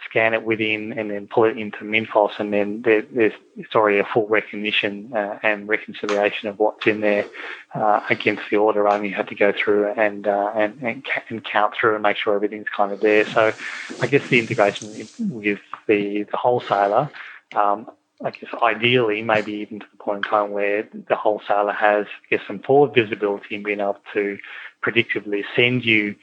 scan 0.09 0.35
it 0.35 0.45
within, 0.45 0.93
and 0.99 1.11
then 1.11 1.27
pull 1.27 1.45
it 1.45 1.57
into 1.57 1.79
MinFOS, 1.79 2.39
and 2.39 2.53
then 2.53 2.83
there, 2.83 3.03
there's 3.03 3.33
it's 3.57 3.75
already 3.75 3.99
a 3.99 4.05
full 4.05 4.27
recognition 4.27 5.13
uh, 5.15 5.39
and 5.43 5.69
reconciliation 5.69 6.49
of 6.49 6.59
what's 6.59 6.87
in 6.87 7.01
there 7.01 7.27
uh, 7.75 8.01
against 8.11 8.43
the 8.51 8.57
order. 8.57 8.89
I 8.89 8.97
only 8.97 9.11
had 9.11 9.29
to 9.29 9.35
go 9.35 9.53
through 9.53 9.93
and, 9.93 10.27
uh, 10.27 10.53
and, 10.55 10.79
and 10.83 11.07
and 11.29 11.45
count 11.45 11.75
through 11.75 11.95
and 11.95 12.03
make 12.03 12.17
sure 12.17 12.35
everything's 12.35 12.69
kind 12.69 12.93
of 12.93 13.01
there. 13.01 13.25
So, 13.27 13.53
I 14.01 14.07
guess 14.07 14.27
the 14.29 14.39
integration 14.39 15.09
with 15.19 15.61
the 15.87 16.25
the 16.25 16.37
wholesaler. 16.37 17.11
Um, 17.55 17.91
I 18.23 18.31
guess 18.31 18.51
ideally, 18.63 19.23
maybe 19.23 19.53
even 19.55 19.81
to 19.81 19.87
the 19.91 20.03
point 20.03 20.25
in 20.25 20.31
time 20.31 20.53
where 20.53 20.89
the 20.93 21.17
wholesaler 21.17 21.73
has, 21.73 22.07
I 22.07 22.37
guess, 22.37 22.47
some 22.47 22.61
forward 22.61 22.95
visibility 22.95 23.57
and 23.57 23.65
being 23.65 23.81
able 23.81 23.99
to 24.15 24.39
predictively 24.83 25.45
send 25.57 25.85
you 25.85 26.15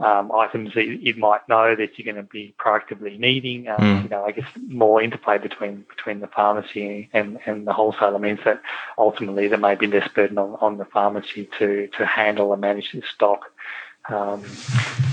um, 0.00 0.30
items 0.32 0.74
that 0.74 0.86
you 0.86 1.14
might 1.16 1.48
know 1.48 1.74
that 1.74 1.98
you're 1.98 2.12
going 2.12 2.24
to 2.24 2.30
be 2.30 2.54
proactively 2.58 3.18
needing. 3.18 3.68
Um, 3.68 3.76
mm. 3.78 4.02
You 4.04 4.08
know, 4.08 4.24
I 4.24 4.32
guess 4.32 4.46
more 4.68 5.02
interplay 5.02 5.38
between 5.38 5.84
between 5.88 6.20
the 6.20 6.28
pharmacy 6.28 7.08
and, 7.12 7.38
and 7.46 7.66
the 7.66 7.72
wholesaler 7.72 8.18
means 8.18 8.40
that 8.44 8.62
ultimately 8.96 9.48
there 9.48 9.58
may 9.58 9.74
be 9.74 9.86
less 9.86 10.08
burden 10.14 10.38
on, 10.38 10.56
on 10.60 10.78
the 10.78 10.84
pharmacy 10.84 11.48
to 11.58 11.88
to 11.98 12.06
handle 12.06 12.52
and 12.52 12.60
manage 12.60 12.92
this 12.92 13.04
stock. 13.12 13.50
Um, 14.08 14.44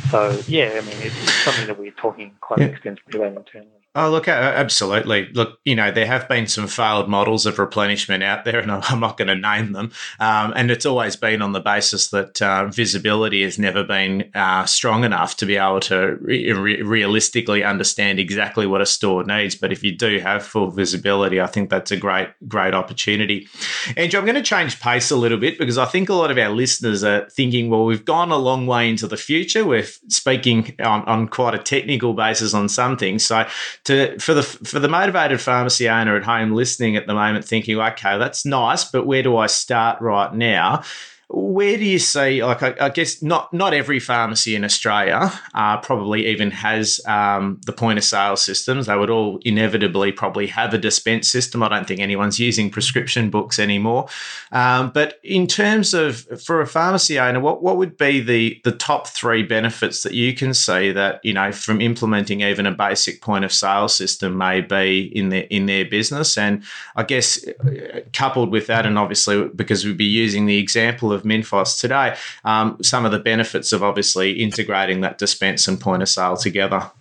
so 0.10 0.40
yeah, 0.48 0.72
I 0.76 0.82
mean, 0.82 0.98
it's, 1.02 1.16
something 1.44 1.68
that 1.68 1.78
we're 1.78 1.92
talking 1.92 2.32
quite 2.40 2.60
yeah. 2.60 2.68
extensively 2.68 3.20
about 3.20 3.38
internally. 3.38 3.75
Oh, 3.98 4.10
look, 4.10 4.28
absolutely. 4.28 5.30
Look, 5.32 5.58
you 5.64 5.74
know, 5.74 5.90
there 5.90 6.06
have 6.06 6.28
been 6.28 6.48
some 6.48 6.68
failed 6.68 7.08
models 7.08 7.46
of 7.46 7.58
replenishment 7.58 8.24
out 8.24 8.44
there, 8.44 8.60
and 8.60 8.70
I'm 8.90 9.00
not 9.00 9.16
going 9.16 9.30
to 9.30 9.36
name 9.36 9.72
them. 9.72 9.94
Um, 10.20 10.52
and 10.54 10.70
it's 10.70 10.86
always 10.86 11.16
been 11.16 11.42
on 11.42 11.54
the 11.54 11.62
basis 11.62 12.10
that 12.10 12.42
uh, 12.42 12.66
visibility 12.66 13.44
has 13.44 13.58
never 13.58 13.86
been 13.86 14.30
uh, 14.36 14.66
strong 14.66 15.06
enough 15.06 15.38
to 15.38 15.46
be 15.46 15.56
able 15.56 15.80
to 15.82 16.18
re- 16.20 16.52
re- 16.52 16.82
realistically 16.82 17.64
understand 17.64 18.20
exactly 18.20 18.68
what 18.68 18.82
a 18.82 18.86
store 18.86 19.24
needs. 19.24 19.56
But 19.56 19.72
if 19.72 19.82
you 19.82 19.96
do 19.96 20.20
have 20.20 20.46
full 20.46 20.72
visibility, 20.72 21.40
I 21.40 21.48
think 21.48 21.70
that's 21.70 21.92
a 21.92 21.98
great, 21.98 22.28
great 22.50 22.74
opportunity. 22.74 23.48
Andrew, 23.96 24.20
I'm 24.20 24.26
going 24.26 24.36
to 24.36 24.42
change 24.42 24.82
pace 24.82 25.10
a 25.10 25.16
little 25.16 25.38
bit 25.38 25.58
because 25.58 25.78
I 25.78 25.86
think 25.86 26.10
a 26.10 26.14
lot 26.16 26.32
of 26.32 26.38
our 26.38 26.50
listeners 26.50 27.06
are 27.06 27.30
thinking, 27.30 27.70
well, 27.70 27.86
we've 27.86 28.04
gone 28.04 28.32
a 28.32 28.38
long 28.38 28.68
way 28.68 28.90
into 28.90 29.08
the 29.08 29.16
future. 29.16 29.66
We're 29.66 29.86
speaking 30.10 30.76
on, 30.84 31.06
on 31.06 31.30
quite 31.30 31.56
a 31.56 31.60
technical 31.60 32.14
basis 32.14 32.54
on 32.54 32.68
some 32.68 32.98
things. 32.98 33.26
So, 33.26 33.48
to 33.86 34.20
for 34.20 34.34
the 34.34 34.44
for 34.44 34.80
the 34.80 34.90
motivated 34.90 35.40
pharmacy 35.40 35.88
owner 35.88 36.18
at 36.18 36.24
home 36.24 36.54
listening 36.54 36.96
at 36.96 37.08
the 37.08 37.14
moment, 37.14 37.46
thinking, 37.46 37.80
okay, 37.80 38.18
that's 38.18 38.46
nice, 38.46 38.84
but 38.84 39.06
where 39.06 39.24
do 39.24 39.38
I 39.38 39.48
start 39.48 40.02
right 40.02 40.34
now? 40.34 40.84
Where 41.30 41.78
do 41.78 41.86
you 41.86 41.98
see 41.98 42.44
like 42.44 42.62
I, 42.62 42.76
I, 42.80 42.90
guess 42.90 43.24
not 43.24 43.52
not 43.52 43.74
every 43.74 44.00
pharmacy 44.00 44.56
in 44.56 44.64
australia 44.64 45.32
uh, 45.56 45.78
probably 45.78 46.28
even 46.28 46.52
has 46.52 47.02
um, 47.08 47.60
the 47.66 47.74
point 47.74 47.98
of 47.98 48.04
sale 48.04 48.36
systems. 48.36 48.86
They 48.86 48.96
would 48.96 49.10
all 49.10 49.40
inevitably 49.44 50.12
probably 50.12 50.48
have 50.48 50.74
a 50.74 50.78
dispense 50.78 51.28
system. 51.28 51.64
I 51.64 51.70
don't 51.70 51.88
think 51.88 52.00
anyone's 52.00 52.40
using 52.40 52.70
prescription 52.70 53.30
books 53.30 53.58
anymore. 53.58 54.08
Um, 54.52 54.92
but 54.92 55.20
in 55.24 55.48
terms 55.48 55.94
of 55.94 56.28
for 56.44 56.62
a 56.62 56.68
pharmacy 56.68 57.20
owner 57.20 57.40
what, 57.40 57.64
what 57.64 57.78
would 57.78 57.98
be 57.98 58.22
the 58.22 58.62
the 58.64 58.72
top 58.72 59.08
three 59.08 59.42
benefits 59.42 60.04
that 60.04 60.14
you 60.14 60.34
can 60.34 60.54
see 60.54 60.92
that 60.92 61.20
you 61.24 61.34
know 61.34 61.52
from 61.52 61.82
implementing 61.82 62.42
even 62.42 62.68
a 62.68 62.72
basic 62.72 63.22
point 63.22 63.44
of 63.44 63.52
sale 63.52 63.88
system 63.88 64.38
may 64.38 64.62
be 64.62 65.12
in 65.16 65.30
their 65.30 65.48
in 65.50 65.66
their 65.66 65.86
business? 65.86 66.38
And 66.38 66.64
i 66.96 67.04
guess 67.04 67.46
uh, 67.48 68.02
coupled 68.14 68.52
with 68.52 68.68
that 68.68 68.86
and 68.86 69.00
obviously 69.00 69.48
because 69.50 69.86
we'd 69.86 69.98
be 69.98 70.06
using 70.06 70.46
the 70.46 70.58
example 70.58 71.12
of 71.12 71.25
MinFOS 71.26 71.80
today, 71.80 72.16
um, 72.44 72.82
some 72.82 73.06
of 73.06 73.12
the 73.12 73.20
benefits 73.20 73.74
of 73.74 73.84
obviously 73.84 74.32
integrating 74.34 75.02
that 75.02 75.18
dispense 75.18 75.68
and 75.68 75.80
point 75.80 76.02
of 76.02 76.10
sale 76.10 76.38
together. 76.38 76.92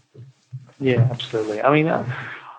Yeah, 0.80 1.06
absolutely. 1.10 1.62
I 1.62 1.72
mean, 1.72 1.86
uh, 1.86 2.04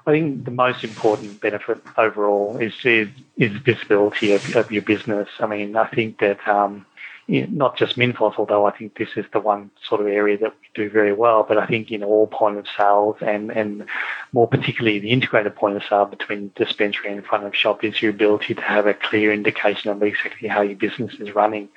I 0.08 0.12
think 0.12 0.46
the 0.46 0.52
most 0.52 0.84
important 0.84 1.42
benefit 1.42 1.82
overall 1.98 2.58
is 2.58 2.74
is, 2.84 3.10
is 3.38 3.52
visibility 3.58 4.34
of, 4.34 4.56
of, 4.56 4.72
your 4.72 4.84
business. 4.84 5.28
I 5.40 5.48
mean, 5.48 5.76
I 5.76 5.88
think 5.88 6.20
that 6.20 6.48
um, 6.48 6.86
not 7.28 7.76
just 7.76 7.98
MinFOS, 7.98 8.36
although 8.38 8.66
I 8.66 8.72
think 8.72 8.98
this 8.98 9.10
is 9.16 9.26
the 9.34 9.40
one 9.40 9.72
sort 9.88 10.02
of 10.02 10.08
area 10.08 10.38
that 10.38 10.54
we 10.62 10.68
do 10.76 10.90
very 10.90 11.14
well, 11.14 11.44
but 11.48 11.58
I 11.58 11.66
think 11.66 11.92
in 11.92 12.04
all 12.04 12.28
point 12.28 12.58
of 12.58 12.68
sales 12.78 13.16
and, 13.22 13.52
and 13.52 13.86
more 14.32 14.48
particularly 14.48 15.00
the 15.00 15.10
integrated 15.10 15.56
point 15.56 15.76
of 15.76 15.84
sale 15.90 16.06
between 16.06 16.52
dispensary 16.56 17.12
and 17.12 17.26
front 17.26 17.46
of 17.46 17.56
shop 17.56 17.84
is 17.84 18.00
your 18.02 18.12
ability 18.12 18.54
to 18.54 18.62
have 18.62 18.86
a 18.86 18.94
clear 18.94 19.34
indication 19.34 19.90
of 19.90 20.04
exactly 20.04 20.48
how 20.48 20.62
your 20.62 20.76
business 20.76 21.16
is 21.20 21.34
running. 21.34 21.68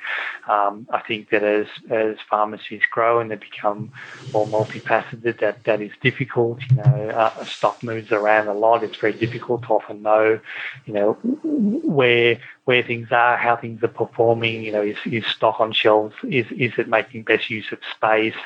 Um, 0.49 0.87
I 0.91 1.01
think 1.01 1.31
that 1.31 1.43
as, 1.43 1.67
as 1.89 2.17
pharmacies 2.29 2.83
grow 2.91 3.21
and 3.21 3.31
they 3.31 3.37
become 3.37 3.91
more 4.33 4.47
multifaceted, 4.47 5.41
that, 5.41 5.65
that 5.65 5.81
is 5.81 5.93
difficult. 6.03 6.59
You 6.71 6.77
know, 6.77 7.11
uh, 7.11 7.45
stock 7.45 7.83
moves 7.83 8.13
around 8.13 8.49
a 8.49 8.55
lot. 8.55 8.85
It's 8.85 8.99
very 8.99 9.15
difficult 9.15 9.63
to 9.63 9.69
often 9.69 10.03
know, 10.03 10.41
you 10.85 10.93
know, 10.93 11.13
where 11.23 12.39
where 12.69 12.83
things 12.83 13.09
are, 13.11 13.39
how 13.39 13.57
things 13.57 13.83
are 13.83 13.89
performing. 13.89 14.63
You 14.63 14.73
know, 14.73 14.83
is, 14.83 14.99
is 15.07 15.25
stock 15.25 15.59
on 15.59 15.73
shelves? 15.73 16.15
Is 16.23 16.45
is 16.51 16.73
it 16.77 16.87
making 16.87 17.23
best 17.23 17.49
use 17.49 17.73
of 17.73 17.79
space? 17.97 18.37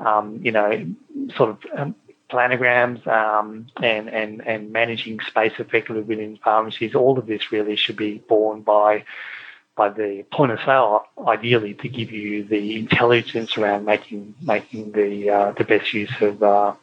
Um, 0.00 0.40
you 0.42 0.50
know, 0.50 0.84
sort 1.36 1.50
of 1.50 1.58
um, 1.76 1.94
planograms 2.28 3.06
um, 3.06 3.68
and 3.80 4.08
and 4.08 4.44
and 4.44 4.72
managing 4.72 5.20
space 5.20 5.52
effectively 5.60 6.02
within 6.02 6.40
pharmacies. 6.42 6.96
All 6.96 7.20
of 7.20 7.26
this 7.28 7.52
really 7.52 7.76
should 7.76 7.96
be 7.96 8.18
borne 8.28 8.62
by 8.62 9.04
by 9.76 9.90
the 9.90 10.24
point 10.32 10.50
of 10.50 10.58
sale, 10.66 11.04
ideally, 11.28 11.74
to 11.74 11.88
give 11.88 12.10
you 12.10 12.42
the 12.42 12.80
intelligence 12.80 13.56
around 13.56 13.84
making 13.84 14.34
making 14.42 14.90
the 14.90 15.30
uh, 15.30 15.52
the 15.52 15.62
best 15.62 15.94
use 15.94 16.20
of 16.20 16.42
uh, 16.42 16.74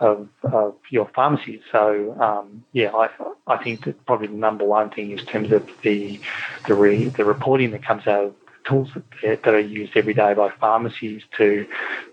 of, 0.00 0.28
of 0.42 0.74
your 0.90 1.08
pharmacy. 1.14 1.62
So 1.70 2.16
um, 2.20 2.64
yeah, 2.72 2.92
I 2.94 3.08
I 3.46 3.62
think 3.62 3.84
that 3.84 4.04
probably 4.06 4.28
the 4.28 4.34
number 4.34 4.64
one 4.64 4.90
thing 4.90 5.10
is 5.12 5.20
in 5.20 5.26
terms 5.26 5.52
of 5.52 5.68
the 5.82 6.20
the 6.66 6.74
re, 6.74 7.08
the 7.08 7.24
reporting 7.24 7.70
that 7.72 7.84
comes 7.84 8.06
out 8.06 8.24
of 8.24 8.34
tools 8.64 8.88
that, 8.94 9.42
that 9.42 9.54
are 9.54 9.58
used 9.58 9.96
every 9.96 10.14
day 10.14 10.34
by 10.34 10.50
pharmacies 10.50 11.22
to, 11.36 11.66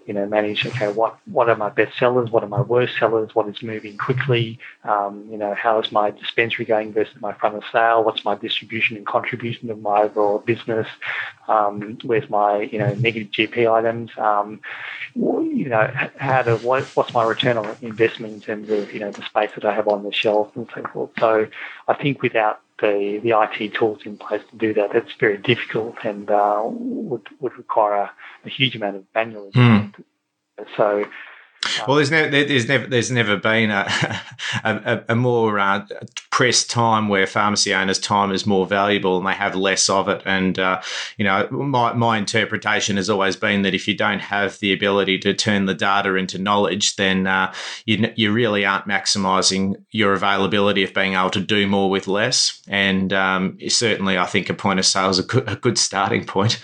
you 0.06 0.14
know, 0.14 0.26
manage, 0.26 0.66
okay, 0.66 0.92
what, 0.92 1.18
what 1.26 1.50
are 1.50 1.56
my 1.56 1.70
best 1.70 1.98
sellers? 1.98 2.30
What 2.30 2.44
are 2.44 2.50
my 2.50 2.62
worst 2.62 2.98
sellers? 3.00 3.34
What 3.34 3.48
is 3.48 3.62
moving 3.64 3.98
quickly? 3.98 4.60
Um, 4.84 5.28
you 5.32 5.38
know, 5.38 5.54
how 5.54 5.80
is 5.80 5.92
my 5.92 6.12
dispensary 6.12 6.66
going 6.66 6.94
versus 6.94 7.16
my 7.22 7.34
front 7.34 7.56
of 7.56 7.64
sale? 7.72 8.04
What's 8.04 8.26
my 8.26 8.36
distribution 8.36 8.98
and 8.98 9.06
contribution 9.06 9.70
of 9.70 9.82
my 9.82 10.04
overall 10.04 10.40
business? 10.40 10.88
Um, 11.48 11.98
where's 12.04 12.30
my, 12.30 12.62
you 12.62 12.80
know, 12.80 12.94
negative 12.96 13.32
GP 13.32 13.72
items? 13.72 14.12
Um, 14.18 14.62
you 15.16 15.70
know, 15.70 15.92
how 16.18 16.42
to, 16.42 16.58
what, 16.58 16.84
what's 16.96 17.14
my 17.14 17.24
return 17.24 17.58
on 17.58 17.76
investment 17.82 18.34
in 18.34 18.42
terms 18.42 18.70
of, 18.70 18.94
you 18.94 19.00
know, 19.00 19.12
the 19.12 19.24
space 19.24 19.52
that 19.56 19.66
I 19.66 19.74
have 19.74 19.88
on 19.88 20.04
the 20.04 20.12
shelf 20.12 20.56
and 20.56 20.68
so 20.74 20.84
forth. 20.88 21.12
So 21.20 21.48
I 21.88 21.94
think 21.94 22.22
without 22.22 22.62
the, 22.82 23.20
the 23.24 23.30
IT 23.30 23.74
tools 23.76 24.00
in 24.06 24.18
place 24.18 24.42
to 24.52 24.58
do 24.58 24.74
that. 24.74 24.96
It's 24.96 25.12
very 25.20 25.38
difficult 25.38 25.96
and 26.04 26.30
uh, 26.30 26.64
would, 26.66 27.28
would 27.40 27.58
require 27.58 27.94
a, 27.94 28.12
a, 28.46 28.50
huge 28.50 28.76
amount 28.76 28.98
of 28.98 29.06
manual. 29.16 29.52
Mm. 29.52 29.94
So, 30.76 31.06
Well, 31.88 31.98
there's 31.98 32.10
never 32.10 32.30
there's 32.30 32.68
never 32.68 32.88
there's 32.88 33.12
never 33.12 33.38
been 33.38 33.70
a 33.72 33.88
a, 34.64 35.04
a 35.10 35.16
more 35.16 35.60
uh, 35.60 35.86
pressed 36.32 36.72
time 36.72 37.08
where 37.08 37.28
pharmacy 37.28 37.74
owners' 37.74 38.00
time 38.00 38.32
is 38.32 38.48
more 38.48 38.66
valuable 38.66 39.18
and 39.18 39.28
they 39.28 39.34
have 39.34 39.56
less 39.56 39.88
of 39.88 40.10
it. 40.10 40.24
And 40.26 40.58
uh, 40.58 40.82
you 41.18 41.26
know, 41.26 41.48
my 41.52 41.94
my 41.94 42.18
interpretation 42.18 42.98
has 42.98 43.10
always 43.10 43.36
been 43.36 43.62
that 43.62 43.76
if 43.76 43.88
you 43.88 43.96
don't 43.96 44.22
have 44.22 44.58
the 44.60 44.74
ability 44.74 45.20
to 45.20 45.34
turn 45.36 45.66
the 45.66 45.76
data 45.76 46.16
into 46.16 46.40
knowledge, 46.40 46.96
then 46.96 47.28
uh, 47.28 47.54
you 47.86 48.12
you 48.16 48.32
really 48.32 48.66
aren't 48.66 48.88
maximising 48.88 49.76
your 49.92 50.14
availability 50.14 50.84
of 50.84 50.96
being 50.96 51.14
able 51.14 51.30
to 51.30 51.42
do 51.42 51.68
more 51.68 51.92
with 51.92 52.08
less. 52.08 52.60
And 52.68 53.14
um, 53.14 53.60
certainly, 53.68 54.18
I 54.18 54.26
think 54.26 54.50
a 54.50 54.56
point 54.56 54.80
of 54.80 54.86
sale 54.86 55.10
is 55.10 55.20
a 55.20 55.24
good, 55.24 55.48
a 55.48 55.56
good 55.56 55.78
starting 55.78 56.26
point. 56.26 56.60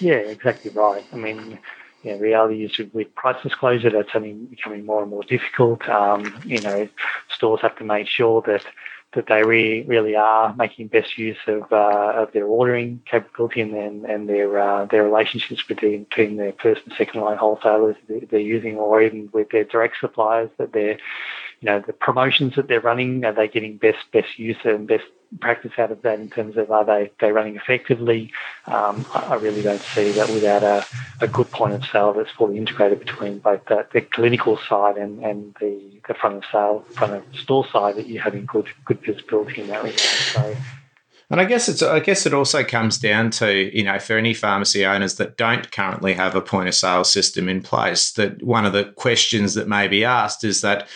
Yeah, 0.00 0.14
exactly 0.14 0.70
right. 0.70 1.04
I 1.12 1.16
mean 1.16 1.58
you 2.06 2.12
know, 2.12 2.18
reality 2.18 2.64
is 2.64 2.78
with 2.92 3.12
price 3.16 3.42
disclosure, 3.42 3.90
that's 3.90 4.10
only 4.14 4.32
becoming 4.32 4.86
more 4.86 5.02
and 5.02 5.10
more 5.10 5.24
difficult. 5.24 5.88
Um, 5.88 6.40
you 6.44 6.60
know, 6.60 6.88
stores 7.28 7.60
have 7.62 7.76
to 7.78 7.84
make 7.84 8.06
sure 8.06 8.42
that 8.42 8.64
that 9.14 9.26
they 9.28 9.42
really, 9.42 9.82
really 9.84 10.14
are 10.14 10.54
making 10.56 10.88
best 10.88 11.16
use 11.16 11.38
of, 11.46 11.72
uh, 11.72 12.12
of 12.14 12.32
their 12.32 12.44
ordering 12.44 13.00
capability 13.10 13.60
and 13.60 13.74
and, 13.74 14.04
and 14.04 14.28
their 14.28 14.56
uh, 14.56 14.84
their 14.86 15.02
relationships 15.02 15.64
between, 15.66 16.04
between 16.04 16.36
their 16.36 16.52
first 16.62 16.82
and 16.84 16.94
second 16.96 17.22
line 17.22 17.38
wholesalers 17.38 17.96
they're 18.08 18.38
using, 18.38 18.76
or 18.76 19.02
even 19.02 19.28
with 19.32 19.50
their 19.50 19.64
direct 19.64 19.96
suppliers 20.00 20.50
that 20.58 20.72
they're 20.72 20.98
you 21.60 21.66
know 21.66 21.82
the 21.84 21.92
promotions 21.92 22.54
that 22.54 22.68
they're 22.68 22.80
running 22.80 23.24
are 23.24 23.32
they 23.32 23.48
getting 23.48 23.78
best 23.78 23.98
best 24.12 24.38
use 24.38 24.58
and 24.64 24.86
best 24.86 25.06
practice 25.40 25.72
out 25.78 25.90
of 25.90 26.02
that 26.02 26.18
in 26.18 26.30
terms 26.30 26.56
of 26.56 26.70
are 26.70 26.84
they 26.84 27.10
they 27.20 27.32
running 27.32 27.56
effectively? 27.56 28.32
Um, 28.66 29.06
I 29.14 29.34
really 29.34 29.62
don't 29.62 29.80
see 29.80 30.12
that 30.12 30.28
without 30.28 30.62
a, 30.62 30.84
a 31.20 31.28
good 31.28 31.50
point 31.50 31.74
of 31.74 31.84
sale 31.84 32.12
that's 32.12 32.30
fully 32.30 32.56
integrated 32.58 32.98
between 33.00 33.38
both 33.38 33.64
the, 33.66 33.86
the 33.92 34.00
clinical 34.00 34.58
side 34.68 34.96
and, 34.96 35.22
and 35.22 35.54
the, 35.60 36.00
the 36.08 36.14
front 36.14 36.36
of 36.36 36.44
sale 36.50 36.84
front 36.94 37.14
of 37.14 37.22
store 37.34 37.66
side 37.72 37.96
that 37.96 38.06
you're 38.06 38.22
having 38.22 38.46
good 38.46 38.68
good 38.84 39.00
visibility 39.00 39.62
in 39.62 39.68
that 39.68 39.82
regard. 39.82 40.00
So. 40.00 40.56
And 41.28 41.40
I 41.40 41.44
guess 41.44 41.68
it's 41.68 41.82
I 41.82 41.98
guess 41.98 42.24
it 42.24 42.32
also 42.32 42.62
comes 42.62 42.98
down 42.98 43.30
to, 43.30 43.52
you 43.76 43.82
know, 43.82 43.98
for 43.98 44.16
any 44.16 44.32
pharmacy 44.32 44.86
owners 44.86 45.16
that 45.16 45.36
don't 45.36 45.72
currently 45.72 46.12
have 46.14 46.36
a 46.36 46.40
point 46.40 46.68
of 46.68 46.74
sale 46.74 47.02
system 47.02 47.48
in 47.48 47.62
place, 47.62 48.12
that 48.12 48.42
one 48.44 48.64
of 48.64 48.72
the 48.72 48.84
questions 48.84 49.54
that 49.54 49.66
may 49.66 49.88
be 49.88 50.04
asked 50.04 50.44
is 50.44 50.60
that, 50.60 50.86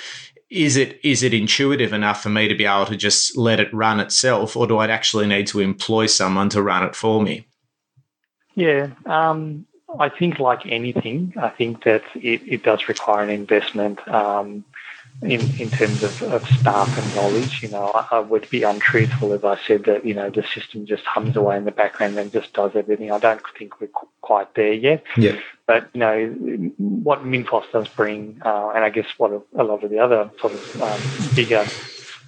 is 0.50 0.76
it 0.76 0.98
is 1.04 1.22
it 1.22 1.32
intuitive 1.32 1.92
enough 1.92 2.22
for 2.22 2.28
me 2.28 2.48
to 2.48 2.54
be 2.54 2.66
able 2.66 2.86
to 2.86 2.96
just 2.96 3.36
let 3.36 3.60
it 3.60 3.72
run 3.72 4.00
itself, 4.00 4.56
or 4.56 4.66
do 4.66 4.78
I 4.78 4.88
actually 4.88 5.26
need 5.26 5.46
to 5.48 5.60
employ 5.60 6.06
someone 6.06 6.48
to 6.50 6.62
run 6.62 6.82
it 6.82 6.96
for 6.96 7.22
me? 7.22 7.46
Yeah, 8.54 8.88
um, 9.06 9.66
I 9.98 10.08
think 10.08 10.40
like 10.40 10.66
anything, 10.66 11.34
I 11.40 11.50
think 11.50 11.84
that 11.84 12.02
it, 12.16 12.42
it 12.46 12.62
does 12.64 12.88
require 12.88 13.22
an 13.22 13.30
investment. 13.30 14.06
Um, 14.08 14.64
in, 15.22 15.40
in 15.60 15.70
terms 15.70 16.02
of, 16.02 16.22
of 16.22 16.46
staff 16.48 16.96
and 16.98 17.14
knowledge. 17.14 17.62
You 17.62 17.68
know, 17.68 17.90
I, 17.94 18.16
I, 18.16 18.20
would 18.20 18.48
be 18.48 18.62
untruthful 18.62 19.32
if 19.32 19.44
I 19.44 19.58
said 19.66 19.84
that, 19.84 20.04
you 20.04 20.14
know, 20.14 20.30
the 20.30 20.42
system 20.42 20.86
just 20.86 21.04
hums 21.04 21.36
away 21.36 21.56
in 21.56 21.64
the 21.64 21.72
background 21.72 22.18
and 22.18 22.32
just 22.32 22.52
does 22.54 22.72
everything. 22.74 23.12
I 23.12 23.18
don't 23.18 23.42
think 23.58 23.80
we're 23.80 23.88
qu- 23.88 24.08
quite 24.22 24.54
there 24.54 24.72
yet. 24.72 25.04
Yeah. 25.16 25.38
But, 25.70 25.88
you 25.94 26.00
know, 26.00 26.26
what 26.78 27.22
Minfos 27.22 27.62
does 27.70 27.86
bring, 27.86 28.42
uh, 28.44 28.70
and 28.70 28.82
I 28.82 28.90
guess 28.90 29.06
what 29.18 29.30
a, 29.56 29.62
lot 29.62 29.84
of 29.84 29.90
the 29.90 30.00
other 30.00 30.28
sort 30.40 30.52
of 30.52 30.82
um, 30.82 31.36
bigger 31.36 31.64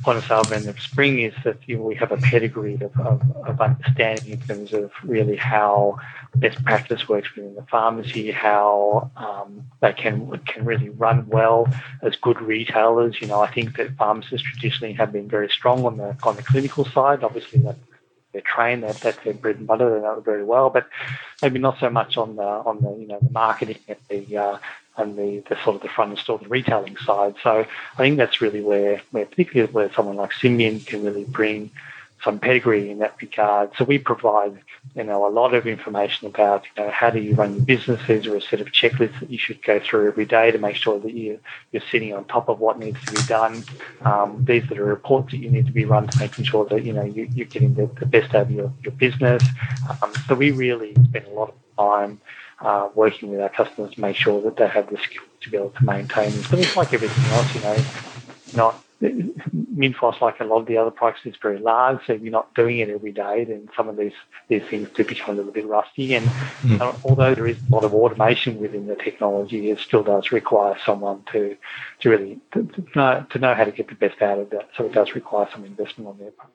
point 0.05 0.19
of 0.19 0.25
sale 0.27 0.45
vendors 0.45 0.87
bring 0.95 1.19
is 1.19 1.35
that 1.43 1.57
you 1.67 1.77
know, 1.77 1.83
we 1.83 1.97
have 1.97 2.13
a 2.13 2.19
pedigree 2.19 2.75
of, 2.75 2.97
of, 3.01 3.21
of, 3.45 3.61
understanding 3.61 4.35
in 4.35 4.41
terms 4.43 4.73
of 4.73 4.93
really 5.03 5.35
how 5.35 5.99
best 6.37 6.65
practice 6.65 7.09
works 7.09 7.35
within 7.35 7.57
the 7.57 7.63
pharmacy, 7.63 8.31
how 8.31 9.11
um, 9.17 9.67
they 9.81 9.93
can 9.93 10.39
can 10.47 10.65
really 10.65 10.91
run 10.91 11.27
well 11.27 11.67
as 12.01 12.15
good 12.23 12.41
retailers. 12.41 13.21
You 13.21 13.27
know, 13.27 13.41
I 13.41 13.53
think 13.53 13.77
that 13.77 13.97
pharmacists 13.97 14.47
traditionally 14.53 14.93
have 14.95 15.11
been 15.11 15.29
very 15.29 15.49
strong 15.49 15.85
on 15.85 15.97
the 15.97 16.17
on 16.23 16.37
the 16.37 16.45
clinical 16.45 16.85
side. 16.85 17.25
Obviously, 17.25 17.61
that 17.63 17.77
they're 18.33 18.43
trained, 18.43 18.83
that 18.83 18.97
that's 18.97 19.23
their 19.25 19.35
bread 19.35 19.57
and 19.57 19.67
butter, 19.67 19.95
they 19.95 20.01
know 20.01 20.19
it 20.19 20.25
very 20.25 20.45
well, 20.45 20.71
but 20.71 20.87
maybe 21.43 21.59
not 21.59 21.79
so 21.79 21.91
much 21.91 22.17
on 22.17 22.37
the 22.37 22.43
on 22.43 22.81
the 22.83 22.91
you 22.99 23.07
know 23.07 23.19
the 23.21 23.31
marketing 23.31 23.79
and 23.89 23.99
the 24.09 24.37
uh, 24.37 24.59
and 24.97 25.17
the, 25.17 25.43
the 25.49 25.57
sort 25.63 25.77
of 25.77 25.83
the 25.83 25.89
front 25.89 26.13
of 26.13 26.19
store, 26.19 26.39
the 26.39 26.49
retailing 26.49 26.97
side. 26.99 27.35
So 27.43 27.61
I 27.95 27.97
think 27.97 28.19
that's 28.19 28.41
really 28.41 28.61
where, 28.61 29.01
where 29.11 29.25
particularly 29.25 29.73
where 29.73 29.93
someone 29.93 30.17
like 30.17 30.33
Symbion 30.33 30.87
can 30.87 31.03
really 31.03 31.25
bring 31.25 31.71
some 32.25 32.39
pedigree 32.39 32.91
in 32.91 32.99
that 32.99 33.17
regard. 33.21 33.71
So 33.77 33.85
we 33.85 33.99
provide, 33.99 34.59
you 34.95 35.03
know, 35.03 35.27
a 35.27 35.31
lot 35.31 35.55
of 35.55 35.67
information 35.67 36.29
about, 36.29 36.65
you 36.65 36.85
know, 36.85 36.91
how 36.91 37.11
do 37.11 37.21
you 37.21 37.35
run 37.35 37.57
your 37.57 37.65
business? 37.65 38.01
These 38.07 38.27
are 38.27 38.37
a 38.37 38.41
set 38.41 38.61
of 38.61 38.69
checklists 38.69 39.19
that 39.21 39.31
you 39.31 39.39
should 39.39 39.63
go 39.63 39.81
through 39.81 40.09
every 40.09 40.25
day 40.25 40.51
to 40.51 40.59
make 40.59 40.77
sure 40.77 41.01
that 41.01 41.13
you, 41.13 41.41
you're 41.73 41.83
sitting 41.91 42.15
on 42.15 42.25
top 42.27 42.49
of 42.49 42.61
what 42.61 42.79
needs 42.79 43.05
to 43.07 43.13
be 43.13 43.23
done. 43.23 43.65
Um, 44.03 44.45
these 44.45 44.63
are 44.71 44.75
the 44.75 44.85
reports 44.85 45.33
that 45.33 45.39
you 45.39 45.51
need 45.51 45.67
to 45.67 45.73
be 45.73 45.85
run 45.85 46.07
to 46.09 46.19
making 46.19 46.45
sure 46.45 46.65
that, 46.67 46.85
you 46.85 46.93
know, 46.93 47.05
you, 47.05 47.25
are 47.25 47.47
getting 47.47 47.75
the, 47.75 47.87
the, 47.99 48.07
best 48.07 48.35
out 48.35 48.43
of 48.43 48.51
your, 48.51 48.73
your 48.83 48.93
business. 48.93 49.43
Um, 50.03 50.13
so 50.29 50.35
we 50.35 50.53
really 50.53 50.95
spend 50.95 51.27
a 51.27 51.31
lot 51.31 51.49
of 51.49 51.77
time 51.77 52.21
uh, 52.61 52.89
working 52.95 53.31
with 53.31 53.41
our 53.41 53.49
customers 53.49 53.95
to 53.95 54.01
make 54.01 54.15
sure 54.15 54.41
that 54.43 54.57
they 54.57 54.69
have 54.69 54.89
the 54.91 54.99
skills 54.99 55.27
to 55.41 55.51
be 55.51 55.57
able 55.57 55.71
to 55.71 55.85
maintain 55.85 56.31
this. 56.31 56.47
But 56.49 56.61
it's 56.61 56.77
like 56.77 56.93
everything 56.93 57.25
else, 57.33 57.55
you 57.55 57.61
know, 57.63 57.77
not 58.55 58.85
Minfos, 59.03 60.21
like 60.21 60.41
a 60.41 60.45
lot 60.45 60.61
of 60.61 60.67
the 60.67 60.77
other 60.77 60.91
products, 60.91 61.27
is 61.27 61.35
very 61.43 61.59
large, 61.59 62.07
so 62.07 62.13
if 62.13 62.23
you're 62.23 62.31
not 62.31 62.55
doing 62.55 62.79
it 62.79 62.89
every 62.89 63.11
day, 63.11 63.45
then 63.45 63.69
some 63.77 63.89
of 63.89 63.97
these 63.97 64.13
these 64.49 64.63
things 64.65 64.89
do 64.91 65.05
become 65.05 65.35
a 65.35 65.39
little 65.39 65.53
bit 65.53 65.67
rusty. 65.67 66.15
And 66.15 66.27
mm. 66.27 66.81
uh, 66.81 66.93
although 67.05 67.35
there 67.35 67.47
is 67.47 67.59
a 67.59 67.75
lot 67.75 67.85
of 67.85 67.95
automation 67.95 68.61
within 68.61 68.87
the 68.87 68.95
technology, 68.95 69.71
it 69.71 69.79
still 69.81 70.05
does 70.05 70.31
require 70.31 70.77
someone 70.85 71.25
to 71.33 71.57
to 72.03 72.11
really 72.11 72.41
to, 72.53 72.65
to, 72.65 72.85
know 72.97 73.25
to 73.31 73.39
know 73.39 73.55
how 73.55 73.65
to 73.65 73.71
get 73.71 73.89
the 73.89 73.95
best 73.95 74.21
out 74.21 74.39
of 74.39 74.51
that. 74.51 74.69
So 74.77 74.87
it 74.87 74.93
does 74.93 75.15
require 75.15 75.49
some 75.53 75.65
investment 75.65 76.09
on 76.09 76.19
their 76.19 76.33
part. 76.33 76.51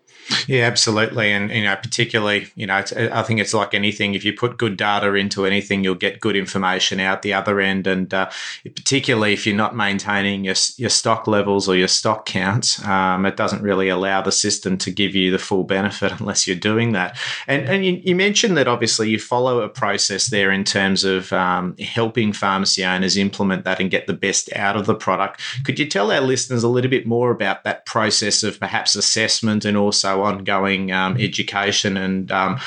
Yeah, 0.45 0.66
absolutely, 0.66 1.32
and 1.32 1.50
you 1.50 1.64
know, 1.64 1.76
particularly, 1.76 2.48
you 2.56 2.68
know, 2.68 2.76
I 2.76 3.24
think 3.24 3.39
it's 3.39 3.54
like 3.54 3.74
anything. 3.74 4.14
If 4.14 4.26
you 4.26 4.34
put 4.34 4.58
good 4.58 4.76
data 4.76 5.14
into 5.14 5.45
anything, 5.45 5.84
you'll 5.84 5.95
get 5.95 6.20
good 6.20 6.36
information 6.36 7.00
out 7.00 7.22
the 7.22 7.34
other 7.34 7.62
end, 7.62 7.88
and 7.88 8.14
uh, 8.14 8.30
particularly 8.64 9.34
if 9.34 9.48
you're 9.48 9.56
not 9.56 9.76
maintaining 9.76 10.43
your 10.43 10.56
your 10.76 10.89
stock 10.89 11.28
levels 11.28 11.70
or 11.70 11.76
your 11.76 11.88
stock 11.88 12.26
counts, 12.26 12.86
um, 12.86 13.26
it 13.26 13.38
doesn't 13.38 13.62
really 13.62 13.88
allow 13.88 14.22
the 14.22 14.32
system 14.34 14.78
to 14.80 14.91
give 14.91 15.16
you 15.16 15.32
the 15.32 15.39
full 15.39 15.64
benefit 15.64 16.12
unless 16.20 16.45
you're 16.45 16.58
doing 16.58 16.91
that. 16.91 17.18
And 17.48 17.68
and 17.70 17.86
you, 17.86 18.02
you 18.04 18.16
mentioned 18.16 18.58
that 18.58 18.68
obviously 18.68 19.10
you 19.10 19.20
follow 19.20 19.62
a 19.62 19.70
process 19.70 20.28
there 20.28 20.52
in 20.52 20.66
terms 20.66 21.06
of 21.06 21.32
um, 21.32 21.78
helping 21.78 22.34
pharmacy 22.34 22.84
owners 22.84 23.16
implement 23.16 23.64
that 23.64 23.80
and 23.80 23.89
get 23.89 24.08
the 24.08 24.14
best 24.14 24.54
out 24.54 24.76
of 24.76 24.86
the 24.86 24.95
product. 24.95 25.37
Could 25.64 25.80
you 25.80 25.86
tell 25.86 26.12
our 26.12 26.22
listeners 26.22 26.64
a 26.64 26.68
little 26.68 26.92
bit 26.92 27.06
more 27.06 27.32
about 27.32 27.64
that 27.64 27.86
process 27.86 28.44
of 28.44 28.60
perhaps 28.60 28.96
assessment 28.96 29.66
and 29.66 29.78
also 29.78 30.22
ongoing 30.22 30.92
um, 30.92 31.18
education 31.18 31.98
and 31.98 32.32
um, 32.32 32.60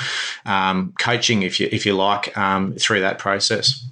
um, 0.47 0.95
coaching, 0.99 1.43
if 1.43 1.61
you 1.61 1.68
if 1.71 1.87
you 1.87 1.95
like, 1.95 2.37
um, 2.37 2.75
through 2.75 3.01
that 3.01 3.18
process? 3.18 3.85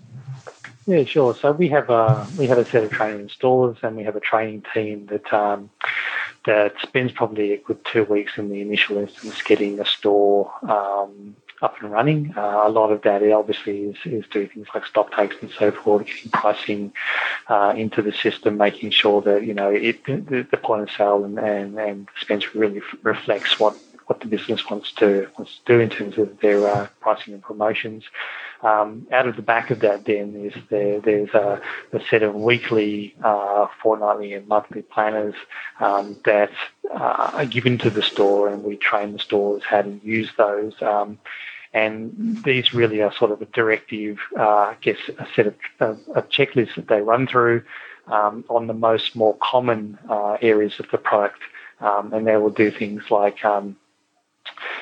Yeah, 0.86 1.04
sure. 1.04 1.34
So 1.34 1.52
we 1.52 1.68
have 1.68 1.90
a 1.90 2.26
we 2.38 2.46
have 2.46 2.56
a 2.56 2.64
set 2.64 2.82
of 2.82 2.90
training 2.90 3.28
installers, 3.28 3.82
and 3.82 3.94
we 3.94 4.04
have 4.04 4.16
a 4.16 4.20
training 4.20 4.64
team 4.72 5.06
that 5.06 5.30
um, 5.34 5.68
that 6.46 6.74
spends 6.80 7.12
probably 7.12 7.52
a 7.52 7.58
good 7.58 7.84
two 7.84 8.04
weeks 8.04 8.38
in 8.38 8.48
the 8.48 8.62
initial 8.62 8.96
instance 8.96 9.42
getting 9.42 9.78
a 9.80 9.84
store 9.84 10.50
um, 10.62 11.36
up 11.62 11.80
and 11.80 11.90
running. 11.90 12.32
Uh, 12.36 12.62
a 12.64 12.68
lot 12.68 12.90
of 12.90 13.02
that 13.02 13.22
obviously 13.32 13.80
is, 13.82 13.96
is 14.04 14.24
doing 14.30 14.48
things 14.48 14.66
like 14.74 14.86
stock 14.86 15.12
takes 15.12 15.36
and 15.40 15.50
so 15.50 15.70
forth, 15.70 16.06
getting 16.06 16.30
pricing 16.30 16.92
uh, 17.48 17.74
into 17.76 18.02
the 18.02 18.12
system, 18.12 18.56
making 18.56 18.90
sure 18.90 19.20
that 19.22 19.44
you 19.44 19.54
know 19.54 19.70
it, 19.70 20.04
the, 20.04 20.46
the 20.50 20.56
point 20.56 20.82
of 20.82 20.90
sale 20.90 21.24
and, 21.24 21.38
and, 21.38 21.78
and 21.78 22.08
dispense 22.14 22.54
really 22.54 22.78
f- 22.78 22.98
reflects 23.02 23.58
what 23.58 23.76
what 24.06 24.20
the 24.20 24.26
business 24.26 24.68
wants 24.70 24.92
to 24.92 25.28
wants 25.38 25.58
to 25.64 25.72
do 25.74 25.80
in 25.80 25.90
terms 25.90 26.16
of 26.18 26.40
their 26.40 26.66
uh, 26.66 26.86
pricing 27.00 27.34
and 27.34 27.42
promotions. 27.42 28.04
Um, 28.60 29.06
out 29.12 29.28
of 29.28 29.36
the 29.36 29.42
back 29.42 29.70
of 29.70 29.80
that, 29.80 30.04
then 30.04 30.34
is 30.34 30.52
there, 30.68 31.00
there's 31.00 31.30
a, 31.30 31.60
a, 31.92 32.00
set 32.10 32.24
of 32.24 32.34
weekly, 32.34 33.14
uh, 33.22 33.68
fortnightly, 33.80 34.34
and 34.34 34.48
monthly 34.48 34.82
planners 34.82 35.34
um, 35.78 36.16
that 36.24 36.50
uh, 36.92 37.30
are 37.34 37.46
given 37.46 37.78
to 37.78 37.90
the 37.90 38.02
store, 38.02 38.48
and 38.48 38.64
we 38.64 38.76
train 38.76 39.12
the 39.12 39.20
stores 39.20 39.62
how 39.62 39.82
to 39.82 40.00
use 40.02 40.30
those. 40.36 40.74
Um, 40.82 41.18
and 41.72 42.42
these 42.44 42.74
really 42.74 43.00
are 43.02 43.12
sort 43.12 43.30
of 43.30 43.42
a 43.42 43.46
directive, 43.46 44.18
uh, 44.36 44.42
I 44.42 44.76
guess, 44.80 44.98
a 45.18 45.26
set 45.36 45.46
of, 45.46 45.54
of, 45.78 46.00
of, 46.14 46.28
checklists 46.28 46.74
that 46.76 46.88
they 46.88 47.00
run 47.00 47.26
through 47.26 47.62
um, 48.06 48.44
on 48.48 48.66
the 48.66 48.74
most 48.74 49.14
more 49.14 49.36
common 49.40 49.98
uh, 50.08 50.38
areas 50.40 50.80
of 50.80 50.90
the 50.90 50.98
product. 50.98 51.40
Um, 51.80 52.12
and 52.12 52.26
they 52.26 52.36
will 52.36 52.50
do 52.50 52.72
things 52.72 53.04
like 53.10 53.44
um, 53.44 53.76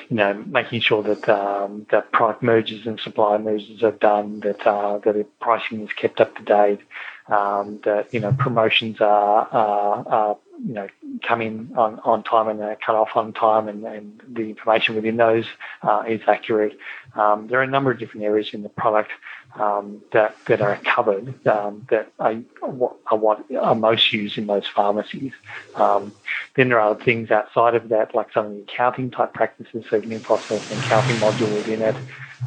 you 0.09 0.15
know, 0.15 0.33
making 0.33 0.81
sure 0.81 1.03
that 1.03 1.27
um, 1.29 1.85
that 1.91 2.11
product 2.11 2.43
mergers 2.43 2.85
and 2.85 2.99
supply 2.99 3.37
mergers 3.37 3.83
are 3.83 3.91
done, 3.91 4.39
that 4.41 4.65
uh, 4.65 4.99
that 4.99 5.39
pricing 5.39 5.81
is 5.81 5.93
kept 5.93 6.21
up 6.21 6.35
to 6.37 6.43
date, 6.43 6.79
um, 7.27 7.79
that 7.83 8.13
you 8.13 8.19
know 8.19 8.31
promotions 8.31 9.01
are, 9.01 9.47
are, 9.51 10.07
are 10.07 10.37
you 10.65 10.73
know 10.73 10.87
coming 11.23 11.71
on, 11.75 11.99
on 12.03 12.23
time 12.23 12.47
and 12.47 12.59
cut 12.81 12.95
off 12.95 13.09
on 13.15 13.33
time, 13.33 13.67
and, 13.67 13.85
and 13.85 14.21
the 14.27 14.49
information 14.49 14.95
within 14.95 15.17
those 15.17 15.45
uh, 15.83 16.03
is 16.07 16.21
accurate. 16.27 16.77
Um, 17.15 17.47
there 17.47 17.59
are 17.59 17.63
a 17.63 17.67
number 17.67 17.91
of 17.91 17.99
different 17.99 18.25
areas 18.25 18.53
in 18.53 18.63
the 18.63 18.69
product 18.69 19.11
um, 19.59 20.01
that 20.11 20.35
that 20.45 20.61
are 20.61 20.77
covered 20.77 21.47
um, 21.47 21.85
that 21.89 22.11
are, 22.19 22.35
are 22.61 23.17
what 23.17 23.45
are 23.59 23.75
most 23.75 24.13
used 24.13 24.37
in 24.37 24.47
those 24.47 24.67
pharmacies. 24.67 25.33
Um, 25.75 26.13
then 26.55 26.69
there 26.69 26.79
are 26.79 26.95
things 26.95 27.31
outside 27.31 27.75
of 27.75 27.89
that, 27.89 28.13
like 28.13 28.31
some 28.33 28.45
of 28.45 28.51
the 28.53 28.61
accounting 28.61 29.11
type 29.11 29.33
practices. 29.33 29.85
So 29.89 29.99
MinFOS 30.01 30.47
has 30.47 30.71
an 30.71 30.79
accounting 30.79 31.17
module 31.17 31.53
within 31.55 31.81
it. 31.81 31.95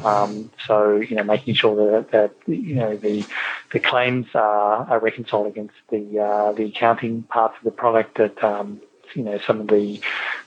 Um, 0.03 0.51
so 0.65 0.95
you 0.95 1.15
know, 1.15 1.23
making 1.23 1.55
sure 1.55 2.01
that, 2.01 2.11
that 2.11 2.31
you 2.47 2.75
know 2.75 2.95
the 2.95 3.25
the 3.71 3.79
claims 3.79 4.27
are, 4.33 4.89
are 4.89 4.99
reconciled 4.99 5.47
against 5.47 5.75
the 5.89 6.19
uh, 6.19 6.51
the 6.53 6.65
accounting 6.65 7.23
parts 7.23 7.55
of 7.57 7.63
the 7.65 7.71
product. 7.71 8.17
That 8.17 8.41
um, 8.43 8.81
you 9.15 9.23
know 9.23 9.39
some 9.45 9.61
of 9.61 9.67
the 9.67 10.01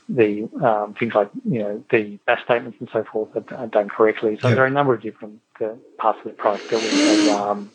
the 0.08 0.48
um, 0.62 0.94
things 0.94 1.14
like 1.14 1.30
you 1.44 1.60
know 1.60 1.84
the 1.90 2.18
BAS 2.26 2.40
statements 2.44 2.76
and 2.80 2.88
so 2.92 3.04
forth 3.04 3.30
are, 3.52 3.66
done 3.66 3.88
correctly. 3.88 4.38
So 4.40 4.48
yeah. 4.48 4.54
there 4.54 4.64
are 4.64 4.68
a 4.68 4.70
number 4.70 4.94
of 4.94 5.02
different 5.02 5.40
uh, 5.60 5.70
parts 5.98 6.18
of 6.20 6.24
the 6.24 6.30
product 6.30 6.70
that 6.70 6.80
we 6.80 7.28
have 7.28 7.40
um, 7.40 7.70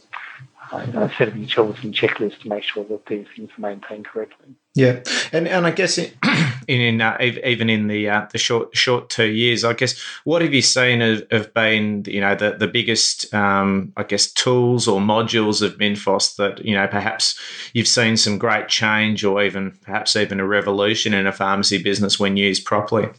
a 0.72 1.12
set 1.18 1.30
of 1.30 1.38
utilities 1.38 1.84
and 1.84 1.94
checklists 1.94 2.40
to 2.42 2.50
make 2.50 2.64
sure 2.64 2.84
that 2.86 3.06
these 3.08 3.26
things 3.36 3.50
are 3.58 3.62
maintained 3.62 4.06
correctly. 4.06 4.48
Yeah, 4.76 5.02
and 5.32 5.48
and 5.48 5.66
I 5.66 5.72
guess 5.72 5.98
in, 6.68 6.82
in 6.82 7.02
uh, 7.02 7.18
even 7.20 7.70
in 7.70 7.88
the 7.88 8.10
uh, 8.10 8.28
the 8.32 8.38
short 8.38 8.76
short 8.76 9.10
two 9.10 9.26
years, 9.28 9.64
I 9.64 9.74
guess 9.74 10.00
what 10.24 10.42
have 10.42 10.54
you 10.54 10.62
seen 10.62 11.02
have, 11.02 11.24
have 11.32 11.54
been 11.54 12.04
you 12.08 12.22
know 12.22 12.36
the 12.36 12.52
the 12.52 12.68
biggest 12.68 13.34
um, 13.34 13.94
I 13.98 14.04
guess 14.04 14.32
tools 14.32 14.88
or 14.88 15.00
modules 15.00 15.62
of 15.62 15.78
MinFOS 15.78 16.36
that 16.36 16.64
you 16.64 16.76
know 16.76 16.88
perhaps 16.88 17.40
you've 17.74 17.88
seen 17.88 18.16
some 18.16 18.38
great 18.38 18.68
change 18.68 19.24
or 19.24 19.44
even 19.44 19.78
perhaps 19.82 20.16
even 20.16 20.40
a 20.40 20.46
revolution 20.46 21.14
in 21.14 21.26
a 21.26 21.34
pharmacy 21.34 21.82
business 21.82 22.20
when 22.20 22.38
used 22.38 22.66
properly. 22.66 23.10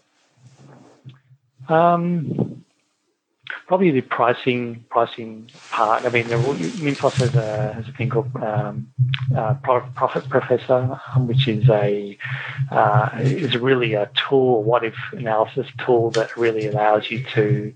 Um, 1.69 2.65
probably 3.71 3.93
the 3.93 4.01
pricing 4.01 4.85
pricing 4.91 5.49
part. 5.71 6.05
I 6.05 6.09
mean, 6.09 6.25
MinFOS 6.25 7.12
has 7.25 7.35
a 7.37 7.73
has 7.73 7.87
a 7.87 7.93
thing 7.93 8.09
called 8.09 8.35
um, 8.43 8.93
uh, 9.37 9.55
Profit 9.62 10.29
Professor, 10.29 11.01
um, 11.14 11.29
which 11.29 11.47
is 11.47 11.71
a 11.71 12.18
uh, 12.73 13.11
is 13.21 13.57
really 13.57 13.95
a 13.95 14.11
tool, 14.29 14.64
what 14.64 14.83
if 14.83 14.97
analysis 15.12 15.68
tool 15.87 16.11
that 16.11 16.37
really 16.37 16.66
allows 16.66 17.12
you 17.12 17.23
to, 17.35 17.73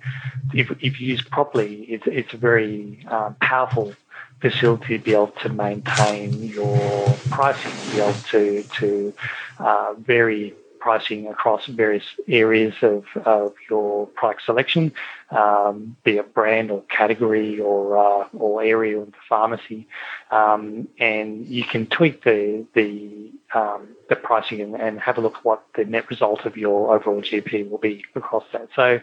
if, 0.53 0.69
if 0.81 1.01
used 1.01 1.31
properly, 1.31 1.85
it's 1.85 2.09
it's 2.09 2.35
a 2.35 2.39
very 2.39 3.07
um, 3.09 3.37
powerful 3.41 3.95
facility 4.41 4.99
to 4.99 5.05
be 5.05 5.13
able 5.13 5.29
to 5.45 5.49
maintain 5.49 6.43
your 6.43 7.07
pricing, 7.31 7.71
be 7.93 8.01
able 8.01 8.19
to 8.33 8.65
to 8.81 9.15
uh, 9.61 9.95
vary 9.99 10.55
pricing 10.85 11.27
across 11.29 11.65
various 11.65 12.05
areas 12.29 12.75
of, 12.83 13.05
of 13.25 13.55
your 13.71 14.07
product 14.09 14.43
selection, 14.45 14.93
um, 15.31 15.97
be 16.05 16.19
it 16.19 16.35
brand 16.35 16.71
or 16.71 16.83
category 16.91 17.59
or 17.59 17.97
uh, 17.97 18.29
or 18.35 18.63
area 18.63 18.99
of 19.01 19.07
the 19.07 19.25
pharmacy, 19.27 19.89
um, 20.31 20.87
and 20.99 21.47
you 21.47 21.65
can 21.65 21.87
tweak 21.87 22.23
the 22.25 22.67
the 22.75 23.33
um, 23.59 23.89
the 24.11 24.17
pricing 24.17 24.61
and, 24.61 24.75
and, 24.75 25.01
have 25.01 25.17
a 25.17 25.23
look 25.23 25.37
at 25.37 25.45
what 25.45 25.65
the 25.75 25.87
net 25.87 26.11
result 26.11 26.45
of 26.45 26.55
your 26.59 26.95
overall 26.95 27.23
GP 27.23 27.71
will 27.71 27.79
be 27.79 28.05
across 28.15 28.45
that. 28.53 28.69
So 28.77 29.01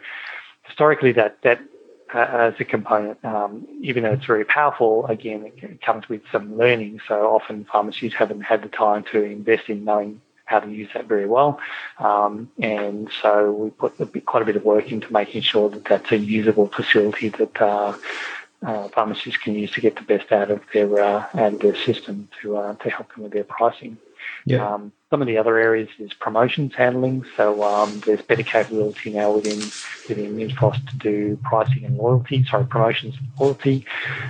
historically, 0.67 1.13
that 1.13 1.41
that 1.41 1.61
uh, 2.13 2.27
as 2.47 2.53
a 2.59 2.65
component, 2.65 3.17
um, 3.25 3.67
even 3.81 4.03
though 4.03 4.11
it's 4.11 4.25
very 4.25 4.45
powerful, 4.45 5.07
again, 5.07 5.51
it 5.57 5.81
comes 5.81 6.07
with 6.07 6.21
some 6.31 6.55
learning. 6.59 6.99
So 7.07 7.15
often 7.35 7.65
pharmacies 7.65 8.13
haven't 8.13 8.41
had 8.41 8.61
the 8.61 8.69
time 8.69 9.03
to 9.13 9.23
invest 9.23 9.63
in 9.67 9.83
knowing 9.83 10.21
how 10.51 10.59
to 10.59 10.69
use 10.81 10.89
that 10.93 11.05
very 11.13 11.27
well. 11.35 11.51
Um, 11.97 12.33
and 12.59 13.09
so 13.21 13.51
we 13.51 13.69
put 13.69 13.99
a 13.99 14.05
bit, 14.05 14.25
quite 14.25 14.43
a 14.43 14.45
bit 14.45 14.57
of 14.57 14.63
work 14.65 14.91
into 14.91 15.11
making 15.11 15.41
sure 15.51 15.69
that 15.69 15.85
that's 15.85 16.11
a 16.11 16.17
usable 16.17 16.67
facility 16.67 17.29
that 17.29 17.61
uh, 17.61 17.93
uh, 18.69 18.87
pharmacists 18.89 19.41
can 19.43 19.55
use 19.55 19.71
to 19.71 19.81
get 19.81 19.95
the 19.95 20.03
best 20.13 20.31
out 20.31 20.51
of 20.51 20.61
their 20.73 20.91
uh, 21.01 21.25
out 21.33 21.53
of 21.53 21.59
their 21.59 21.75
system 21.75 22.15
to 22.41 22.57
uh, 22.57 22.75
to 22.75 22.89
help 22.89 23.07
them 23.13 23.23
with 23.23 23.33
their 23.33 23.43
pricing. 23.43 23.97
Yeah. 24.45 24.73
Um, 24.73 24.91
some 25.09 25.21
of 25.21 25.27
the 25.27 25.37
other 25.37 25.57
areas 25.57 25.89
is 25.99 26.13
promotions 26.13 26.73
handling. 26.73 27.25
So 27.35 27.63
um, 27.63 28.01
there's 28.05 28.21
better 28.21 28.43
capability 28.43 29.11
now 29.11 29.31
within 29.31 29.59
within 30.07 30.35
MinFOS 30.37 30.89
to 30.89 30.97
do 30.97 31.37
pricing 31.43 31.83
and 31.85 31.97
loyalty. 31.97 32.45
Sorry, 32.45 32.65
promotions 32.65 33.15
and 33.17 33.27
loyalty. 33.39 33.85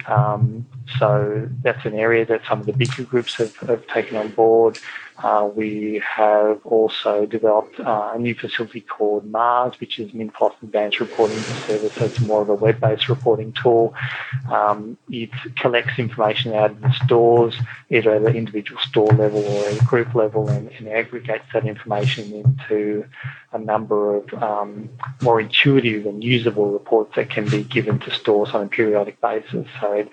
Um, 0.07 0.65
so 0.97 1.47
that's 1.61 1.85
an 1.85 1.93
area 1.93 2.25
that 2.25 2.41
some 2.47 2.59
of 2.61 2.65
the 2.65 2.73
bigger 2.73 3.03
groups 3.03 3.35
have, 3.35 3.55
have 3.57 3.85
taken 3.87 4.17
on 4.17 4.29
board. 4.29 4.79
Uh, 5.23 5.49
we 5.53 6.01
have 6.03 6.59
also 6.65 7.25
developed 7.25 7.79
uh, 7.79 8.11
a 8.13 8.19
new 8.19 8.33
facility 8.33 8.81
called 8.81 9.25
MARS, 9.25 9.79
which 9.79 9.99
is 9.99 10.11
MinFOS 10.11 10.53
Advanced 10.63 10.99
Reporting 10.99 11.37
Service. 11.37 11.93
So 11.93 12.05
it's 12.05 12.19
more 12.21 12.41
of 12.41 12.49
a 12.49 12.55
web-based 12.55 13.07
reporting 13.09 13.53
tool. 13.53 13.93
Um, 14.51 14.97
it 15.09 15.29
collects 15.57 15.99
information 15.99 16.53
out 16.53 16.71
of 16.71 16.81
the 16.81 16.93
stores, 17.05 17.55
either 17.89 18.15
at 18.15 18.23
an 18.23 18.35
individual 18.35 18.81
store 18.81 19.11
level 19.11 19.43
or 19.43 19.67
at 19.67 19.81
a 19.81 19.85
group 19.85 20.15
level, 20.15 20.49
and, 20.49 20.69
and 20.69 20.87
aggregates 20.87 21.45
that 21.53 21.65
information 21.65 22.33
into 22.33 23.05
a 23.53 23.59
number 23.59 24.15
of 24.15 24.33
um, 24.33 24.89
more 25.21 25.39
intuitive 25.39 26.05
and 26.05 26.23
usable 26.23 26.71
reports 26.71 27.15
that 27.15 27.29
can 27.29 27.47
be 27.47 27.63
given 27.63 27.99
to 27.99 28.11
stores 28.11 28.49
on 28.51 28.63
a 28.63 28.67
periodic 28.67 29.19
basis. 29.21 29.67
So 29.79 29.91
it, 29.93 30.09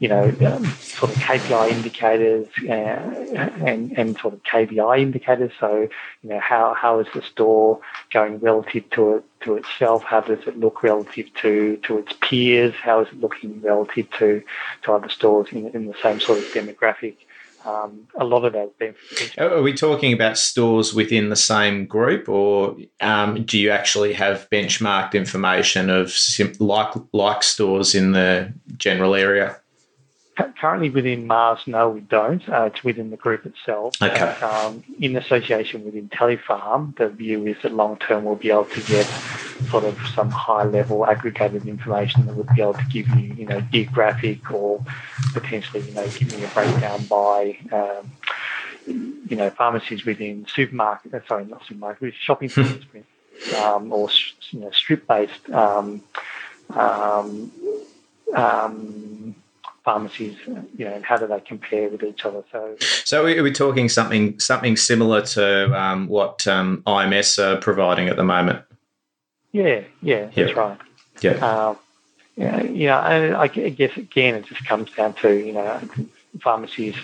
you 0.00 0.08
know, 0.08 0.24
um, 0.46 0.64
sort 0.64 1.14
of 1.14 1.18
KPI 1.18 1.72
indicators 1.72 2.48
uh, 2.66 3.42
and, 3.66 3.92
and 3.98 4.18
sort 4.18 4.32
of 4.32 4.42
KVI 4.42 4.98
indicators. 4.98 5.52
So, 5.60 5.88
you 6.22 6.30
know, 6.30 6.40
how, 6.40 6.74
how 6.74 7.00
is 7.00 7.06
the 7.14 7.20
store 7.20 7.80
going 8.10 8.38
relative 8.38 8.88
to 8.90 9.16
it, 9.16 9.24
to 9.42 9.56
itself? 9.56 10.02
How 10.02 10.22
does 10.22 10.38
it 10.46 10.58
look 10.58 10.82
relative 10.82 11.26
to, 11.42 11.78
to 11.82 11.98
its 11.98 12.14
peers? 12.22 12.74
How 12.82 13.02
is 13.02 13.08
it 13.08 13.20
looking 13.20 13.60
relative 13.60 14.10
to, 14.12 14.42
to 14.84 14.92
other 14.92 15.10
stores 15.10 15.48
in, 15.52 15.68
in 15.68 15.86
the 15.86 15.94
same 16.02 16.18
sort 16.18 16.38
of 16.38 16.44
demographic? 16.46 17.16
Um, 17.66 18.08
a 18.18 18.24
lot 18.24 18.46
of 18.46 18.54
that 18.54 18.78
been. 18.78 18.94
Are 19.36 19.60
we 19.60 19.74
talking 19.74 20.14
about 20.14 20.38
stores 20.38 20.94
within 20.94 21.28
the 21.28 21.36
same 21.36 21.84
group, 21.84 22.26
or 22.26 22.74
um, 23.02 23.44
do 23.44 23.58
you 23.58 23.68
actually 23.68 24.14
have 24.14 24.48
benchmarked 24.50 25.12
information 25.12 25.90
of 25.90 26.10
sim- 26.10 26.54
like 26.58 26.94
like 27.12 27.42
stores 27.42 27.94
in 27.94 28.12
the 28.12 28.54
general 28.78 29.14
area? 29.14 29.60
Currently 30.60 30.90
within 30.90 31.26
Mars, 31.26 31.60
no, 31.66 31.88
we 31.90 32.00
don't. 32.00 32.46
Uh, 32.48 32.70
it's 32.72 32.84
within 32.84 33.10
the 33.10 33.16
group 33.16 33.46
itself. 33.46 34.00
Okay. 34.00 34.20
um, 34.44 34.82
in 35.00 35.16
association 35.16 35.84
with 35.84 35.94
IntelliPharm, 35.94 36.96
the 36.96 37.08
view 37.08 37.46
is 37.46 37.56
that 37.62 37.72
long 37.72 37.96
term 37.96 38.24
we'll 38.24 38.36
be 38.36 38.50
able 38.50 38.66
to 38.66 38.80
get 38.82 39.06
sort 39.70 39.84
of 39.84 39.98
some 40.14 40.30
high 40.30 40.64
level 40.64 41.06
aggregated 41.06 41.66
information 41.66 42.26
that 42.26 42.34
would 42.34 42.48
be 42.54 42.60
able 42.62 42.74
to 42.74 42.84
give 42.90 43.08
you, 43.08 43.34
you 43.34 43.46
know, 43.46 43.60
geographic 43.72 44.50
or 44.50 44.84
potentially, 45.32 45.82
you 45.82 45.92
know, 45.92 46.08
give 46.08 46.32
you 46.32 46.44
a 46.44 46.48
breakdown 46.48 47.04
by, 47.04 47.58
um, 47.72 48.10
you 48.86 49.36
know, 49.36 49.50
pharmacies 49.50 50.04
within 50.04 50.46
supermarket, 50.46 51.14
uh, 51.14 51.20
sorry, 51.26 51.44
not 51.44 51.64
supermarket, 51.66 52.14
shopping 52.14 52.48
centres, 52.48 52.84
um, 53.56 53.92
or, 53.92 54.08
you 54.50 54.60
know, 54.60 54.70
strip 54.70 55.06
based 55.06 55.50
um, 55.50 56.02
um, 56.70 57.52
um 58.34 59.34
pharmacies, 59.84 60.36
you 60.46 60.84
know, 60.84 60.92
and 60.92 61.04
how 61.04 61.16
do 61.16 61.26
they 61.26 61.40
compare 61.40 61.88
with 61.88 62.02
each 62.02 62.24
other? 62.24 62.44
So, 62.52 62.76
so 63.04 63.26
are 63.26 63.42
we 63.42 63.52
talking 63.52 63.88
something 63.88 64.38
something 64.38 64.76
similar 64.76 65.22
to 65.22 65.78
um, 65.80 66.06
what 66.06 66.46
um, 66.46 66.82
IMS 66.86 67.38
are 67.38 67.60
providing 67.60 68.08
at 68.08 68.16
the 68.16 68.24
moment? 68.24 68.62
Yeah, 69.52 69.82
yeah, 70.02 70.30
that's 70.34 70.54
right. 70.54 70.78
Yeah. 71.22 71.32
Um, 71.32 71.78
yeah, 72.36 72.62
yeah, 72.62 72.98
I, 72.98 73.42
I 73.42 73.48
guess 73.48 73.96
again, 73.96 74.34
it 74.34 74.46
just 74.46 74.64
comes 74.64 74.90
down 74.92 75.14
to 75.14 75.34
you 75.34 75.52
know, 75.52 75.80
pharmacies 76.40 76.96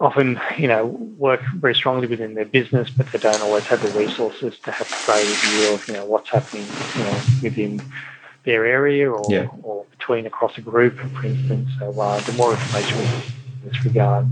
often, 0.00 0.40
you 0.58 0.68
know, 0.68 0.86
work 1.18 1.40
very 1.56 1.74
strongly 1.74 2.06
within 2.06 2.34
their 2.34 2.44
business, 2.44 2.90
but 2.90 3.10
they 3.12 3.18
don't 3.18 3.40
always 3.42 3.64
have 3.64 3.82
the 3.82 3.98
resources 3.98 4.58
to 4.58 4.70
have 4.70 4.86
a 4.86 5.06
great 5.06 5.26
view 5.26 5.74
of, 5.74 5.86
you 5.88 5.94
know, 5.94 6.04
what's 6.04 6.30
happening, 6.30 6.66
you 6.96 7.04
know, 7.04 7.22
within 7.42 7.82
their 8.44 8.66
area 8.66 9.10
or, 9.10 9.24
yeah. 9.28 9.48
or 9.62 9.84
between 9.90 10.26
across 10.26 10.56
a 10.58 10.60
group, 10.60 10.98
for 10.98 11.26
instance. 11.26 11.70
So 11.78 11.98
uh, 11.98 12.20
the 12.20 12.32
more 12.34 12.52
information 12.52 12.98
we 12.98 13.04
in 13.04 13.70
this 13.70 13.84
regard, 13.84 14.26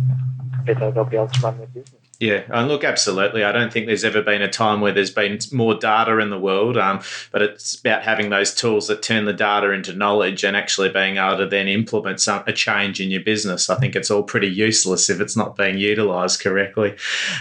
the 0.66 0.74
better 0.74 0.90
they'll 0.90 1.04
be 1.04 1.16
able 1.16 1.28
to 1.28 1.40
run 1.40 1.58
their 1.58 1.66
business. 1.68 2.01
Yeah, 2.22 2.44
and 2.50 2.68
look, 2.68 2.84
absolutely. 2.84 3.42
I 3.42 3.50
don't 3.50 3.72
think 3.72 3.86
there's 3.86 4.04
ever 4.04 4.22
been 4.22 4.42
a 4.42 4.48
time 4.48 4.80
where 4.80 4.92
there's 4.92 5.10
been 5.10 5.40
more 5.50 5.74
data 5.74 6.20
in 6.20 6.30
the 6.30 6.38
world, 6.38 6.78
um, 6.78 7.00
but 7.32 7.42
it's 7.42 7.74
about 7.74 8.04
having 8.04 8.30
those 8.30 8.54
tools 8.54 8.86
that 8.86 9.02
turn 9.02 9.24
the 9.24 9.32
data 9.32 9.72
into 9.72 9.92
knowledge 9.92 10.44
and 10.44 10.56
actually 10.56 10.88
being 10.90 11.16
able 11.16 11.38
to 11.38 11.46
then 11.46 11.66
implement 11.66 12.20
some, 12.20 12.44
a 12.46 12.52
change 12.52 13.00
in 13.00 13.10
your 13.10 13.22
business. 13.22 13.68
I 13.68 13.74
think 13.74 13.96
it's 13.96 14.08
all 14.08 14.22
pretty 14.22 14.46
useless 14.46 15.10
if 15.10 15.20
it's 15.20 15.36
not 15.36 15.56
being 15.56 15.78
utilised 15.78 16.40
correctly, 16.40 16.94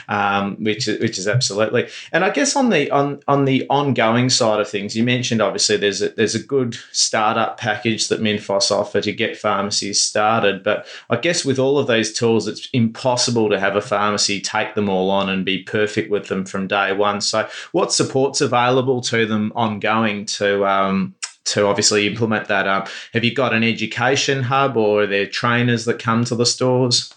um, 0.10 0.56
which 0.56 0.88
which 0.88 1.20
is 1.20 1.28
absolutely. 1.28 1.88
And 2.12 2.26
I 2.26 2.32
guess 2.32 2.56
on 2.56 2.72
the 2.72 2.90
on 2.90 3.22
on 3.28 3.46
the 3.46 3.68
ongoing 3.70 4.32
side 4.32 4.60
of 4.60 4.68
things, 4.68 4.96
you 4.96 5.04
mentioned 5.04 5.44
obviously 5.44 5.78
there's 5.78 6.02
a, 6.02 6.10
there's 6.10 6.34
a 6.34 6.42
good 6.42 6.76
startup 6.92 7.60
package 7.60 8.08
that 8.08 8.20
Minfos 8.20 8.72
offer 8.72 9.00
to 9.00 9.14
get 9.14 9.38
pharmacies 9.38 10.02
started, 10.02 10.64
but 10.64 10.88
I 11.08 11.18
guess 11.18 11.46
with 11.46 11.60
all 11.60 11.78
of 11.78 11.86
those 11.86 12.12
tools, 12.12 12.48
it's 12.48 12.68
impossible 12.74 13.48
to 13.52 13.60
have 13.60 13.76
a 13.76 13.82
pharmacy 13.82 14.42
take 14.42 14.71
them 14.76 14.90
all 14.90 15.10
on 15.10 15.30
and 15.30 15.46
be 15.46 15.64
perfect 15.64 16.10
with 16.10 16.28
them 16.28 16.46
from 16.46 16.68
day 16.68 16.94
one. 16.94 17.22
So, 17.22 17.48
what 17.72 17.92
support's 17.94 18.42
available 18.42 19.02
to 19.02 19.26
them 19.26 19.52
ongoing 19.56 20.26
to 20.26 20.66
um, 20.66 21.16
to 21.46 21.66
obviously 21.66 22.08
implement 22.08 22.48
that. 22.48 22.68
Um, 22.68 22.86
have 23.14 23.24
you 23.24 23.34
got 23.34 23.54
an 23.54 23.64
education 23.64 24.44
hub, 24.44 24.78
or 24.78 25.04
are 25.04 25.08
there 25.08 25.26
trainers 25.26 25.86
that 25.86 26.00
come 26.00 26.24
to 26.26 26.36
the 26.36 26.46
stores? 26.46 27.14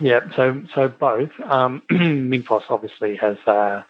Yeah, 0.00 0.20
so 0.34 0.62
so 0.74 0.88
both. 0.88 1.30
Um, 1.42 1.82
Minfos 1.90 2.64
obviously 2.68 3.16
has 3.16 3.38
uh, 3.46 3.82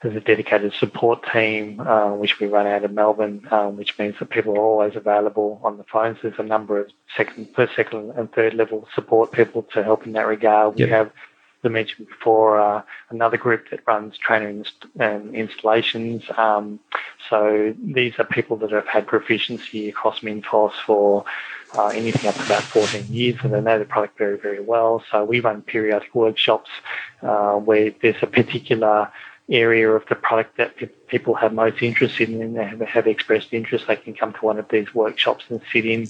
has 0.00 0.14
a 0.14 0.20
dedicated 0.20 0.72
support 0.74 1.24
team, 1.32 1.80
uh, 1.80 2.14
which 2.14 2.38
we 2.38 2.46
run 2.46 2.66
out 2.66 2.84
of 2.84 2.92
Melbourne, 2.92 3.46
um, 3.50 3.76
which 3.76 3.98
means 3.98 4.16
that 4.18 4.30
people 4.30 4.54
are 4.54 4.62
always 4.62 4.96
available 4.96 5.60
on 5.64 5.78
the 5.78 5.84
phones. 5.84 6.18
There's 6.22 6.38
a 6.38 6.42
number 6.42 6.80
of 6.80 6.90
second, 7.16 7.48
first, 7.54 7.74
second, 7.74 8.12
and 8.12 8.30
third 8.32 8.54
level 8.54 8.86
support 8.94 9.32
people 9.32 9.62
to 9.72 9.82
help 9.82 10.06
in 10.06 10.12
that 10.12 10.26
regard. 10.26 10.78
Yep. 10.78 10.86
We 10.86 10.92
have 10.92 11.12
I 11.66 11.68
mentioned 11.68 12.08
before, 12.08 12.60
uh, 12.60 12.82
another 13.10 13.36
group 13.36 13.70
that 13.70 13.80
runs 13.86 14.16
training 14.18 14.64
and 14.98 15.34
installations. 15.34 16.22
Um, 16.36 16.80
so 17.28 17.74
these 17.82 18.14
are 18.18 18.24
people 18.24 18.56
that 18.58 18.70
have 18.70 18.86
had 18.86 19.06
proficiency 19.06 19.88
across 19.88 20.20
Minfos 20.20 20.72
for 20.86 21.24
uh, 21.76 21.88
anything 21.88 22.28
up 22.28 22.34
to 22.36 22.44
about 22.44 22.62
14 22.62 23.06
years, 23.12 23.36
and 23.42 23.52
they 23.52 23.60
know 23.60 23.78
the 23.78 23.84
product 23.84 24.18
very, 24.18 24.38
very 24.38 24.60
well. 24.60 25.02
So 25.10 25.24
we 25.24 25.40
run 25.40 25.62
periodic 25.62 26.14
workshops 26.14 26.70
uh, 27.22 27.54
where 27.54 27.92
there's 28.00 28.22
a 28.22 28.26
particular 28.26 29.10
area 29.48 29.88
of 29.88 30.04
the 30.08 30.14
product 30.16 30.56
that 30.56 30.74
people 31.06 31.34
have 31.34 31.52
most 31.52 31.80
interest 31.80 32.20
in 32.20 32.42
and 32.42 32.56
have, 32.56 32.80
have 32.80 33.06
expressed 33.06 33.52
interest, 33.52 33.86
they 33.86 33.96
can 33.96 34.14
come 34.14 34.32
to 34.32 34.40
one 34.40 34.58
of 34.58 34.68
these 34.68 34.92
workshops 34.92 35.44
and 35.48 35.60
sit 35.72 35.86
in 35.86 36.08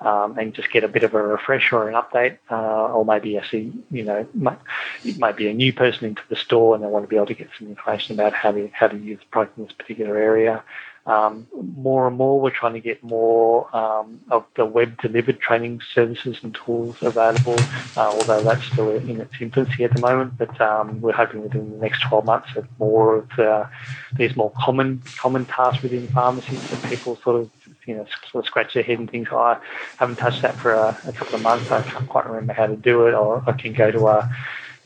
um, 0.00 0.38
and 0.38 0.54
just 0.54 0.70
get 0.70 0.84
a 0.84 0.88
bit 0.88 1.02
of 1.02 1.14
a 1.14 1.22
refresher 1.22 1.76
or 1.76 1.88
an 1.88 1.94
update, 1.94 2.38
uh, 2.50 2.92
or 2.92 3.04
maybe 3.04 3.36
actually, 3.38 3.72
you 3.90 4.04
know, 4.04 4.26
might, 4.34 4.58
it 5.04 5.18
might 5.18 5.36
be 5.36 5.48
a 5.48 5.54
new 5.54 5.72
person 5.72 6.06
into 6.06 6.22
the 6.28 6.36
store 6.36 6.74
and 6.74 6.84
they 6.84 6.88
want 6.88 7.02
to 7.02 7.08
be 7.08 7.16
able 7.16 7.26
to 7.26 7.34
get 7.34 7.48
some 7.58 7.68
information 7.68 8.14
about 8.14 8.32
how 8.32 8.52
to 8.52 8.68
how 8.72 8.86
to 8.86 8.96
use 8.96 9.18
the 9.18 9.26
product 9.26 9.58
in 9.58 9.64
this 9.64 9.72
particular 9.72 10.16
area. 10.16 10.62
Um, 11.06 11.46
more 11.76 12.08
and 12.08 12.16
more, 12.16 12.40
we're 12.40 12.50
trying 12.50 12.72
to 12.72 12.80
get 12.80 13.02
more 13.02 13.74
um, 13.74 14.20
of 14.28 14.44
the 14.56 14.64
web 14.64 15.00
delivered 15.00 15.40
training 15.40 15.80
services 15.94 16.38
and 16.42 16.52
tools 16.54 16.96
available, 17.00 17.56
uh, 17.96 18.08
although 18.08 18.42
that's 18.42 18.64
still 18.64 18.90
in 18.90 19.20
its 19.20 19.34
infancy 19.40 19.84
at 19.84 19.92
the 19.92 20.00
moment. 20.00 20.36
But 20.36 20.60
um, 20.60 21.00
we're 21.00 21.12
hoping 21.12 21.42
within 21.42 21.70
the 21.70 21.78
next 21.78 22.02
12 22.08 22.24
months 22.24 22.48
that 22.54 22.64
more 22.80 23.16
of 23.16 23.28
the, 23.36 23.68
these 24.16 24.34
more 24.34 24.52
common 24.58 25.00
common 25.16 25.44
tasks 25.44 25.82
within 25.82 26.08
pharmacies 26.08 26.68
that 26.70 26.82
people 26.90 27.16
sort 27.22 27.40
of 27.40 27.50
you 27.86 27.94
know 27.94 28.06
sort 28.30 28.44
of 28.44 28.46
scratch 28.46 28.74
their 28.74 28.82
head 28.82 28.98
and 28.98 29.08
think, 29.08 29.32
oh, 29.32 29.38
I 29.38 29.58
haven't 29.98 30.16
touched 30.16 30.42
that 30.42 30.56
for 30.56 30.72
a, 30.72 30.98
a 31.06 31.12
couple 31.12 31.36
of 31.36 31.42
months. 31.42 31.70
I 31.70 31.82
can't 31.82 32.08
quite 32.08 32.26
remember 32.26 32.52
how 32.52 32.66
to 32.66 32.76
do 32.76 33.06
it, 33.06 33.14
or 33.14 33.44
I 33.46 33.52
can 33.52 33.72
go 33.74 33.92
to 33.92 34.08
a 34.08 34.36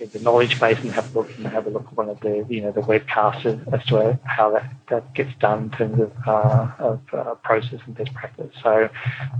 the 0.06 0.18
knowledge 0.20 0.58
base 0.58 0.78
and 0.78 0.90
have 0.92 1.14
a 1.14 1.18
look 1.18 1.30
and 1.36 1.46
have 1.46 1.66
a 1.66 1.70
look 1.70 1.86
at 1.86 1.96
one 1.96 2.08
of 2.08 2.20
the 2.20 2.44
you 2.48 2.60
know 2.60 2.72
the 2.72 2.80
webcasts 2.80 3.44
as 3.72 3.84
to 3.86 4.18
how 4.24 4.50
that, 4.50 4.72
that 4.88 5.14
gets 5.14 5.32
done 5.38 5.64
in 5.64 5.70
terms 5.70 6.00
of, 6.00 6.12
uh, 6.26 6.70
of 6.78 7.00
uh, 7.12 7.34
process 7.36 7.80
and 7.86 7.94
best 7.96 8.12
practice. 8.14 8.54
So 8.62 8.88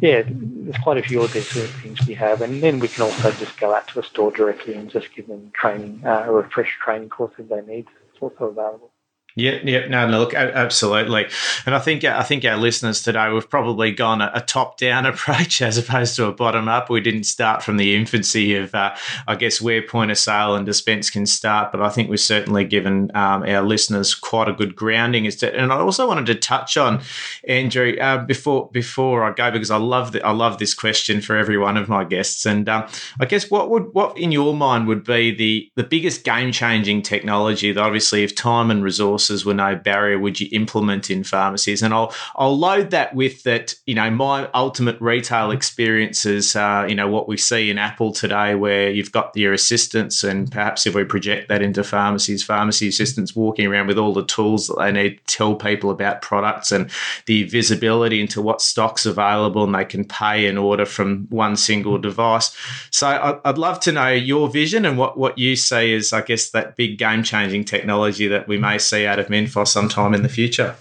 yeah, 0.01 0.23
there's 0.27 0.77
quite 0.79 0.99
a 0.99 1.03
few 1.03 1.23
of 1.23 1.33
these 1.33 1.49
sort 1.49 1.65
of 1.65 1.75
things 1.77 2.07
we 2.07 2.15
have, 2.15 2.43
and 2.43 2.63
then 2.63 2.79
we 2.79 2.89
can 2.89 3.03
also 3.03 3.31
just 3.33 3.59
go 3.59 3.75
out 3.75 3.89
to 3.89 4.01
a 4.01 4.03
store 4.03 4.31
directly 4.31 4.75
and 4.75 4.91
just 4.91 5.15
give 5.15 5.27
them 5.27 5.51
training, 5.55 6.03
uh, 6.05 6.25
a 6.27 6.33
refresh 6.33 6.79
training 6.83 7.09
course 7.09 7.33
if 7.39 7.49
they 7.49 7.63
need. 7.63 7.87
It's 8.13 8.21
also 8.21 8.47
available. 8.47 8.91
Yeah, 9.37 9.61
yeah, 9.65 9.87
no, 9.87 10.09
no, 10.09 10.19
look, 10.19 10.35
absolutely, 10.35 11.27
and 11.65 11.75
I 11.75 11.79
think 11.79 12.03
I 12.03 12.23
think 12.25 12.45
our 12.45 12.57
listeners 12.57 13.01
today 13.03 13.31
we've 13.31 13.49
probably 13.49 13.93
gone 13.93 14.21
a, 14.21 14.31
a 14.35 14.41
top-down 14.41 15.07
approach 15.13 15.63
as 15.63 15.79
opposed 15.79 16.17
to 16.17 16.27
a 16.27 16.33
bottom-up. 16.33 16.91
We 16.91 17.01
didn't 17.01 17.25
start 17.25 17.63
from 17.63 17.77
the 17.77 17.95
infancy 17.95 18.57
of, 18.57 18.75
uh, 18.75 18.97
I 19.29 19.37
guess, 19.37 19.61
where 19.61 19.83
point 19.83 20.11
of 20.11 20.19
sale 20.19 20.57
and 20.57 20.67
dispense 20.67 21.11
can 21.11 21.27
start, 21.27 21.71
but 21.71 21.81
I 21.81 21.91
think 21.91 22.11
we've 22.11 22.19
certainly 22.19 22.65
given 22.65 23.11
um, 23.15 23.45
our 23.45 23.63
listeners 23.63 24.15
quite 24.15 24.49
a 24.49 24.53
good 24.53 24.75
grounding. 24.75 25.27
As 25.27 25.37
to, 25.37 25.55
and 25.55 25.73
I 25.73 25.77
also 25.77 26.09
wanted 26.09 26.27
to 26.27 26.35
touch 26.35 26.77
on 26.77 27.01
Andrew 27.47 27.97
uh, 28.01 28.25
before 28.25 28.69
before 28.73 29.23
I 29.23 29.33
go 29.33 29.51
because 29.53 29.71
I 29.71 29.77
love 29.77 30.13
the, 30.13 30.25
I 30.25 30.33
love 30.33 30.59
this 30.59 30.75
question 30.75 31.21
for 31.21 31.37
every 31.37 31.57
one 31.57 31.77
of 31.77 31.89
my 31.89 32.03
guests, 32.03 32.47
and 32.47 32.69
um, 32.69 32.89
I 33.21 33.27
guess 33.27 33.49
what 33.49 33.71
would 33.71 33.95
what 33.95 34.19
in 34.19 34.33
your 34.33 34.55
mind 34.55 34.89
would 34.89 35.05
be 35.05 35.33
the 35.33 35.71
the 35.77 35.85
biggest 35.85 36.25
game-changing 36.25 37.03
technology 37.03 37.71
that 37.71 37.81
obviously, 37.81 38.25
if 38.25 38.35
time 38.35 38.71
and 38.71 38.83
resource 38.83 39.20
were 39.29 39.55
no 39.55 39.77
barrier 39.77 40.19
would 40.19 40.41
you 40.41 40.49
implement 40.53 41.11
in 41.11 41.25
pharmacies? 41.25 41.83
And 41.83 41.93
I'll 41.93 42.15
I'll 42.37 42.57
load 42.57 42.91
that 42.91 43.15
with 43.15 43.43
that. 43.43 43.75
You 43.87 43.95
know, 43.95 44.11
my 44.11 44.49
ultimate 44.55 45.01
retail 45.01 45.51
experiences. 45.51 46.55
Uh, 46.57 46.87
you 46.89 46.95
know, 46.95 47.09
what 47.09 47.29
we 47.29 47.37
see 47.37 47.71
in 47.71 47.79
Apple 47.79 48.13
today, 48.13 48.55
where 48.55 48.91
you've 48.91 49.13
got 49.13 49.37
your 49.37 49.53
assistants, 49.53 50.25
and 50.25 50.51
perhaps 50.51 50.87
if 50.87 50.95
we 50.95 51.05
project 51.05 51.49
that 51.49 51.63
into 51.63 51.85
pharmacies, 51.85 52.43
pharmacy 52.43 52.89
assistants 52.89 53.35
walking 53.35 53.67
around 53.67 53.87
with 53.87 53.99
all 53.99 54.13
the 54.13 54.25
tools 54.25 54.67
that 54.69 54.79
they 54.79 54.93
need 54.93 55.19
to 55.27 55.37
tell 55.37 55.55
people 55.55 55.91
about 55.91 56.23
products 56.23 56.73
and 56.73 56.91
the 57.27 57.45
visibility 57.45 58.21
into 58.21 58.41
what 58.41 58.63
stock's 58.63 59.07
available, 59.07 59.65
and 59.65 59.75
they 59.75 59.85
can 59.85 60.05
pay 60.05 60.47
and 60.47 60.59
order 60.59 60.87
from 60.87 61.27
one 61.31 61.57
single 61.57 61.99
device. 61.99 62.57
So 62.91 63.41
I'd 63.45 63.59
love 63.59 63.81
to 63.81 63.93
know 63.93 64.09
your 64.09 64.49
vision 64.49 64.85
and 64.85 64.99
what 64.99 65.19
what 65.19 65.39
you 65.39 65.57
see 65.57 65.93
is, 65.93 66.13
I 66.13 66.23
guess, 66.23 66.51
that 66.51 66.77
big 66.77 66.99
game 66.99 67.23
changing 67.23 67.65
technology 67.65 68.29
that 68.29 68.49
we 68.49 68.59
may 68.59 68.79
see 68.79 69.05
out 69.11 69.19
of 69.19 69.27
Minfos 69.27 69.69
sometime 69.69 70.15
in 70.15 70.23
the 70.23 70.29
future? 70.29 70.77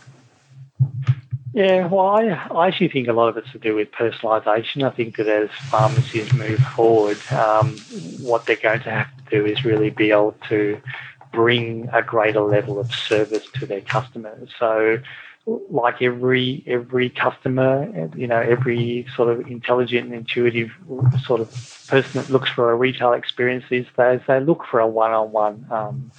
Yeah, 1.53 1.87
well, 1.87 2.07
I, 2.07 2.25
I 2.25 2.67
actually 2.67 2.89
think 2.89 3.07
a 3.07 3.13
lot 3.13 3.27
of 3.27 3.37
it's 3.37 3.51
to 3.51 3.59
do 3.59 3.75
with 3.75 3.91
personalisation. 3.91 4.83
I 4.83 4.91
think 4.91 5.17
that 5.17 5.27
as 5.27 5.49
pharmacies 5.69 6.31
move 6.33 6.59
forward, 6.59 7.17
um, 7.31 7.77
what 8.21 8.45
they're 8.45 8.55
going 8.55 8.81
to 8.81 8.91
have 8.91 9.17
to 9.17 9.23
do 9.29 9.45
is 9.45 9.65
really 9.65 9.89
be 9.89 10.11
able 10.11 10.35
to 10.47 10.79
bring 11.33 11.89
a 11.91 12.01
greater 12.01 12.41
level 12.41 12.79
of 12.79 12.93
service 12.93 13.45
to 13.55 13.65
their 13.65 13.81
customers. 13.81 14.49
So, 14.59 14.99
like 15.69 16.01
every 16.01 16.63
every 16.67 17.09
customer, 17.09 18.09
you 18.15 18.27
know, 18.27 18.39
every 18.39 19.07
sort 19.15 19.29
of 19.29 19.47
intelligent 19.47 20.05
and 20.05 20.13
intuitive 20.15 20.71
sort 21.23 21.41
of 21.41 21.49
person 21.87 22.21
that 22.21 22.29
looks 22.29 22.49
for 22.49 22.71
a 22.71 22.75
retail 22.75 23.13
experience 23.13 23.65
these 23.69 23.87
days, 23.97 24.21
they 24.27 24.39
look 24.39 24.65
for 24.69 24.79
a 24.79 24.87
one-on-one 24.87 25.65
um, 25.71 26.11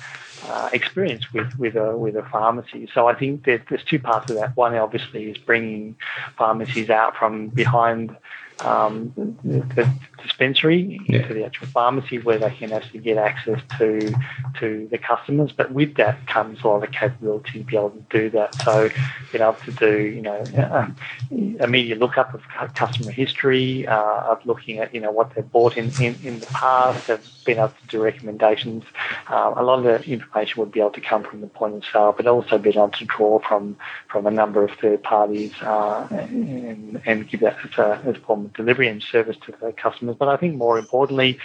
uh, 0.48 0.70
experience 0.72 1.32
with 1.32 1.58
with 1.58 1.76
a 1.76 1.96
with 1.96 2.16
a 2.16 2.22
pharmacy. 2.22 2.88
So 2.94 3.08
I 3.08 3.14
think 3.14 3.44
that 3.44 3.62
there's 3.68 3.84
two 3.84 3.98
parts 3.98 4.30
of 4.30 4.36
that. 4.36 4.56
One 4.56 4.74
obviously 4.74 5.30
is 5.30 5.38
bringing 5.38 5.96
pharmacies 6.36 6.90
out 6.90 7.16
from 7.16 7.48
behind 7.48 8.16
um, 8.64 9.12
the, 9.44 9.90
dispensary 10.22 11.00
yeah. 11.08 11.20
into 11.20 11.34
the 11.34 11.44
actual 11.44 11.66
pharmacy 11.68 12.18
where 12.18 12.38
they 12.38 12.50
can 12.50 12.72
actually 12.72 13.00
get 13.00 13.16
access 13.16 13.60
to 13.78 14.12
to 14.58 14.86
the 14.90 14.98
customers. 14.98 15.52
But 15.52 15.72
with 15.72 15.94
that 15.96 16.26
comes 16.26 16.62
a 16.62 16.68
lot 16.68 16.84
of 16.84 16.92
capability 16.92 17.60
to 17.60 17.64
be 17.64 17.76
able 17.76 17.90
to 17.90 18.04
do 18.10 18.30
that. 18.30 18.54
So 18.62 18.90
being 19.32 19.42
able 19.42 19.54
to 19.64 19.72
do 19.72 19.98
you 19.98 20.22
know 20.22 20.44
uh, 20.56 20.88
immediate 21.30 21.98
lookup 21.98 22.34
of 22.34 22.42
customer 22.74 23.10
history, 23.10 23.86
uh, 23.86 24.32
of 24.32 24.44
looking 24.44 24.78
at 24.78 24.94
you 24.94 25.00
know 25.00 25.10
what 25.10 25.34
they've 25.34 25.50
bought 25.50 25.76
in, 25.76 25.90
in, 26.00 26.16
in 26.22 26.40
the 26.40 26.46
past, 26.46 27.08
of 27.08 27.26
being 27.44 27.58
able 27.58 27.68
to 27.68 27.86
do 27.88 28.02
recommendations. 28.02 28.84
Uh, 29.28 29.54
a 29.56 29.62
lot 29.62 29.78
of 29.78 29.84
the 29.84 30.10
information 30.10 30.60
would 30.60 30.72
be 30.72 30.80
able 30.80 30.90
to 30.90 31.00
come 31.00 31.22
from 31.22 31.40
the 31.40 31.46
point 31.46 31.74
of 31.74 31.84
sale, 31.92 32.14
but 32.16 32.26
also 32.26 32.58
being 32.58 32.76
able 32.76 32.90
to 32.90 33.04
draw 33.06 33.38
from 33.40 33.76
from 34.08 34.26
a 34.26 34.30
number 34.30 34.62
of 34.62 34.70
third 34.80 35.02
parties 35.02 35.52
uh, 35.62 36.06
and, 36.10 37.00
and 37.06 37.28
give 37.28 37.40
that 37.40 37.56
as 37.64 37.78
a, 37.78 38.02
as 38.06 38.16
form 38.18 38.49
delivery 38.54 38.88
and 38.88 39.02
service 39.02 39.36
to 39.46 39.54
the 39.60 39.72
customers. 39.72 40.16
But 40.18 40.28
I 40.28 40.36
think 40.36 40.56
more 40.56 40.78
importantly, 40.78 41.38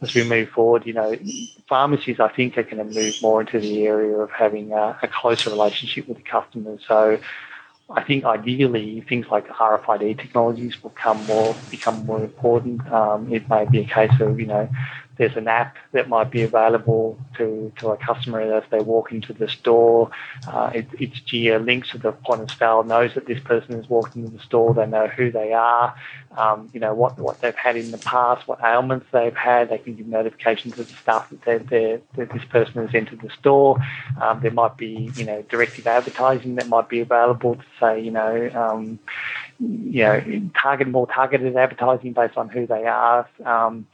as 0.00 0.14
we 0.14 0.24
move 0.24 0.48
forward, 0.50 0.86
you 0.86 0.92
know, 0.92 1.16
pharmacies 1.68 2.20
I 2.20 2.28
think 2.28 2.58
are 2.58 2.62
going 2.62 2.78
to 2.78 2.84
move 2.84 3.14
more 3.22 3.40
into 3.40 3.60
the 3.60 3.86
area 3.86 4.16
of 4.16 4.30
having 4.30 4.72
a, 4.72 4.98
a 5.02 5.08
closer 5.08 5.50
relationship 5.50 6.08
with 6.08 6.18
the 6.18 6.22
customers. 6.22 6.80
So 6.86 7.18
I 7.90 8.02
think 8.02 8.24
ideally 8.24 9.02
things 9.08 9.26
like 9.30 9.46
RFID 9.48 10.18
technologies 10.18 10.82
will 10.82 10.90
come 10.90 11.24
more 11.26 11.54
become 11.70 12.06
more 12.06 12.22
important. 12.22 12.86
Um, 12.90 13.32
it 13.32 13.48
may 13.48 13.66
be 13.66 13.80
a 13.80 13.84
case 13.84 14.12
of 14.20 14.40
you 14.40 14.46
know 14.46 14.68
there's 15.16 15.36
an 15.36 15.46
app 15.46 15.76
that 15.92 16.08
might 16.08 16.30
be 16.30 16.42
available 16.42 17.18
to, 17.36 17.72
to 17.78 17.90
a 17.90 17.96
customer 17.96 18.40
as 18.40 18.64
they 18.70 18.80
walk 18.80 19.12
into 19.12 19.32
the 19.32 19.48
store. 19.48 20.10
Uh, 20.48 20.70
it, 20.74 20.86
it's 20.98 21.20
geo 21.20 21.58
links 21.58 21.90
to 21.90 21.98
the 21.98 22.12
point 22.12 22.40
of 22.40 22.50
sale, 22.50 22.82
knows 22.82 23.14
that 23.14 23.26
this 23.26 23.40
person 23.40 23.74
is 23.74 23.88
walking 23.88 24.24
into 24.24 24.36
the 24.36 24.42
store. 24.42 24.74
They 24.74 24.86
know 24.86 25.06
who 25.06 25.30
they 25.30 25.52
are, 25.52 25.94
um, 26.36 26.68
you 26.72 26.80
know, 26.80 26.94
what, 26.94 27.18
what 27.18 27.40
they've 27.40 27.54
had 27.54 27.76
in 27.76 27.90
the 27.90 27.98
past, 27.98 28.48
what 28.48 28.60
ailments 28.64 29.06
they've 29.12 29.36
had. 29.36 29.70
They 29.70 29.78
can 29.78 29.94
give 29.94 30.06
notifications 30.06 30.74
to 30.74 30.84
the 30.84 30.92
staff 30.94 31.30
that, 31.30 31.42
they're, 31.42 31.58
they're, 31.60 32.00
that 32.16 32.32
this 32.32 32.44
person 32.46 32.84
has 32.84 32.94
entered 32.94 33.20
the 33.20 33.30
store. 33.30 33.78
Um, 34.20 34.40
there 34.40 34.50
might 34.50 34.76
be, 34.76 35.10
you 35.14 35.24
know, 35.24 35.42
directive 35.42 35.86
advertising 35.86 36.56
that 36.56 36.68
might 36.68 36.88
be 36.88 37.00
available 37.00 37.54
to 37.54 37.64
say, 37.78 38.00
you 38.00 38.10
know, 38.10 38.50
um, 38.54 38.98
you 39.60 40.02
know, 40.02 40.50
target 40.60 40.88
more 40.88 41.06
targeted 41.06 41.56
advertising 41.56 42.12
based 42.12 42.36
on 42.36 42.48
who 42.48 42.66
they 42.66 42.84
are. 42.86 43.28
Um, 43.44 43.86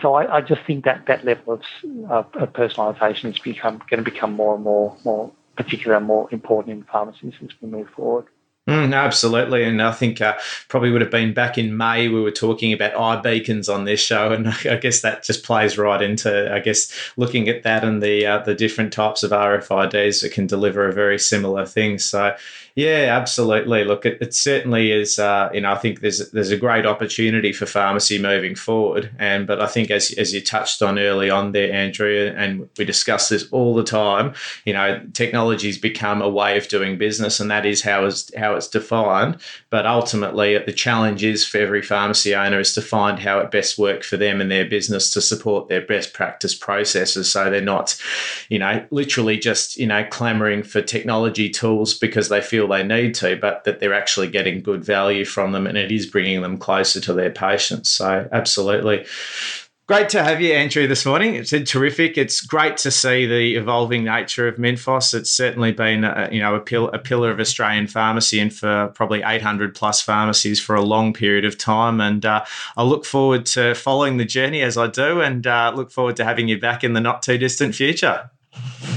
so 0.00 0.14
I, 0.14 0.38
I, 0.38 0.40
just 0.40 0.62
think 0.66 0.84
that 0.84 1.06
that 1.06 1.24
level 1.24 1.54
of, 1.54 1.60
of, 2.08 2.26
of 2.34 2.52
personalisation 2.52 3.30
is 3.30 3.38
become 3.38 3.82
going 3.90 4.02
to 4.02 4.10
become 4.10 4.32
more 4.32 4.54
and 4.54 4.64
more 4.64 4.96
more 5.04 5.30
particular 5.56 5.96
and 5.96 6.06
more 6.06 6.28
important 6.32 6.76
in 6.76 6.84
pharmacies 6.84 7.34
as 7.42 7.50
we 7.60 7.68
move 7.68 7.88
forward. 7.90 8.26
Mm, 8.68 8.94
absolutely, 8.94 9.64
and 9.64 9.82
I 9.82 9.90
think 9.90 10.20
uh, 10.20 10.38
probably 10.68 10.92
would 10.92 11.00
have 11.00 11.10
been 11.10 11.34
back 11.34 11.58
in 11.58 11.76
May. 11.76 12.06
We 12.06 12.22
were 12.22 12.30
talking 12.30 12.72
about 12.72 12.92
iBeacons 12.94 13.72
on 13.72 13.84
this 13.84 13.98
show, 13.98 14.32
and 14.32 14.48
I 14.70 14.76
guess 14.76 15.00
that 15.00 15.24
just 15.24 15.44
plays 15.44 15.76
right 15.76 16.00
into 16.00 16.52
I 16.54 16.60
guess 16.60 16.92
looking 17.16 17.48
at 17.48 17.64
that 17.64 17.82
and 17.82 18.00
the 18.00 18.24
uh, 18.24 18.38
the 18.38 18.54
different 18.54 18.92
types 18.92 19.24
of 19.24 19.32
RFIDs 19.32 20.22
that 20.22 20.32
can 20.32 20.46
deliver 20.46 20.86
a 20.86 20.92
very 20.92 21.18
similar 21.18 21.66
thing. 21.66 21.98
So 21.98 22.36
yeah, 22.74 23.08
absolutely. 23.10 23.84
Look, 23.84 24.06
it, 24.06 24.18
it 24.22 24.34
certainly 24.34 24.92
is. 24.92 25.18
Uh, 25.18 25.50
you 25.52 25.60
know, 25.60 25.72
I 25.72 25.76
think 25.76 26.00
there's 26.00 26.30
there's 26.30 26.50
a 26.50 26.56
great 26.56 26.86
opportunity 26.86 27.52
for 27.52 27.66
pharmacy 27.66 28.18
moving 28.18 28.54
forward, 28.54 29.10
and 29.18 29.46
but 29.46 29.60
I 29.60 29.66
think 29.66 29.90
as 29.90 30.10
as 30.12 30.32
you 30.32 30.40
touched 30.40 30.80
on 30.80 30.98
early 30.98 31.28
on 31.28 31.52
there, 31.52 31.70
Andrew, 31.70 32.32
and 32.34 32.68
we 32.78 32.86
discuss 32.86 33.28
this 33.28 33.46
all 33.50 33.74
the 33.74 33.84
time. 33.84 34.32
You 34.64 34.72
know, 34.72 35.02
technology's 35.12 35.76
become 35.76 36.22
a 36.22 36.30
way 36.30 36.56
of 36.56 36.68
doing 36.68 36.96
business, 36.96 37.40
and 37.40 37.50
that 37.50 37.66
is 37.66 37.82
how 37.82 38.06
is 38.06 38.30
how 38.38 38.54
it's 38.54 38.68
defined. 38.68 39.36
But 39.68 39.84
ultimately, 39.84 40.56
the 40.56 40.72
challenge 40.72 41.22
is 41.22 41.46
for 41.46 41.58
every 41.58 41.82
pharmacy 41.82 42.34
owner 42.34 42.58
is 42.58 42.72
to 42.74 42.80
find 42.80 43.18
how 43.18 43.38
it 43.40 43.50
best 43.50 43.78
works 43.78 44.06
for 44.08 44.16
them 44.16 44.40
and 44.40 44.50
their 44.50 44.64
business 44.64 45.10
to 45.10 45.20
support 45.20 45.68
their 45.68 45.82
best 45.82 46.14
practice 46.14 46.54
processes, 46.54 47.30
so 47.30 47.50
they're 47.50 47.60
not, 47.60 48.00
you 48.48 48.58
know, 48.58 48.82
literally 48.90 49.36
just 49.36 49.76
you 49.76 49.86
know 49.86 50.06
clamoring 50.10 50.62
for 50.62 50.80
technology 50.80 51.50
tools 51.50 51.92
because 51.92 52.30
they 52.30 52.40
feel 52.40 52.61
feel 52.62 52.68
they 52.68 52.82
need 52.82 53.14
to, 53.16 53.36
but 53.36 53.64
that 53.64 53.80
they're 53.80 53.94
actually 53.94 54.28
getting 54.28 54.62
good 54.62 54.84
value 54.84 55.24
from 55.24 55.52
them 55.52 55.66
and 55.66 55.76
it 55.76 55.90
is 55.90 56.06
bringing 56.06 56.42
them 56.42 56.58
closer 56.58 57.00
to 57.00 57.12
their 57.12 57.30
patients. 57.30 57.90
So, 57.90 58.28
absolutely. 58.32 59.06
Great 59.88 60.08
to 60.10 60.22
have 60.22 60.40
you, 60.40 60.52
Andrew, 60.52 60.86
this 60.86 61.04
morning. 61.04 61.34
It's 61.34 61.50
terrific. 61.70 62.16
It's 62.16 62.40
great 62.40 62.76
to 62.78 62.90
see 62.90 63.26
the 63.26 63.56
evolving 63.56 64.04
nature 64.04 64.46
of 64.46 64.56
Minfos. 64.56 65.12
It's 65.12 65.28
certainly 65.28 65.72
been, 65.72 66.04
a, 66.04 66.28
you 66.30 66.40
know, 66.40 66.54
a, 66.54 66.84
a 66.84 66.98
pillar 66.98 67.32
of 67.32 67.40
Australian 67.40 67.88
pharmacy 67.88 68.38
and 68.38 68.54
for 68.54 68.88
probably 68.94 69.22
800 69.22 69.74
plus 69.74 70.00
pharmacies 70.00 70.60
for 70.60 70.76
a 70.76 70.82
long 70.82 71.12
period 71.12 71.44
of 71.44 71.58
time. 71.58 72.00
And 72.00 72.24
uh, 72.24 72.44
I 72.76 72.84
look 72.84 73.04
forward 73.04 73.44
to 73.46 73.74
following 73.74 74.18
the 74.18 74.24
journey 74.24 74.62
as 74.62 74.78
I 74.78 74.86
do, 74.86 75.20
and 75.20 75.46
uh, 75.46 75.72
look 75.74 75.90
forward 75.90 76.16
to 76.16 76.24
having 76.24 76.46
you 76.48 76.60
back 76.60 76.84
in 76.84 76.92
the 76.92 77.00
not 77.00 77.22
too 77.22 77.36
distant 77.36 77.74
future. 77.74 78.30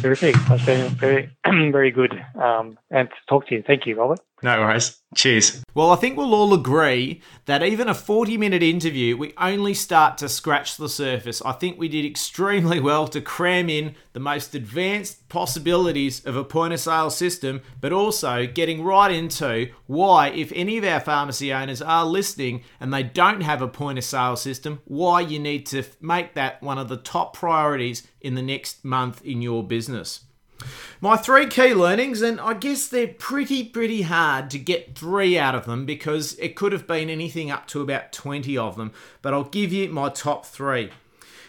Terrific. 0.01 0.36
That's 0.47 0.66
been 0.66 0.89
very, 0.89 1.30
very 1.72 1.91
good. 1.91 2.14
Um, 2.36 2.78
and 2.91 3.10
to 3.10 3.16
talk 3.28 3.47
to 3.47 3.56
you. 3.56 3.64
Thank 3.66 3.86
you, 3.86 3.95
Robert. 3.95 4.20
No 4.45 4.59
worries. 4.59 5.01
Cheers. 5.15 5.63
Well, 5.73 5.89
I 5.89 5.95
think 5.95 6.15
we'll 6.15 6.35
all 6.35 6.53
agree 6.53 7.19
that 7.45 7.63
even 7.63 7.87
a 7.87 7.95
40 7.95 8.37
minute 8.37 8.61
interview, 8.61 9.17
we 9.17 9.33
only 9.39 9.73
start 9.73 10.19
to 10.19 10.29
scratch 10.29 10.77
the 10.77 10.87
surface. 10.87 11.41
I 11.41 11.53
think 11.53 11.79
we 11.79 11.87
did 11.87 12.05
extremely 12.05 12.79
well 12.89 13.07
to 13.07 13.21
cram 13.21 13.71
in 13.71 13.95
the 14.13 14.19
most 14.19 14.53
advanced 14.53 15.29
possibilities 15.29 16.23
of 16.27 16.35
a 16.35 16.43
point 16.43 16.73
of 16.73 16.79
sale 16.79 17.09
system, 17.09 17.63
but 17.81 17.91
also 17.91 18.45
getting 18.45 18.83
right 18.83 19.09
into 19.09 19.71
why, 19.87 20.27
if 20.27 20.51
any 20.53 20.77
of 20.77 20.83
our 20.83 20.99
pharmacy 20.99 21.51
owners 21.51 21.81
are 21.81 22.05
listening 22.05 22.63
and 22.79 22.93
they 22.93 23.01
don't 23.01 23.41
have 23.41 23.63
a 23.63 23.67
point 23.67 23.97
of 23.97 24.03
sale 24.03 24.35
system, 24.35 24.79
why 24.85 25.21
you 25.21 25.39
need 25.39 25.65
to 25.65 25.83
make 25.99 26.35
that 26.35 26.61
one 26.61 26.77
of 26.77 26.87
the 26.87 26.97
top 26.97 27.35
priorities 27.35 28.05
in 28.21 28.35
the 28.35 28.43
next 28.43 28.85
month 28.85 29.25
in 29.25 29.41
your 29.41 29.63
business. 29.63 30.24
My 31.01 31.18
three 31.18 31.47
key 31.47 31.74
learnings, 31.74 32.22
and 32.22 32.39
I 32.39 32.53
guess 32.53 32.88
they're 32.88 33.08
pretty, 33.08 33.64
pretty 33.66 34.03
hard 34.03 34.49
to 34.51 34.60
get 34.60 34.97
three 34.97 35.38
out 35.38 35.56
of 35.56 35.66
them 35.66 35.86
because 35.86 36.34
it 36.39 36.56
could 36.56 36.72
have 36.72 36.88
been 36.88 37.10
anything 37.10 37.51
up 37.51 37.68
to 37.68 37.82
about 37.82 38.12
20 38.12 38.58
of 38.58 38.78
them, 38.78 38.91
but 39.22 39.34
I'll 39.34 39.43
give 39.43 39.74
you 39.74 39.89
my 39.89 40.10
top 40.10 40.45
three. 40.45 40.89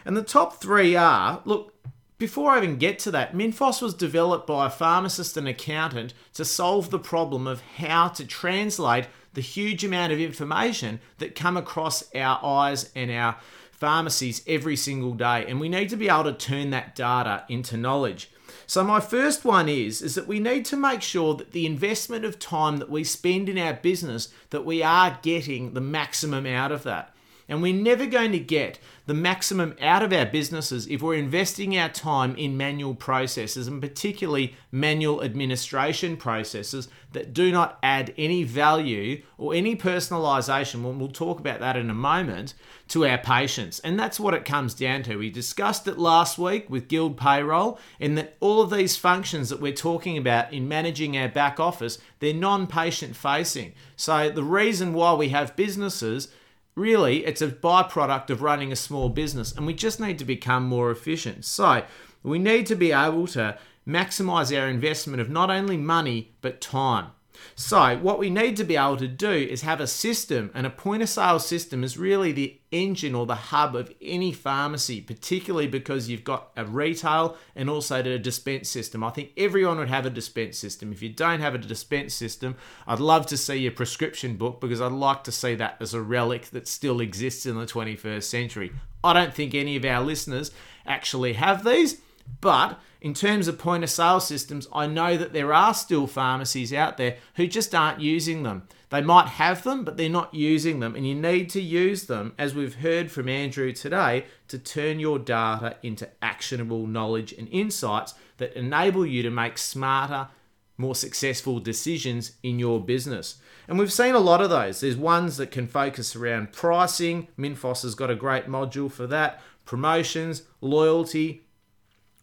And 0.04 0.16
the 0.16 0.22
top 0.22 0.60
three 0.60 0.96
are 0.96 1.42
look, 1.44 1.72
before 2.18 2.52
I 2.52 2.58
even 2.58 2.76
get 2.76 2.98
to 3.00 3.10
that, 3.10 3.34
Minfos 3.34 3.82
was 3.82 3.92
developed 3.92 4.46
by 4.46 4.66
a 4.66 4.70
pharmacist 4.70 5.36
and 5.36 5.46
accountant 5.46 6.14
to 6.34 6.44
solve 6.44 6.90
the 6.90 6.98
problem 6.98 7.46
of 7.46 7.60
how 7.60 8.08
to 8.08 8.26
translate 8.26 9.06
the 9.34 9.42
huge 9.42 9.84
amount 9.84 10.12
of 10.12 10.20
information 10.20 10.98
that 11.18 11.34
come 11.34 11.58
across 11.58 12.04
our 12.14 12.42
eyes 12.42 12.90
and 12.96 13.10
our 13.10 13.36
pharmacies 13.70 14.42
every 14.46 14.76
single 14.76 15.12
day. 15.12 15.44
And 15.46 15.60
we 15.60 15.68
need 15.68 15.90
to 15.90 15.96
be 15.96 16.08
able 16.08 16.24
to 16.24 16.32
turn 16.32 16.70
that 16.70 16.96
data 16.96 17.44
into 17.48 17.76
knowledge. 17.76 18.30
So 18.68 18.82
my 18.82 18.98
first 18.98 19.44
one 19.44 19.68
is 19.68 20.02
is 20.02 20.16
that 20.16 20.26
we 20.26 20.40
need 20.40 20.64
to 20.66 20.76
make 20.76 21.00
sure 21.00 21.34
that 21.34 21.52
the 21.52 21.66
investment 21.66 22.24
of 22.24 22.38
time 22.38 22.78
that 22.78 22.90
we 22.90 23.04
spend 23.04 23.48
in 23.48 23.58
our 23.58 23.74
business 23.74 24.28
that 24.50 24.64
we 24.64 24.82
are 24.82 25.18
getting 25.22 25.74
the 25.74 25.80
maximum 25.80 26.46
out 26.46 26.72
of 26.72 26.82
that. 26.82 27.14
And 27.48 27.62
we're 27.62 27.74
never 27.74 28.06
going 28.06 28.32
to 28.32 28.38
get 28.38 28.78
the 29.06 29.14
maximum 29.14 29.76
out 29.80 30.02
of 30.02 30.12
our 30.12 30.26
businesses 30.26 30.88
if 30.88 31.00
we're 31.00 31.14
investing 31.14 31.78
our 31.78 31.88
time 31.88 32.34
in 32.34 32.56
manual 32.56 32.94
processes 32.94 33.68
and 33.68 33.80
particularly 33.80 34.56
manual 34.72 35.22
administration 35.22 36.16
processes 36.16 36.88
that 37.12 37.32
do 37.32 37.52
not 37.52 37.78
add 37.84 38.12
any 38.18 38.42
value 38.42 39.22
or 39.38 39.54
any 39.54 39.76
personalization. 39.76 40.82
We'll 40.82 41.08
talk 41.08 41.38
about 41.38 41.60
that 41.60 41.76
in 41.76 41.88
a 41.88 41.94
moment 41.94 42.54
to 42.88 43.06
our 43.06 43.18
patients. 43.18 43.78
And 43.80 43.98
that's 43.98 44.18
what 44.18 44.34
it 44.34 44.44
comes 44.44 44.74
down 44.74 45.04
to. 45.04 45.16
We 45.16 45.30
discussed 45.30 45.86
it 45.86 45.98
last 45.98 46.38
week 46.38 46.68
with 46.68 46.88
Guild 46.88 47.16
Payroll, 47.16 47.78
in 48.00 48.16
that 48.16 48.36
all 48.40 48.60
of 48.60 48.70
these 48.70 48.96
functions 48.96 49.48
that 49.50 49.60
we're 49.60 49.72
talking 49.72 50.18
about 50.18 50.52
in 50.52 50.68
managing 50.68 51.16
our 51.16 51.28
back 51.28 51.60
office, 51.60 51.98
they're 52.18 52.34
non 52.34 52.66
patient 52.66 53.14
facing. 53.14 53.72
So 53.94 54.30
the 54.30 54.44
reason 54.44 54.92
why 54.92 55.14
we 55.14 55.28
have 55.28 55.56
businesses 55.56 56.28
really 56.76 57.24
it's 57.24 57.42
a 57.42 57.48
byproduct 57.48 58.30
of 58.30 58.42
running 58.42 58.70
a 58.70 58.76
small 58.76 59.08
business 59.08 59.52
and 59.52 59.66
we 59.66 59.74
just 59.74 59.98
need 59.98 60.18
to 60.18 60.24
become 60.24 60.64
more 60.64 60.90
efficient. 60.90 61.44
So 61.44 61.82
we 62.22 62.38
need 62.38 62.66
to 62.66 62.76
be 62.76 62.92
able 62.92 63.26
to 63.28 63.58
maximize 63.88 64.56
our 64.56 64.68
investment 64.68 65.20
of 65.20 65.30
not 65.30 65.50
only 65.50 65.76
money 65.76 66.32
but 66.42 66.60
time 66.60 67.10
so, 67.54 67.96
what 67.98 68.18
we 68.18 68.30
need 68.30 68.56
to 68.56 68.64
be 68.64 68.76
able 68.76 68.96
to 68.96 69.08
do 69.08 69.30
is 69.30 69.62
have 69.62 69.80
a 69.80 69.86
system, 69.86 70.50
and 70.54 70.66
a 70.66 70.70
point 70.70 71.02
of 71.02 71.08
sale 71.08 71.38
system 71.38 71.84
is 71.84 71.98
really 71.98 72.32
the 72.32 72.58
engine 72.72 73.14
or 73.14 73.26
the 73.26 73.34
hub 73.34 73.76
of 73.76 73.92
any 74.00 74.32
pharmacy, 74.32 75.00
particularly 75.00 75.66
because 75.66 76.08
you've 76.08 76.24
got 76.24 76.50
a 76.56 76.64
retail 76.64 77.36
and 77.54 77.70
also 77.70 78.00
a 78.00 78.18
dispense 78.18 78.68
system. 78.68 79.04
I 79.04 79.10
think 79.10 79.30
everyone 79.36 79.78
would 79.78 79.88
have 79.88 80.06
a 80.06 80.10
dispense 80.10 80.58
system. 80.58 80.92
If 80.92 81.02
you 81.02 81.08
don't 81.08 81.40
have 81.40 81.54
a 81.54 81.58
dispense 81.58 82.14
system, 82.14 82.56
I'd 82.86 83.00
love 83.00 83.26
to 83.26 83.36
see 83.36 83.56
your 83.56 83.72
prescription 83.72 84.36
book 84.36 84.60
because 84.60 84.80
I'd 84.80 84.92
like 84.92 85.24
to 85.24 85.32
see 85.32 85.54
that 85.56 85.76
as 85.80 85.94
a 85.94 86.02
relic 86.02 86.46
that 86.50 86.68
still 86.68 87.00
exists 87.00 87.46
in 87.46 87.56
the 87.56 87.66
21st 87.66 88.24
century. 88.24 88.72
I 89.04 89.12
don't 89.12 89.34
think 89.34 89.54
any 89.54 89.76
of 89.76 89.84
our 89.84 90.02
listeners 90.02 90.50
actually 90.86 91.34
have 91.34 91.64
these, 91.64 92.00
but 92.40 92.80
in 93.00 93.14
terms 93.14 93.48
of 93.48 93.58
point 93.58 93.84
of 93.84 93.90
sale 93.90 94.20
systems, 94.20 94.66
I 94.72 94.86
know 94.86 95.16
that 95.16 95.32
there 95.32 95.52
are 95.52 95.74
still 95.74 96.06
pharmacies 96.06 96.72
out 96.72 96.96
there 96.96 97.16
who 97.34 97.46
just 97.46 97.74
aren't 97.74 98.00
using 98.00 98.42
them. 98.42 98.66
They 98.90 99.00
might 99.00 99.26
have 99.26 99.64
them, 99.64 99.84
but 99.84 99.96
they're 99.96 100.08
not 100.08 100.32
using 100.32 100.80
them. 100.80 100.94
And 100.94 101.06
you 101.06 101.14
need 101.14 101.50
to 101.50 101.60
use 101.60 102.04
them, 102.04 102.34
as 102.38 102.54
we've 102.54 102.76
heard 102.76 103.10
from 103.10 103.28
Andrew 103.28 103.72
today, 103.72 104.26
to 104.48 104.58
turn 104.58 105.00
your 105.00 105.18
data 105.18 105.76
into 105.82 106.08
actionable 106.22 106.86
knowledge 106.86 107.32
and 107.32 107.48
insights 107.48 108.14
that 108.38 108.54
enable 108.54 109.04
you 109.04 109.22
to 109.22 109.30
make 109.30 109.58
smarter, 109.58 110.28
more 110.76 110.94
successful 110.94 111.58
decisions 111.58 112.32
in 112.42 112.58
your 112.58 112.80
business. 112.80 113.36
And 113.66 113.78
we've 113.78 113.92
seen 113.92 114.14
a 114.14 114.20
lot 114.20 114.40
of 114.40 114.50
those. 114.50 114.80
There's 114.80 114.96
ones 114.96 115.36
that 115.38 115.50
can 115.50 115.66
focus 115.66 116.14
around 116.14 116.52
pricing. 116.52 117.28
Minfos 117.36 117.82
has 117.82 117.94
got 117.94 118.10
a 118.10 118.14
great 118.14 118.46
module 118.46 118.90
for 118.90 119.06
that. 119.08 119.42
Promotions, 119.64 120.42
loyalty, 120.60 121.45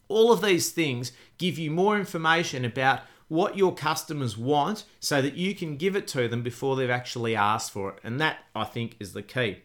all 0.08 0.32
of 0.32 0.42
these 0.42 0.72
things 0.72 1.12
give 1.38 1.58
you 1.58 1.72
more 1.72 1.98
information 1.98 2.66
about 2.66 3.02
what 3.28 3.58
your 3.58 3.74
customers 3.74 4.38
want 4.38 4.86
so 5.00 5.22
that 5.22 5.36
you 5.36 5.56
can 5.56 5.78
give 5.78 5.96
it 5.96 6.08
to 6.08 6.28
them 6.28 6.44
before 6.44 6.76
they've 6.76 6.90
actually 6.90 7.36
asked 7.36 7.72
for 7.72 7.90
it. 7.90 8.00
And 8.04 8.20
that, 8.22 8.38
I 8.56 8.64
think, 8.64 8.96
is 9.00 9.14
the 9.14 9.24
key. 9.24 9.64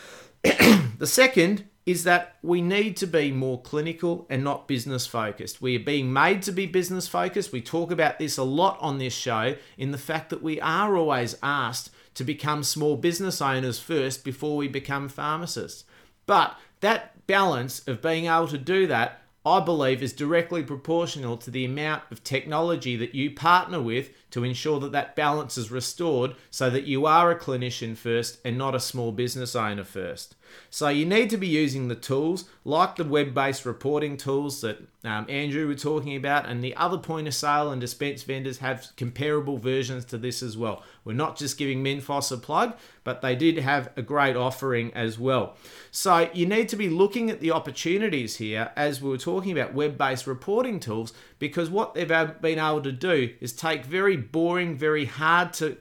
the 0.42 1.06
second 1.06 1.64
is 1.88 2.04
that 2.04 2.36
we 2.42 2.60
need 2.60 2.96
to 2.98 3.06
be 3.06 3.32
more 3.32 3.60
clinical 3.62 4.26
and 4.28 4.44
not 4.44 4.68
business 4.68 5.06
focused. 5.06 5.62
We 5.62 5.74
are 5.76 5.80
being 5.80 6.12
made 6.12 6.42
to 6.42 6.52
be 6.52 6.66
business 6.66 7.08
focused. 7.08 7.50
We 7.50 7.62
talk 7.62 7.90
about 7.90 8.18
this 8.18 8.36
a 8.36 8.42
lot 8.42 8.76
on 8.80 8.98
this 8.98 9.14
show 9.14 9.56
in 9.78 9.90
the 9.90 9.98
fact 9.98 10.28
that 10.30 10.42
we 10.42 10.60
are 10.60 10.96
always 10.96 11.34
asked 11.42 11.90
to 12.14 12.24
become 12.24 12.62
small 12.62 12.96
business 12.96 13.40
owners 13.40 13.78
first 13.78 14.22
before 14.22 14.56
we 14.56 14.68
become 14.68 15.08
pharmacists. 15.08 15.84
But 16.26 16.58
that 16.80 17.26
balance 17.26 17.86
of 17.88 18.02
being 18.02 18.26
able 18.26 18.48
to 18.48 18.58
do 18.58 18.86
that 18.88 19.22
I 19.46 19.60
believe 19.60 20.02
is 20.02 20.12
directly 20.12 20.62
proportional 20.62 21.36
to 21.38 21.50
the 21.50 21.64
amount 21.64 22.02
of 22.10 22.24
technology 22.24 22.96
that 22.96 23.14
you 23.14 23.30
partner 23.30 23.80
with 23.80 24.10
to 24.30 24.44
ensure 24.44 24.80
that 24.80 24.92
that 24.92 25.16
balance 25.16 25.56
is 25.56 25.70
restored 25.70 26.34
so 26.50 26.68
that 26.70 26.84
you 26.84 27.06
are 27.06 27.30
a 27.30 27.38
clinician 27.38 27.96
first 27.96 28.40
and 28.44 28.58
not 28.58 28.74
a 28.74 28.80
small 28.80 29.12
business 29.12 29.54
owner 29.54 29.84
first. 29.84 30.34
So 30.70 30.88
you 30.88 31.06
need 31.06 31.30
to 31.30 31.36
be 31.36 31.46
using 31.46 31.88
the 31.88 31.94
tools 31.94 32.44
like 32.64 32.96
the 32.96 33.04
web-based 33.04 33.64
reporting 33.64 34.16
tools 34.16 34.60
that 34.60 34.78
um, 35.04 35.26
Andrew 35.28 35.68
was 35.68 35.82
talking 35.82 36.16
about, 36.16 36.46
and 36.46 36.62
the 36.62 36.76
other 36.76 36.98
point 36.98 37.28
of 37.28 37.34
sale 37.34 37.70
and 37.70 37.80
dispense 37.80 38.24
vendors 38.24 38.58
have 38.58 38.88
comparable 38.96 39.56
versions 39.56 40.04
to 40.06 40.18
this 40.18 40.42
as 40.42 40.56
well. 40.56 40.82
We're 41.04 41.12
not 41.12 41.36
just 41.36 41.56
giving 41.56 41.82
Minfos 41.82 42.32
a 42.32 42.36
plug, 42.36 42.76
but 43.04 43.22
they 43.22 43.34
did 43.34 43.58
have 43.58 43.90
a 43.96 44.02
great 44.02 44.36
offering 44.36 44.92
as 44.94 45.18
well. 45.18 45.56
So 45.90 46.28
you 46.34 46.46
need 46.46 46.68
to 46.70 46.76
be 46.76 46.90
looking 46.90 47.30
at 47.30 47.40
the 47.40 47.52
opportunities 47.52 48.36
here 48.36 48.70
as 48.76 49.00
we 49.00 49.08
were 49.08 49.18
talking 49.18 49.52
about 49.52 49.72
web-based 49.72 50.26
reporting 50.26 50.80
tools 50.80 51.12
because 51.38 51.70
what 51.70 51.94
they've 51.94 52.08
been 52.08 52.58
able 52.58 52.82
to 52.82 52.92
do 52.92 53.34
is 53.40 53.52
take 53.52 53.84
very 53.84 54.16
boring, 54.16 54.76
very 54.76 55.06
hard 55.06 55.52
to 55.54 55.78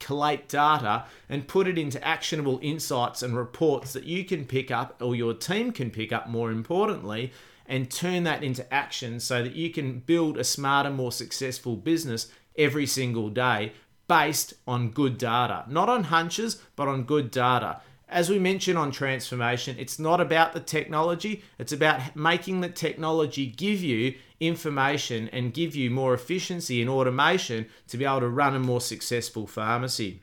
collate 0.00 0.48
data 0.48 1.04
and 1.28 1.46
put 1.46 1.68
it 1.68 1.78
into 1.78 2.04
actionable 2.04 2.58
insights 2.62 3.22
and 3.22 3.36
reports 3.36 3.92
that 3.92 4.04
you 4.04 4.24
can 4.24 4.44
pick 4.44 4.70
up 4.70 5.00
or 5.00 5.14
your 5.14 5.34
team 5.34 5.70
can 5.70 5.90
pick 5.90 6.12
up 6.12 6.28
more 6.28 6.50
importantly 6.50 7.32
and 7.66 7.90
turn 7.90 8.24
that 8.24 8.42
into 8.42 8.74
action 8.74 9.20
so 9.20 9.44
that 9.44 9.54
you 9.54 9.70
can 9.70 10.00
build 10.00 10.36
a 10.36 10.42
smarter 10.42 10.90
more 10.90 11.12
successful 11.12 11.76
business 11.76 12.32
every 12.58 12.86
single 12.86 13.28
day 13.28 13.72
based 14.08 14.54
on 14.66 14.90
good 14.90 15.16
data. 15.16 15.64
Not 15.68 15.88
on 15.88 16.04
hunches 16.04 16.60
but 16.74 16.88
on 16.88 17.04
good 17.04 17.30
data. 17.30 17.80
As 18.08 18.28
we 18.28 18.40
mentioned 18.40 18.76
on 18.76 18.90
transformation, 18.90 19.76
it's 19.78 20.00
not 20.00 20.20
about 20.20 20.52
the 20.52 20.58
technology, 20.58 21.44
it's 21.60 21.72
about 21.72 22.16
making 22.16 22.60
the 22.60 22.68
technology 22.68 23.46
give 23.46 23.84
you 23.84 24.14
information 24.40 25.28
and 25.32 25.54
give 25.54 25.76
you 25.76 25.90
more 25.90 26.14
efficiency 26.14 26.80
and 26.80 26.90
automation 26.90 27.66
to 27.88 27.96
be 27.96 28.04
able 28.04 28.20
to 28.20 28.28
run 28.28 28.56
a 28.56 28.58
more 28.58 28.80
successful 28.80 29.46
pharmacy. 29.46 30.20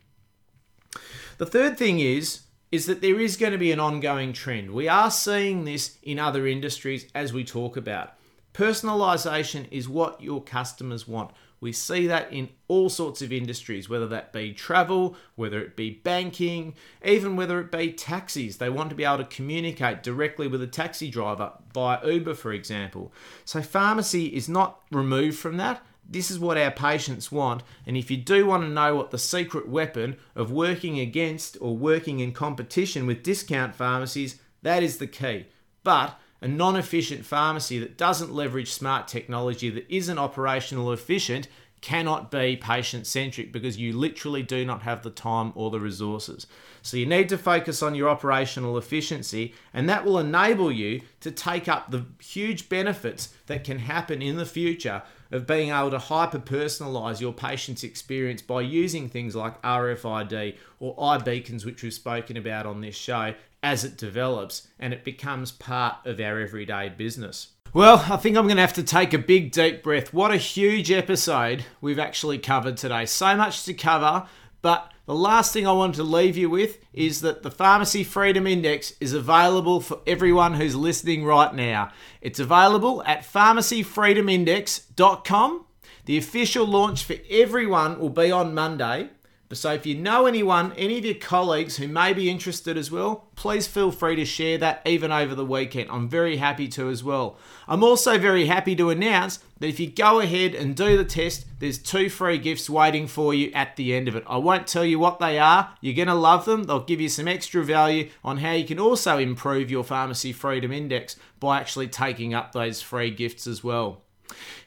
The 1.38 1.46
third 1.46 1.78
thing 1.78 2.00
is 2.00 2.42
is 2.72 2.86
that 2.86 3.00
there 3.02 3.20
is 3.20 3.38
going 3.38 3.54
to 3.54 3.58
be 3.58 3.72
an 3.72 3.80
ongoing 3.80 4.34
trend. 4.34 4.72
We 4.72 4.90
are 4.90 5.10
seeing 5.10 5.64
this 5.64 5.98
in 6.04 6.20
other 6.20 6.46
industries 6.46 7.08
as 7.16 7.32
we 7.32 7.46
talk 7.46 7.78
about. 7.78 8.14
Personalization 8.54 9.68
is 9.72 9.88
what 9.88 10.22
your 10.22 10.44
customers 10.44 11.08
want. 11.08 11.32
We 11.60 11.72
see 11.72 12.06
that 12.08 12.32
in 12.32 12.50
all 12.68 12.90
sorts 12.90 13.22
of 13.22 13.34
industries, 13.34 13.90
whether 13.90 14.08
that 14.08 14.32
be 14.32 14.54
travel, 14.54 15.16
whether 15.36 15.60
it 15.60 15.76
be 15.76 15.90
banking, 15.90 16.76
even 17.04 17.36
whether 17.36 17.60
it 17.60 17.72
be 17.72 17.92
taxis. 17.92 18.58
They 18.58 18.70
want 18.70 18.90
to 18.90 18.96
be 18.96 19.04
able 19.04 19.18
to 19.18 19.24
communicate 19.26 20.04
directly 20.04 20.48
with 20.48 20.62
a 20.62 20.68
taxi 20.68 21.10
driver 21.10 21.54
via 21.74 22.06
Uber, 22.06 22.36
for 22.36 22.54
example. 22.54 23.12
So, 23.44 23.62
pharmacy 23.62 24.28
is 24.28 24.48
not 24.48 24.82
removed 24.92 25.40
from 25.40 25.58
that. 25.58 25.84
This 26.10 26.32
is 26.32 26.40
what 26.40 26.58
our 26.58 26.72
patients 26.72 27.32
want. 27.32 27.64
And 27.86 27.98
if 27.98 28.10
you 28.10 28.18
do 28.18 28.46
want 28.46 28.64
to 28.64 28.70
know 28.70 28.96
what 28.96 29.12
the 29.12 29.18
secret 29.18 29.68
weapon 29.68 30.18
of 30.36 30.52
working 30.52 31.00
against 31.00 31.58
or 31.60 31.76
working 31.76 32.20
in 32.20 32.32
competition 32.32 33.06
with 33.06 33.24
discount 33.24 33.76
pharmacies, 33.76 34.40
that 34.62 34.84
is 34.84 34.98
the 34.98 35.08
key. 35.08 35.48
But 35.84 36.18
a 36.42 36.48
non 36.48 36.76
efficient 36.76 37.26
pharmacy 37.26 37.80
that 37.80 37.98
doesn't 37.98 38.34
leverage 38.34 38.72
smart 38.72 39.08
technology, 39.08 39.70
that 39.70 39.86
isn't 39.90 40.18
operational 40.18 40.92
efficient, 40.92 41.48
cannot 41.82 42.32
be 42.32 42.58
patient 42.58 43.06
centric 43.06 43.52
because 43.52 43.78
you 43.78 43.94
literally 43.94 44.42
do 44.42 44.66
not 44.66 44.82
have 44.82 45.04
the 45.04 45.10
time 45.10 45.52
or 45.56 45.70
the 45.70 45.80
resources. 45.80 46.48
So 46.82 46.98
you 46.98 47.06
need 47.06 47.30
to 47.30 47.38
focus 47.38 47.84
on 47.84 47.96
your 47.96 48.10
operational 48.10 48.78
efficiency, 48.78 49.54
and 49.74 49.88
that 49.90 50.06
will 50.06 50.20
enable 50.20 50.72
you 50.72 51.02
to 51.22 51.32
take 51.32 51.68
up 51.68 51.92
the 51.92 52.06
huge 52.20 52.70
benefits 52.70 53.34
that 53.48 53.64
can 53.64 53.80
happen 53.80 54.22
in 54.22 54.38
the 54.38 54.46
future 54.46 55.04
of 55.32 55.48
being 55.48 55.70
able 55.70 55.92
to 55.92 56.00
hyper 56.00 56.40
personalize 56.40 57.20
your 57.20 57.34
patient's 57.34 57.84
experience 57.84 58.42
by 58.42 58.62
using 58.62 59.10
things 59.10 59.36
like 59.36 59.62
RFID 59.62 60.56
or 60.80 60.96
iBeacons, 60.96 61.66
which 61.66 61.84
we've 61.84 61.94
spoken 61.94 62.38
about 62.38 62.66
on 62.66 62.82
this 62.82 62.96
show, 62.96 63.34
as 63.64 63.84
it 63.84 63.98
develops 63.98 64.68
and 64.80 64.94
it 64.94 65.04
becomes 65.04 65.52
part 65.52 65.96
of 66.06 66.20
our 66.20 66.40
everyday 66.40 66.90
business. 66.90 67.50
Well, 67.74 68.06
I 68.10 68.18
think 68.18 68.38
I'm 68.38 68.46
going 68.46 68.56
to 68.56 68.62
have 68.62 68.74
to 68.74 68.84
take 68.84 69.14
a 69.14 69.20
big 69.20 69.52
deep 69.52 69.84
breath. 69.84 70.14
What 70.14 70.32
a 70.32 70.38
huge 70.38 70.90
episode 70.90 71.66
we've 71.82 72.00
actually 72.00 72.40
covered 72.40 72.78
today. 72.78 73.06
So 73.06 73.36
much 73.36 73.66
to 73.66 73.74
cover, 73.74 74.26
but 74.62 74.92
the 75.08 75.16
last 75.16 75.52
thing 75.54 75.66
I 75.66 75.72
want 75.72 75.96
to 75.96 76.04
leave 76.04 76.36
you 76.36 76.50
with 76.50 76.80
is 76.92 77.22
that 77.22 77.42
the 77.42 77.50
Pharmacy 77.50 78.04
Freedom 78.04 78.46
Index 78.46 78.94
is 79.00 79.14
available 79.14 79.80
for 79.80 80.02
everyone 80.06 80.56
who's 80.56 80.76
listening 80.76 81.24
right 81.24 81.56
now. 81.56 81.94
It's 82.20 82.42
available 82.42 83.02
at 83.04 83.24
pharmacyfreedomindex.com. 83.24 85.66
The 86.04 86.18
official 86.18 86.66
launch 86.66 87.06
for 87.06 87.16
everyone 87.30 88.00
will 88.00 88.10
be 88.10 88.32
on 88.32 88.54
Monday. 88.54 89.12
So 89.54 89.72
if 89.72 89.86
you 89.86 89.96
know 89.96 90.26
anyone, 90.26 90.74
any 90.74 90.98
of 90.98 91.06
your 91.06 91.16
colleagues 91.16 91.78
who 91.78 91.88
may 91.88 92.12
be 92.12 92.30
interested 92.30 92.78
as 92.78 92.92
well, 92.92 93.28
please 93.38 93.66
feel 93.66 93.92
free 93.92 94.18
to 94.18 94.26
share 94.26 94.58
that 94.58 94.82
even 94.86 95.10
over 95.10 95.34
the 95.36 95.46
weekend. 95.46 95.90
I'm 95.90 96.10
very 96.10 96.36
happy 96.36 96.68
to 96.70 96.90
as 96.90 97.02
well. 97.02 97.38
I'm 97.66 97.82
also 97.82 98.18
very 98.18 98.48
happy 98.48 98.76
to 98.76 98.90
announce 98.90 99.40
that 99.60 99.68
if 99.68 99.80
you 99.80 99.90
go 99.90 100.20
ahead 100.20 100.54
and 100.54 100.76
do 100.76 100.98
the 100.98 101.06
test, 101.06 101.46
there's 101.60 101.78
two 101.78 102.10
free 102.10 102.38
gifts 102.38 102.70
waiting 102.70 103.08
for 103.08 103.34
you 103.34 103.50
at 103.54 103.78
the 103.78 103.96
end 103.96 104.10
of 104.10 104.18
it. 104.18 104.26
I 104.28 104.38
won't 104.38 104.68
tell 104.68 104.86
you 104.86 105.00
what 105.00 105.20
they 105.20 105.40
are. 105.40 105.74
You're 105.80 105.96
going 105.96 106.10
to 106.10 106.14
love 106.14 106.44
them. 106.44 106.66
They'll 106.66 106.82
give 106.82 107.00
you 107.00 107.10
some 107.10 107.28
extra 107.28 107.64
value 107.64 108.10
on 108.26 108.38
how 108.38 108.52
you 108.52 108.66
can 108.66 108.80
also 108.80 109.18
improve 109.18 109.72
your 109.72 109.86
pharmacy 109.86 110.34
freedom 110.34 110.74
index 110.74 111.16
by 111.40 111.60
actually 111.60 111.88
taking 111.88 112.34
up 112.34 112.52
those 112.52 112.82
free 112.82 113.12
gifts 113.12 113.48
as 113.48 113.64
well. 113.64 114.02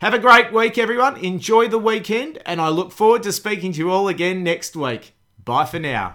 Have 0.01 0.15
a 0.15 0.19
great 0.19 0.53
week, 0.53 0.79
everyone. 0.79 1.17
Enjoy 1.19 1.69
the 1.69 1.79
weekend, 1.79 2.39
and 2.47 2.61
I 2.61 2.69
look 2.69 2.93
forward 2.93 3.23
to 3.25 3.33
speaking 3.33 3.73
to 3.73 3.79
you 3.79 3.91
all 3.91 4.09
again 4.09 4.43
next 4.43 4.75
week. 4.75 5.13
Bye 5.45 5.67
for 5.67 5.79
now. 5.79 6.09